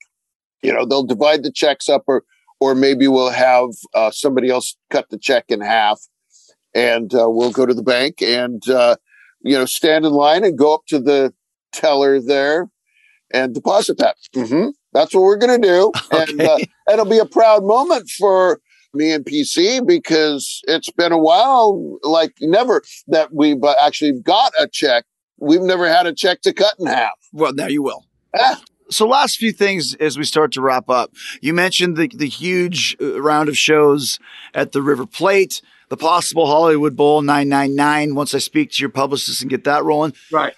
You 0.62 0.72
know, 0.72 0.86
they'll 0.86 1.04
divide 1.04 1.42
the 1.42 1.52
checks 1.52 1.88
up, 1.88 2.04
or 2.06 2.24
or 2.60 2.74
maybe 2.74 3.08
we'll 3.08 3.30
have 3.30 3.70
uh, 3.94 4.10
somebody 4.10 4.50
else 4.50 4.76
cut 4.90 5.10
the 5.10 5.18
check 5.18 5.46
in 5.48 5.60
half, 5.60 6.00
and 6.74 7.12
uh, 7.14 7.28
we'll 7.28 7.52
go 7.52 7.66
to 7.66 7.74
the 7.74 7.82
bank 7.82 8.22
and 8.22 8.68
uh, 8.70 8.96
you 9.42 9.56
know 9.56 9.64
stand 9.66 10.06
in 10.06 10.12
line 10.12 10.44
and 10.44 10.56
go 10.56 10.74
up 10.74 10.82
to 10.88 10.98
the 10.98 11.34
teller 11.72 12.20
there 12.20 12.68
and 13.32 13.54
deposit 13.54 13.98
that. 13.98 14.16
hmm 14.34 14.68
That's 14.92 15.14
what 15.14 15.22
we're 15.22 15.36
gonna 15.36 15.58
do, 15.58 15.92
and 16.12 16.40
uh, 16.42 16.58
it'll 16.92 17.04
be 17.04 17.18
a 17.18 17.26
proud 17.26 17.64
moment 17.64 18.08
for 18.10 18.60
me 18.94 19.12
and 19.12 19.24
PC 19.24 19.86
because 19.86 20.62
it's 20.66 20.90
been 20.90 21.12
a 21.12 21.18
while, 21.18 21.98
like 22.02 22.32
never 22.40 22.82
that 23.08 23.32
we've 23.32 23.62
uh, 23.62 23.74
actually 23.82 24.12
got 24.20 24.52
a 24.58 24.66
check. 24.66 25.04
We've 25.38 25.60
never 25.62 25.86
had 25.88 26.06
a 26.06 26.14
check 26.14 26.40
to 26.42 26.52
cut 26.52 26.74
in 26.80 26.86
half. 26.86 27.12
Well, 27.32 27.52
now 27.52 27.66
you 27.66 27.82
will. 27.82 28.06
Ah, 28.36 28.60
So, 28.90 29.06
last 29.06 29.36
few 29.36 29.52
things 29.52 29.94
as 30.00 30.16
we 30.16 30.24
start 30.24 30.50
to 30.52 30.62
wrap 30.62 30.88
up. 30.88 31.12
You 31.42 31.52
mentioned 31.52 31.96
the 31.96 32.08
the 32.12 32.28
huge 32.28 32.96
uh, 33.00 33.20
round 33.20 33.48
of 33.50 33.56
shows 33.58 34.18
at 34.54 34.72
the 34.72 34.80
River 34.82 35.04
Plate, 35.06 35.60
the 35.90 35.96
possible 35.98 36.46
Hollywood 36.46 36.96
Bowl 36.96 37.20
999. 37.20 38.14
Once 38.14 38.34
I 38.34 38.38
speak 38.38 38.72
to 38.72 38.80
your 38.80 38.88
publicist 38.90 39.42
and 39.42 39.50
get 39.50 39.64
that 39.64 39.84
rolling, 39.84 40.14
Right. 40.32 40.54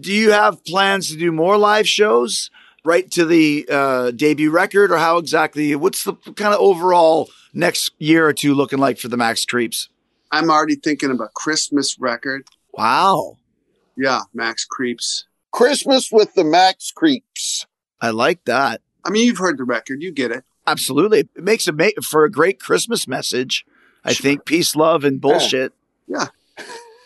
do 0.00 0.12
you 0.12 0.30
have 0.32 0.64
plans 0.64 1.10
to 1.10 1.16
do 1.18 1.30
more 1.30 1.58
live 1.58 1.86
shows 1.86 2.50
right 2.86 3.10
to 3.12 3.24
the 3.26 3.66
uh, 3.70 4.10
debut 4.12 4.50
record, 4.50 4.90
or 4.92 4.96
how 4.98 5.18
exactly? 5.18 5.74
What's 5.74 6.04
the 6.04 6.14
kind 6.36 6.54
of 6.54 6.60
overall 6.60 7.28
next 7.52 7.92
year 7.98 8.26
or 8.26 8.32
two 8.32 8.54
looking 8.54 8.78
like 8.78 8.98
for 8.98 9.08
the 9.08 9.16
Max 9.16 9.44
Creeps? 9.44 9.88
I'm 10.32 10.50
already 10.50 10.76
thinking 10.76 11.10
of 11.10 11.20
a 11.20 11.28
Christmas 11.34 11.98
record. 11.98 12.46
Wow, 12.72 13.38
Yeah, 13.96 14.20
Max 14.34 14.64
Creeps. 14.64 15.26
Christmas 15.52 16.10
with 16.12 16.34
the 16.34 16.44
Max 16.44 16.90
Creeps. 16.94 17.66
I 18.00 18.10
like 18.10 18.44
that. 18.44 18.82
I 19.04 19.10
mean, 19.10 19.26
you've 19.26 19.38
heard 19.38 19.56
the 19.58 19.64
record. 19.64 20.02
You 20.02 20.12
get 20.12 20.30
it. 20.30 20.44
Absolutely, 20.66 21.20
it 21.20 21.28
makes 21.36 21.66
it 21.68 21.74
ma- 21.76 21.88
for 22.02 22.24
a 22.24 22.30
great 22.30 22.60
Christmas 22.60 23.06
message. 23.08 23.64
I 24.04 24.12
think 24.14 24.44
peace, 24.44 24.76
love, 24.76 25.04
and 25.04 25.20
bullshit. 25.20 25.72
Yeah. 26.06 26.26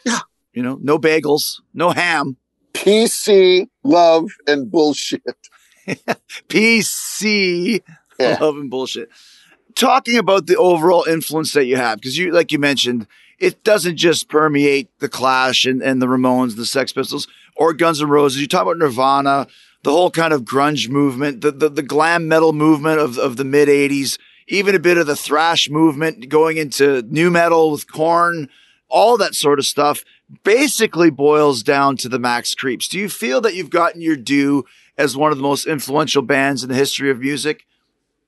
Yeah. 0.04 0.18
You 0.52 0.62
know, 0.62 0.78
no 0.82 0.98
bagels, 0.98 1.60
no 1.72 1.90
ham. 1.90 2.36
PC, 2.74 3.68
love, 3.84 4.30
and 4.46 4.70
bullshit. 4.70 5.22
PC, 6.48 7.82
Yeah. 8.18 8.38
love 8.40 8.56
and 8.56 8.70
bullshit. 8.70 9.10
Talking 9.74 10.18
about 10.18 10.46
the 10.46 10.56
overall 10.56 11.04
influence 11.04 11.52
that 11.52 11.66
you 11.66 11.76
have, 11.76 11.98
because 12.00 12.18
you, 12.18 12.32
like 12.32 12.52
you 12.52 12.58
mentioned, 12.58 13.06
it 13.38 13.62
doesn't 13.64 13.96
just 13.96 14.28
permeate 14.28 14.88
the 14.98 15.08
Clash 15.08 15.64
and, 15.64 15.80
and 15.82 16.02
the 16.02 16.06
Ramones, 16.06 16.56
the 16.56 16.66
Sex 16.66 16.92
Pistols, 16.92 17.28
or 17.56 17.72
Guns 17.72 18.02
N' 18.02 18.08
Roses. 18.08 18.40
You 18.40 18.46
talk 18.48 18.62
about 18.62 18.76
Nirvana, 18.78 19.46
the 19.82 19.92
whole 19.92 20.10
kind 20.10 20.32
of 20.32 20.42
grunge 20.42 20.88
movement, 20.90 21.40
the 21.40 21.50
the, 21.52 21.68
the 21.70 21.82
glam 21.82 22.28
metal 22.28 22.52
movement 22.52 23.00
of, 23.00 23.16
of 23.16 23.36
the 23.38 23.44
mid 23.44 23.68
'80s, 23.68 24.18
even 24.48 24.74
a 24.74 24.78
bit 24.80 24.98
of 24.98 25.06
the 25.06 25.16
thrash 25.16 25.70
movement 25.70 26.28
going 26.28 26.58
into 26.58 27.02
nu 27.08 27.30
metal 27.30 27.70
with 27.70 27.90
Korn, 27.90 28.48
all 28.88 29.16
that 29.16 29.34
sort 29.34 29.58
of 29.58 29.64
stuff. 29.66 30.04
Basically 30.44 31.10
boils 31.10 31.62
down 31.62 31.96
to 31.98 32.08
the 32.08 32.18
Max 32.18 32.54
Creeps. 32.54 32.88
Do 32.88 32.98
you 32.98 33.08
feel 33.08 33.40
that 33.40 33.54
you've 33.54 33.70
gotten 33.70 34.00
your 34.02 34.16
due 34.16 34.64
as 35.00 35.16
one 35.16 35.32
of 35.32 35.38
the 35.38 35.42
most 35.42 35.66
influential 35.66 36.22
bands 36.22 36.62
in 36.62 36.68
the 36.68 36.74
history 36.74 37.10
of 37.10 37.18
music? 37.18 37.64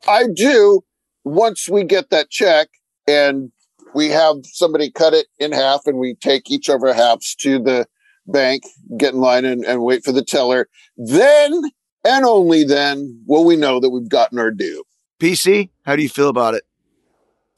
I 0.08 0.26
do. 0.34 0.82
Once 1.24 1.68
we 1.68 1.84
get 1.84 2.10
that 2.10 2.30
check 2.30 2.68
and 3.06 3.52
we 3.94 4.08
have 4.08 4.36
somebody 4.44 4.90
cut 4.90 5.12
it 5.12 5.26
in 5.38 5.52
half 5.52 5.86
and 5.86 5.98
we 5.98 6.14
take 6.14 6.50
each 6.50 6.68
of 6.68 6.82
our 6.82 6.94
halves 6.94 7.34
to 7.36 7.58
the 7.58 7.86
bank, 8.26 8.64
get 8.96 9.12
in 9.12 9.20
line 9.20 9.44
and, 9.44 9.64
and 9.64 9.82
wait 9.82 10.02
for 10.02 10.12
the 10.12 10.24
teller, 10.24 10.68
then 10.96 11.62
and 12.04 12.24
only 12.24 12.64
then 12.64 13.22
will 13.26 13.44
we 13.44 13.54
know 13.54 13.78
that 13.78 13.90
we've 13.90 14.08
gotten 14.08 14.38
our 14.38 14.50
due. 14.50 14.82
PC, 15.20 15.68
how 15.84 15.94
do 15.94 16.02
you 16.02 16.08
feel 16.08 16.28
about 16.28 16.54
it? 16.54 16.64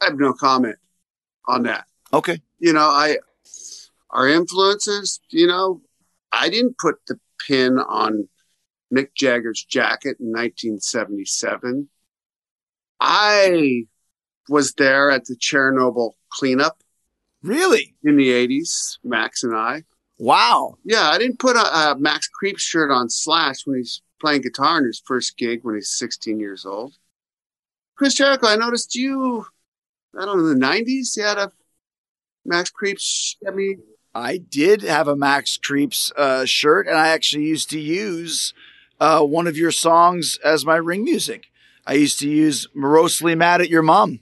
I 0.02 0.06
have 0.06 0.18
no 0.18 0.34
comment 0.34 0.76
on 1.46 1.62
that. 1.62 1.86
Okay. 2.12 2.42
You 2.58 2.72
know, 2.72 2.80
I 2.80 3.18
our 4.10 4.28
influences. 4.28 5.20
You 5.30 5.46
know, 5.46 5.80
I 6.32 6.48
didn't 6.48 6.78
put 6.78 6.96
the 7.06 7.18
pin 7.46 7.78
on 7.78 8.28
Mick 8.94 9.14
Jagger's 9.14 9.64
jacket 9.64 10.16
in 10.20 10.26
1977. 10.32 11.88
I 13.00 13.84
was 14.48 14.74
there 14.74 15.10
at 15.10 15.24
the 15.24 15.36
Chernobyl 15.36 16.12
cleanup 16.30 16.78
Really? 17.42 17.94
in 18.02 18.16
the 18.16 18.30
80s. 18.30 18.98
Max 19.04 19.42
and 19.42 19.54
I. 19.54 19.84
Wow. 20.18 20.76
Yeah, 20.84 21.08
I 21.10 21.18
didn't 21.18 21.38
put 21.38 21.56
a, 21.56 21.90
a 21.92 21.96
Max 21.98 22.28
Creep 22.28 22.58
shirt 22.58 22.90
on 22.90 23.10
Slash 23.10 23.66
when 23.66 23.78
he's 23.78 24.00
playing 24.20 24.42
guitar 24.42 24.78
in 24.78 24.86
his 24.86 25.02
first 25.04 25.36
gig 25.36 25.60
when 25.62 25.74
he's 25.74 25.90
16 25.90 26.38
years 26.40 26.64
old. 26.64 26.94
Chris 27.96 28.14
Jericho, 28.14 28.46
I 28.46 28.56
noticed 28.56 28.94
you, 28.94 29.44
I 30.18 30.24
don't 30.24 30.38
know, 30.38 30.46
in 30.48 30.58
the 30.58 30.66
90s, 30.66 31.16
you 31.16 31.22
had 31.24 31.38
a 31.38 31.52
Max 32.44 32.70
Creep 32.70 32.98
Chevy. 32.98 33.46
I 33.46 33.50
mean, 33.54 33.82
I 34.14 34.38
did 34.38 34.82
have 34.82 35.08
a 35.08 35.16
Max 35.16 35.56
Creeps 35.56 36.12
uh, 36.16 36.44
shirt, 36.44 36.86
and 36.86 36.96
I 36.96 37.08
actually 37.08 37.44
used 37.44 37.70
to 37.70 37.80
use 37.80 38.54
uh, 39.00 39.22
one 39.22 39.46
of 39.46 39.56
your 39.56 39.70
songs 39.70 40.38
as 40.44 40.64
my 40.64 40.76
ring 40.76 41.04
music. 41.04 41.46
I 41.86 41.94
used 41.94 42.18
to 42.20 42.28
use 42.28 42.66
Morosely 42.74 43.34
Mad 43.34 43.60
at 43.60 43.68
Your 43.68 43.82
Mom. 43.82 44.20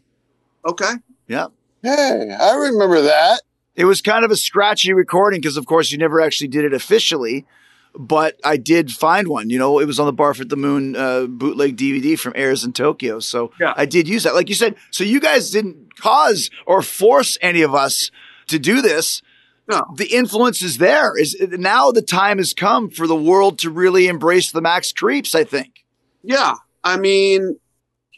Okay. 0.65 0.93
Yeah. 1.29 1.47
Hey, 1.83 2.37
I 2.41 2.55
remember 2.55 3.03
that. 3.03 3.43
It 3.75 3.85
was 3.87 4.03
kind 4.03 4.25
of 4.25 4.31
a 4.31 4.37
scratchy 4.37 4.93
recording 4.93 5.41
because, 5.41 5.57
of 5.57 5.67
course, 5.67 5.91
you 5.93 5.99
never 5.99 6.21
actually 6.21 6.49
did 6.49 6.65
it 6.65 6.73
officially, 6.75 7.47
but 7.95 8.39
I 8.45 8.57
did 8.57 8.91
find 8.91 9.29
one. 9.29 9.49
You 9.51 9.59
know, 9.59 9.79
it 9.79 9.87
was 9.87 9.99
on 9.99 10.07
the 10.07 10.13
Barf 10.13 10.41
at 10.41 10.49
the 10.49 10.57
Moon 10.57 10.95
uh, 10.95 11.27
bootleg 11.27 11.77
DVD 11.77 12.19
from 12.19 12.33
Airs 12.37 12.65
in 12.65 12.73
Tokyo. 12.73 13.19
So 13.21 13.53
Yeah. 13.61 13.73
I 13.77 13.87
did 13.87 14.09
use 14.09 14.25
that. 14.25 14.35
Like 14.35 14.49
you 14.49 14.55
said, 14.55 14.75
so 14.91 15.05
you 15.05 15.21
guys 15.21 15.51
didn't 15.51 15.97
cause 15.97 16.51
or 16.67 16.83
force 16.83 17.39
any 17.41 17.63
of 17.63 17.75
us 17.75 18.11
to 18.49 18.59
do 18.59 18.83
this. 18.83 19.23
No. 19.69 19.85
The 19.97 20.07
influence 20.07 20.63
is 20.63 20.79
there. 20.79 21.17
Is 21.17 21.37
now 21.41 21.93
the 21.93 22.03
time 22.03 22.39
has 22.39 22.53
come 22.53 22.91
for 22.91 23.07
the 23.07 23.17
world 23.17 23.59
to 23.61 23.71
really 23.71 24.09
embrace 24.09 24.51
the 24.51 24.61
Max 24.61 24.93
Creeps, 24.93 25.35
I 25.35 25.45
think. 25.45 25.85
Yeah. 26.23 26.55
I 26.85 26.97
mean, 26.97 27.59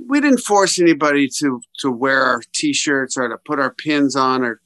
we 0.07 0.20
didn't 0.20 0.38
force 0.38 0.78
anybody 0.80 1.28
to, 1.38 1.61
to 1.80 1.90
wear 1.90 2.22
our 2.22 2.42
t-shirts 2.53 3.16
or 3.16 3.28
to 3.28 3.36
put 3.38 3.61
our 3.61 3.72
pins 3.72 4.16
on 4.16 4.42
or, 4.42 4.61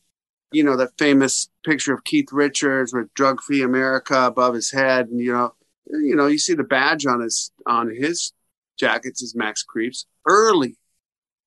you 0.53 0.63
know, 0.63 0.77
that 0.77 0.97
famous 0.99 1.49
picture 1.65 1.93
of 1.93 2.05
Keith 2.05 2.29
Richards 2.33 2.93
with 2.93 3.13
drug 3.15 3.41
free 3.43 3.63
America 3.63 4.27
above 4.27 4.55
his 4.55 4.71
head. 4.71 5.09
And, 5.09 5.21
you 5.21 5.33
know, 5.33 5.55
you 5.87 6.15
know, 6.15 6.27
you 6.27 6.39
see 6.39 6.55
the 6.55 6.65
badge 6.65 7.07
on 7.07 7.21
his, 7.21 7.51
on 7.67 7.91
his 7.91 8.33
jackets 8.79 9.21
is 9.23 9.35
Max 9.35 9.63
Creeps 9.63 10.07
early. 10.27 10.77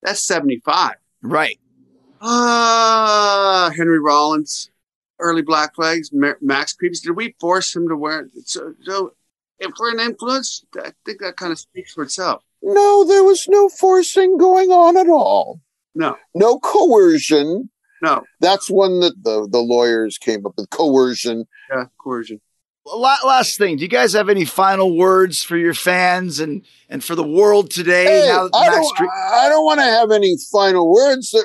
That's 0.04 0.22
75. 0.24 0.96
Right. 1.22 1.60
Ah, 2.22 3.72
Henry 3.76 4.00
Rollins, 4.00 4.71
early 5.22 5.42
Black 5.42 5.76
Flags, 5.76 6.10
Max 6.42 6.74
Creeps. 6.74 7.00
Did 7.00 7.12
we 7.16 7.36
force 7.40 7.76
him 7.76 7.88
to 7.90 7.96
wear 7.96 8.22
it? 8.22 8.32
So, 8.50 8.74
so 8.84 9.14
if 9.60 9.72
we're 9.80 9.92
an 9.94 10.00
influence, 10.00 10.66
I 10.78 10.92
think 11.06 11.22
that 11.22 11.38
kind 11.38 11.52
of 11.52 11.60
speaks 11.60 11.94
for 11.94 12.04
itself. 12.04 12.44
No, 12.62 13.06
there 13.06 13.24
was 13.24 13.48
no 13.48 13.70
forcing 13.70 14.38
going 14.38 14.70
on 14.72 14.98
at 14.98 15.08
all. 15.10 15.62
No, 15.96 16.16
No 16.36 16.60
coercion. 16.60 17.70
no, 18.02 18.24
That's 18.40 18.70
one 18.70 19.00
that 19.02 19.14
the, 19.24 19.48
the 19.52 19.60
lawyers 19.60 20.18
came 20.18 20.46
up 20.46 20.54
with 20.58 20.70
coercion. 20.70 21.46
yeah, 21.72 21.86
coercion. 22.02 22.40
Last 22.84 23.60
thing, 23.60 23.78
do 23.78 23.84
you 23.84 23.88
guys 23.88 24.14
have 24.14 24.28
any 24.28 24.44
final 24.44 24.98
words 24.98 25.44
for 25.44 25.56
your 25.56 25.76
fans 25.76 26.40
and 26.40 26.66
and 26.90 27.04
for 27.04 27.14
the 27.14 27.24
world 27.24 27.70
today? 27.70 28.06
Hey, 28.06 28.28
now 28.28 28.48
that 28.48 28.56
I 28.56 28.66
Max 28.70 28.76
don't, 28.78 28.96
Creep- 28.96 29.10
I 29.12 29.50
don't 29.50 29.64
want 29.66 29.80
to 29.82 29.86
have 29.86 30.10
any 30.10 30.36
final 30.52 30.92
words. 30.92 31.36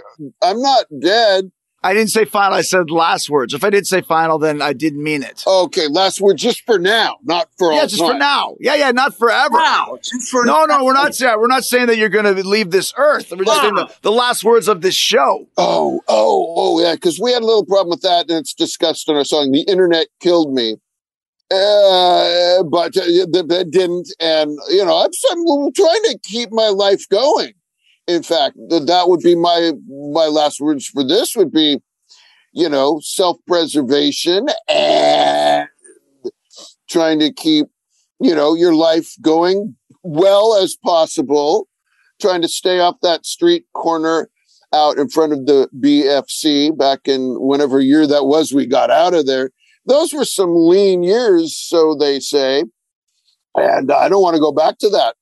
I'm 0.42 0.62
not 0.62 0.86
dead. 0.98 1.52
I 1.82 1.94
didn't 1.94 2.10
say 2.10 2.24
final. 2.24 2.56
I 2.56 2.62
said 2.62 2.90
last 2.90 3.30
words. 3.30 3.54
If 3.54 3.62
I 3.62 3.70
did 3.70 3.86
say 3.86 4.00
final, 4.00 4.38
then 4.38 4.60
I 4.60 4.72
didn't 4.72 5.02
mean 5.02 5.22
it. 5.22 5.44
Okay, 5.46 5.86
last 5.88 6.20
word 6.20 6.36
just 6.36 6.62
for 6.64 6.78
now, 6.78 7.16
not 7.22 7.48
for 7.58 7.70
all 7.70 7.78
yeah, 7.78 7.86
just 7.86 8.02
for 8.02 8.14
now. 8.14 8.56
Yeah, 8.58 8.74
yeah, 8.74 8.90
not 8.90 9.16
forever. 9.16 9.54
Wow. 9.54 9.98
Just 10.02 10.30
for 10.30 10.44
No, 10.44 10.64
no, 10.64 10.84
we're 10.84 10.94
not 10.94 11.14
saying 11.14 11.38
we're 11.38 11.46
not 11.46 11.64
saying 11.64 11.86
that 11.86 11.96
you're 11.96 12.08
going 12.08 12.24
to 12.24 12.42
leave 12.42 12.70
this 12.70 12.92
earth. 12.96 13.30
We're 13.30 13.44
just 13.44 13.60
saying 13.60 13.74
the, 13.74 13.92
the 14.02 14.10
last 14.10 14.42
words 14.42 14.68
of 14.68 14.80
this 14.80 14.94
show. 14.94 15.46
Oh, 15.56 16.00
oh, 16.08 16.54
oh, 16.56 16.82
yeah, 16.82 16.94
because 16.94 17.20
we 17.20 17.32
had 17.32 17.42
a 17.42 17.46
little 17.46 17.64
problem 17.64 17.90
with 17.90 18.02
that, 18.02 18.30
and 18.30 18.38
it's 18.38 18.54
discussed 18.54 19.08
in 19.08 19.16
our 19.16 19.24
song. 19.24 19.52
The 19.52 19.62
internet 19.62 20.08
killed 20.20 20.52
me. 20.52 20.76
Uh, 21.48 22.64
but 22.64 22.96
uh, 22.96 23.06
that 23.30 23.46
that 23.48 23.70
didn't. 23.70 24.12
And, 24.18 24.58
you 24.68 24.84
know, 24.84 24.96
I'm, 24.98 25.10
I'm 25.30 25.72
trying 25.72 26.02
to 26.02 26.18
keep 26.24 26.50
my 26.50 26.68
life 26.68 27.08
going. 27.08 27.52
In 28.06 28.22
fact, 28.22 28.56
th- 28.70 28.86
that 28.86 29.08
would 29.08 29.20
be 29.20 29.34
my, 29.34 29.72
my 29.88 30.26
last 30.26 30.60
words 30.60 30.86
for 30.86 31.04
this 31.04 31.34
would 31.36 31.52
be, 31.52 31.80
you 32.52 32.68
know, 32.68 33.00
self-preservation 33.02 34.46
and 34.68 35.68
trying 36.88 37.18
to 37.18 37.32
keep, 37.32 37.66
you 38.20 38.34
know, 38.34 38.54
your 38.54 38.74
life 38.74 39.12
going 39.20 39.76
well 40.02 40.56
as 40.56 40.76
possible, 40.84 41.68
trying 42.20 42.42
to 42.42 42.48
stay 42.48 42.78
off 42.78 42.96
that 43.02 43.26
street 43.26 43.64
corner 43.74 44.30
out 44.72 44.98
in 44.98 45.08
front 45.08 45.32
of 45.32 45.46
the 45.46 45.68
BFC 45.80 46.76
back 46.76 47.00
in 47.04 47.36
whenever 47.40 47.80
year 47.80 48.06
that 48.06 48.26
was 48.26 48.52
we 48.52 48.66
got 48.66 48.90
out 48.90 49.14
of 49.14 49.26
there. 49.26 49.50
Those 49.86 50.12
were 50.12 50.24
some 50.24 50.50
lean 50.52 51.02
years, 51.02 51.56
so 51.56 51.94
they 51.94 52.20
say. 52.20 52.64
And 53.54 53.90
I 53.90 54.08
don't 54.08 54.22
want 54.22 54.34
to 54.34 54.40
go 54.40 54.52
back 54.52 54.78
to 54.78 54.88
that. 54.90 55.14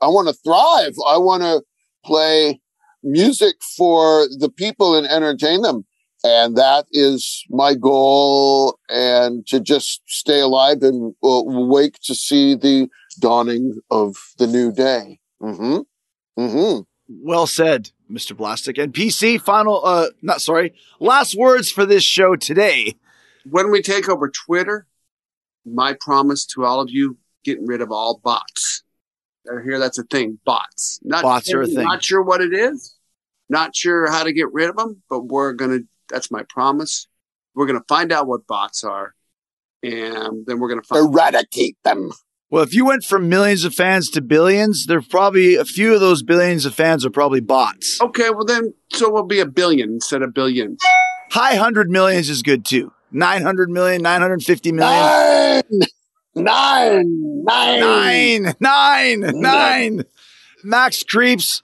I 0.00 0.08
want 0.08 0.28
to 0.28 0.34
thrive. 0.34 0.94
I 1.08 1.16
want 1.16 1.42
to 1.42 1.62
play 2.08 2.60
music 3.02 3.56
for 3.76 4.26
the 4.38 4.48
people 4.48 4.96
and 4.96 5.06
entertain 5.06 5.60
them. 5.62 5.84
And 6.24 6.56
that 6.56 6.86
is 6.90 7.44
my 7.48 7.74
goal 7.74 8.78
and 8.88 9.46
to 9.46 9.60
just 9.60 10.02
stay 10.06 10.40
alive 10.40 10.82
and 10.82 11.14
uh, 11.22 11.42
wake 11.44 11.98
to 12.04 12.14
see 12.14 12.54
the 12.56 12.88
dawning 13.20 13.78
of 13.90 14.16
the 14.38 14.46
new 14.48 14.72
day. 14.72 15.20
Mm-hmm. 15.40 15.78
Mm-hmm. 16.40 16.80
Well 17.22 17.46
said, 17.46 17.90
Mr. 18.10 18.36
Plastic. 18.36 18.78
And 18.78 18.92
PC, 18.92 19.40
final, 19.40 19.84
uh, 19.84 20.08
not 20.22 20.40
sorry, 20.40 20.74
last 20.98 21.36
words 21.36 21.70
for 21.70 21.86
this 21.86 22.02
show 22.02 22.34
today. 22.34 22.94
when 23.48 23.70
we 23.70 23.80
take 23.80 24.08
over 24.08 24.28
Twitter, 24.28 24.86
my 25.64 25.92
promise 25.92 26.44
to 26.46 26.64
all 26.64 26.80
of 26.80 26.90
you, 26.90 27.16
getting 27.44 27.66
rid 27.66 27.80
of 27.80 27.92
all 27.92 28.20
bots. 28.24 28.82
I 29.46 29.62
hear 29.62 29.78
that's 29.78 29.98
a 29.98 30.04
thing. 30.04 30.38
Bots. 30.44 31.00
Not 31.02 31.22
Bots 31.22 31.52
are 31.52 31.62
a 31.62 31.66
thing. 31.66 31.84
Not 31.84 32.02
sure 32.04 32.22
what 32.22 32.40
it 32.40 32.52
is. 32.52 32.94
Not 33.48 33.74
sure 33.74 34.10
how 34.10 34.24
to 34.24 34.32
get 34.32 34.52
rid 34.52 34.68
of 34.68 34.76
them, 34.76 35.02
but 35.08 35.26
we're 35.26 35.52
gonna. 35.52 35.80
That's 36.08 36.30
my 36.30 36.42
promise. 36.48 37.06
We're 37.54 37.66
gonna 37.66 37.84
find 37.88 38.12
out 38.12 38.26
what 38.26 38.46
bots 38.46 38.84
are, 38.84 39.14
and 39.82 40.44
then 40.46 40.58
we're 40.58 40.68
gonna 40.68 40.82
find. 40.82 41.06
Eradicate 41.06 41.76
them. 41.84 42.10
Well, 42.50 42.62
if 42.62 42.74
you 42.74 42.86
went 42.86 43.04
from 43.04 43.28
millions 43.28 43.64
of 43.64 43.74
fans 43.74 44.08
to 44.10 44.22
billions, 44.22 44.86
there's 44.86 45.06
probably 45.06 45.56
a 45.56 45.66
few 45.66 45.94
of 45.94 46.00
those 46.00 46.22
billions 46.22 46.64
of 46.64 46.74
fans 46.74 47.04
are 47.04 47.10
probably 47.10 47.40
bots. 47.40 48.00
Okay, 48.00 48.30
well 48.30 48.44
then, 48.44 48.72
so 48.90 49.10
we'll 49.10 49.26
be 49.26 49.40
a 49.40 49.46
billion 49.46 49.90
instead 49.90 50.22
of 50.22 50.32
billions. 50.32 50.80
High 51.30 51.56
hundred 51.56 51.90
millions 51.90 52.30
is 52.30 52.42
good 52.42 52.64
too. 52.64 52.92
900 53.10 53.70
million, 53.70 54.02
950 54.02 54.72
million. 54.72 55.02
Nine, 55.02 55.62
nine, 56.44 57.44
nine. 57.44 58.42
Nine, 58.42 58.54
nine, 58.60 59.20
nine. 59.40 60.04
Max 60.64 61.02
Creeps, 61.02 61.62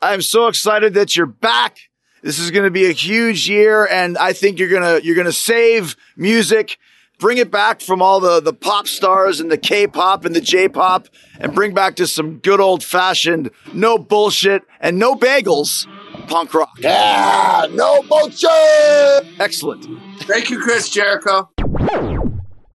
I'm 0.00 0.22
so 0.22 0.46
excited 0.46 0.94
that 0.94 1.16
you're 1.16 1.26
back. 1.26 1.78
This 2.22 2.38
is 2.38 2.50
going 2.50 2.64
to 2.64 2.70
be 2.70 2.86
a 2.86 2.92
huge 2.92 3.48
year, 3.48 3.86
and 3.86 4.18
I 4.18 4.32
think 4.32 4.58
you're 4.58 4.70
gonna 4.70 5.00
you're 5.02 5.14
gonna 5.16 5.32
save 5.32 5.96
music, 6.16 6.78
bring 7.18 7.38
it 7.38 7.50
back 7.50 7.80
from 7.80 8.02
all 8.02 8.18
the 8.20 8.40
the 8.40 8.52
pop 8.52 8.88
stars 8.88 9.38
and 9.40 9.50
the 9.50 9.58
K-pop 9.58 10.24
and 10.24 10.34
the 10.34 10.40
J-pop, 10.40 11.08
and 11.38 11.54
bring 11.54 11.72
back 11.74 11.94
to 11.96 12.06
some 12.06 12.38
good 12.38 12.60
old 12.60 12.82
fashioned, 12.82 13.50
no 13.72 13.96
bullshit 13.98 14.62
and 14.80 14.98
no 14.98 15.14
bagels, 15.14 15.86
punk 16.26 16.52
rock. 16.54 16.76
Yeah, 16.78 17.66
no 17.70 18.02
bullshit. 18.02 19.40
Excellent. 19.40 19.86
Thank 20.22 20.50
you, 20.50 20.58
Chris 20.60 20.88
Jericho. 20.88 21.50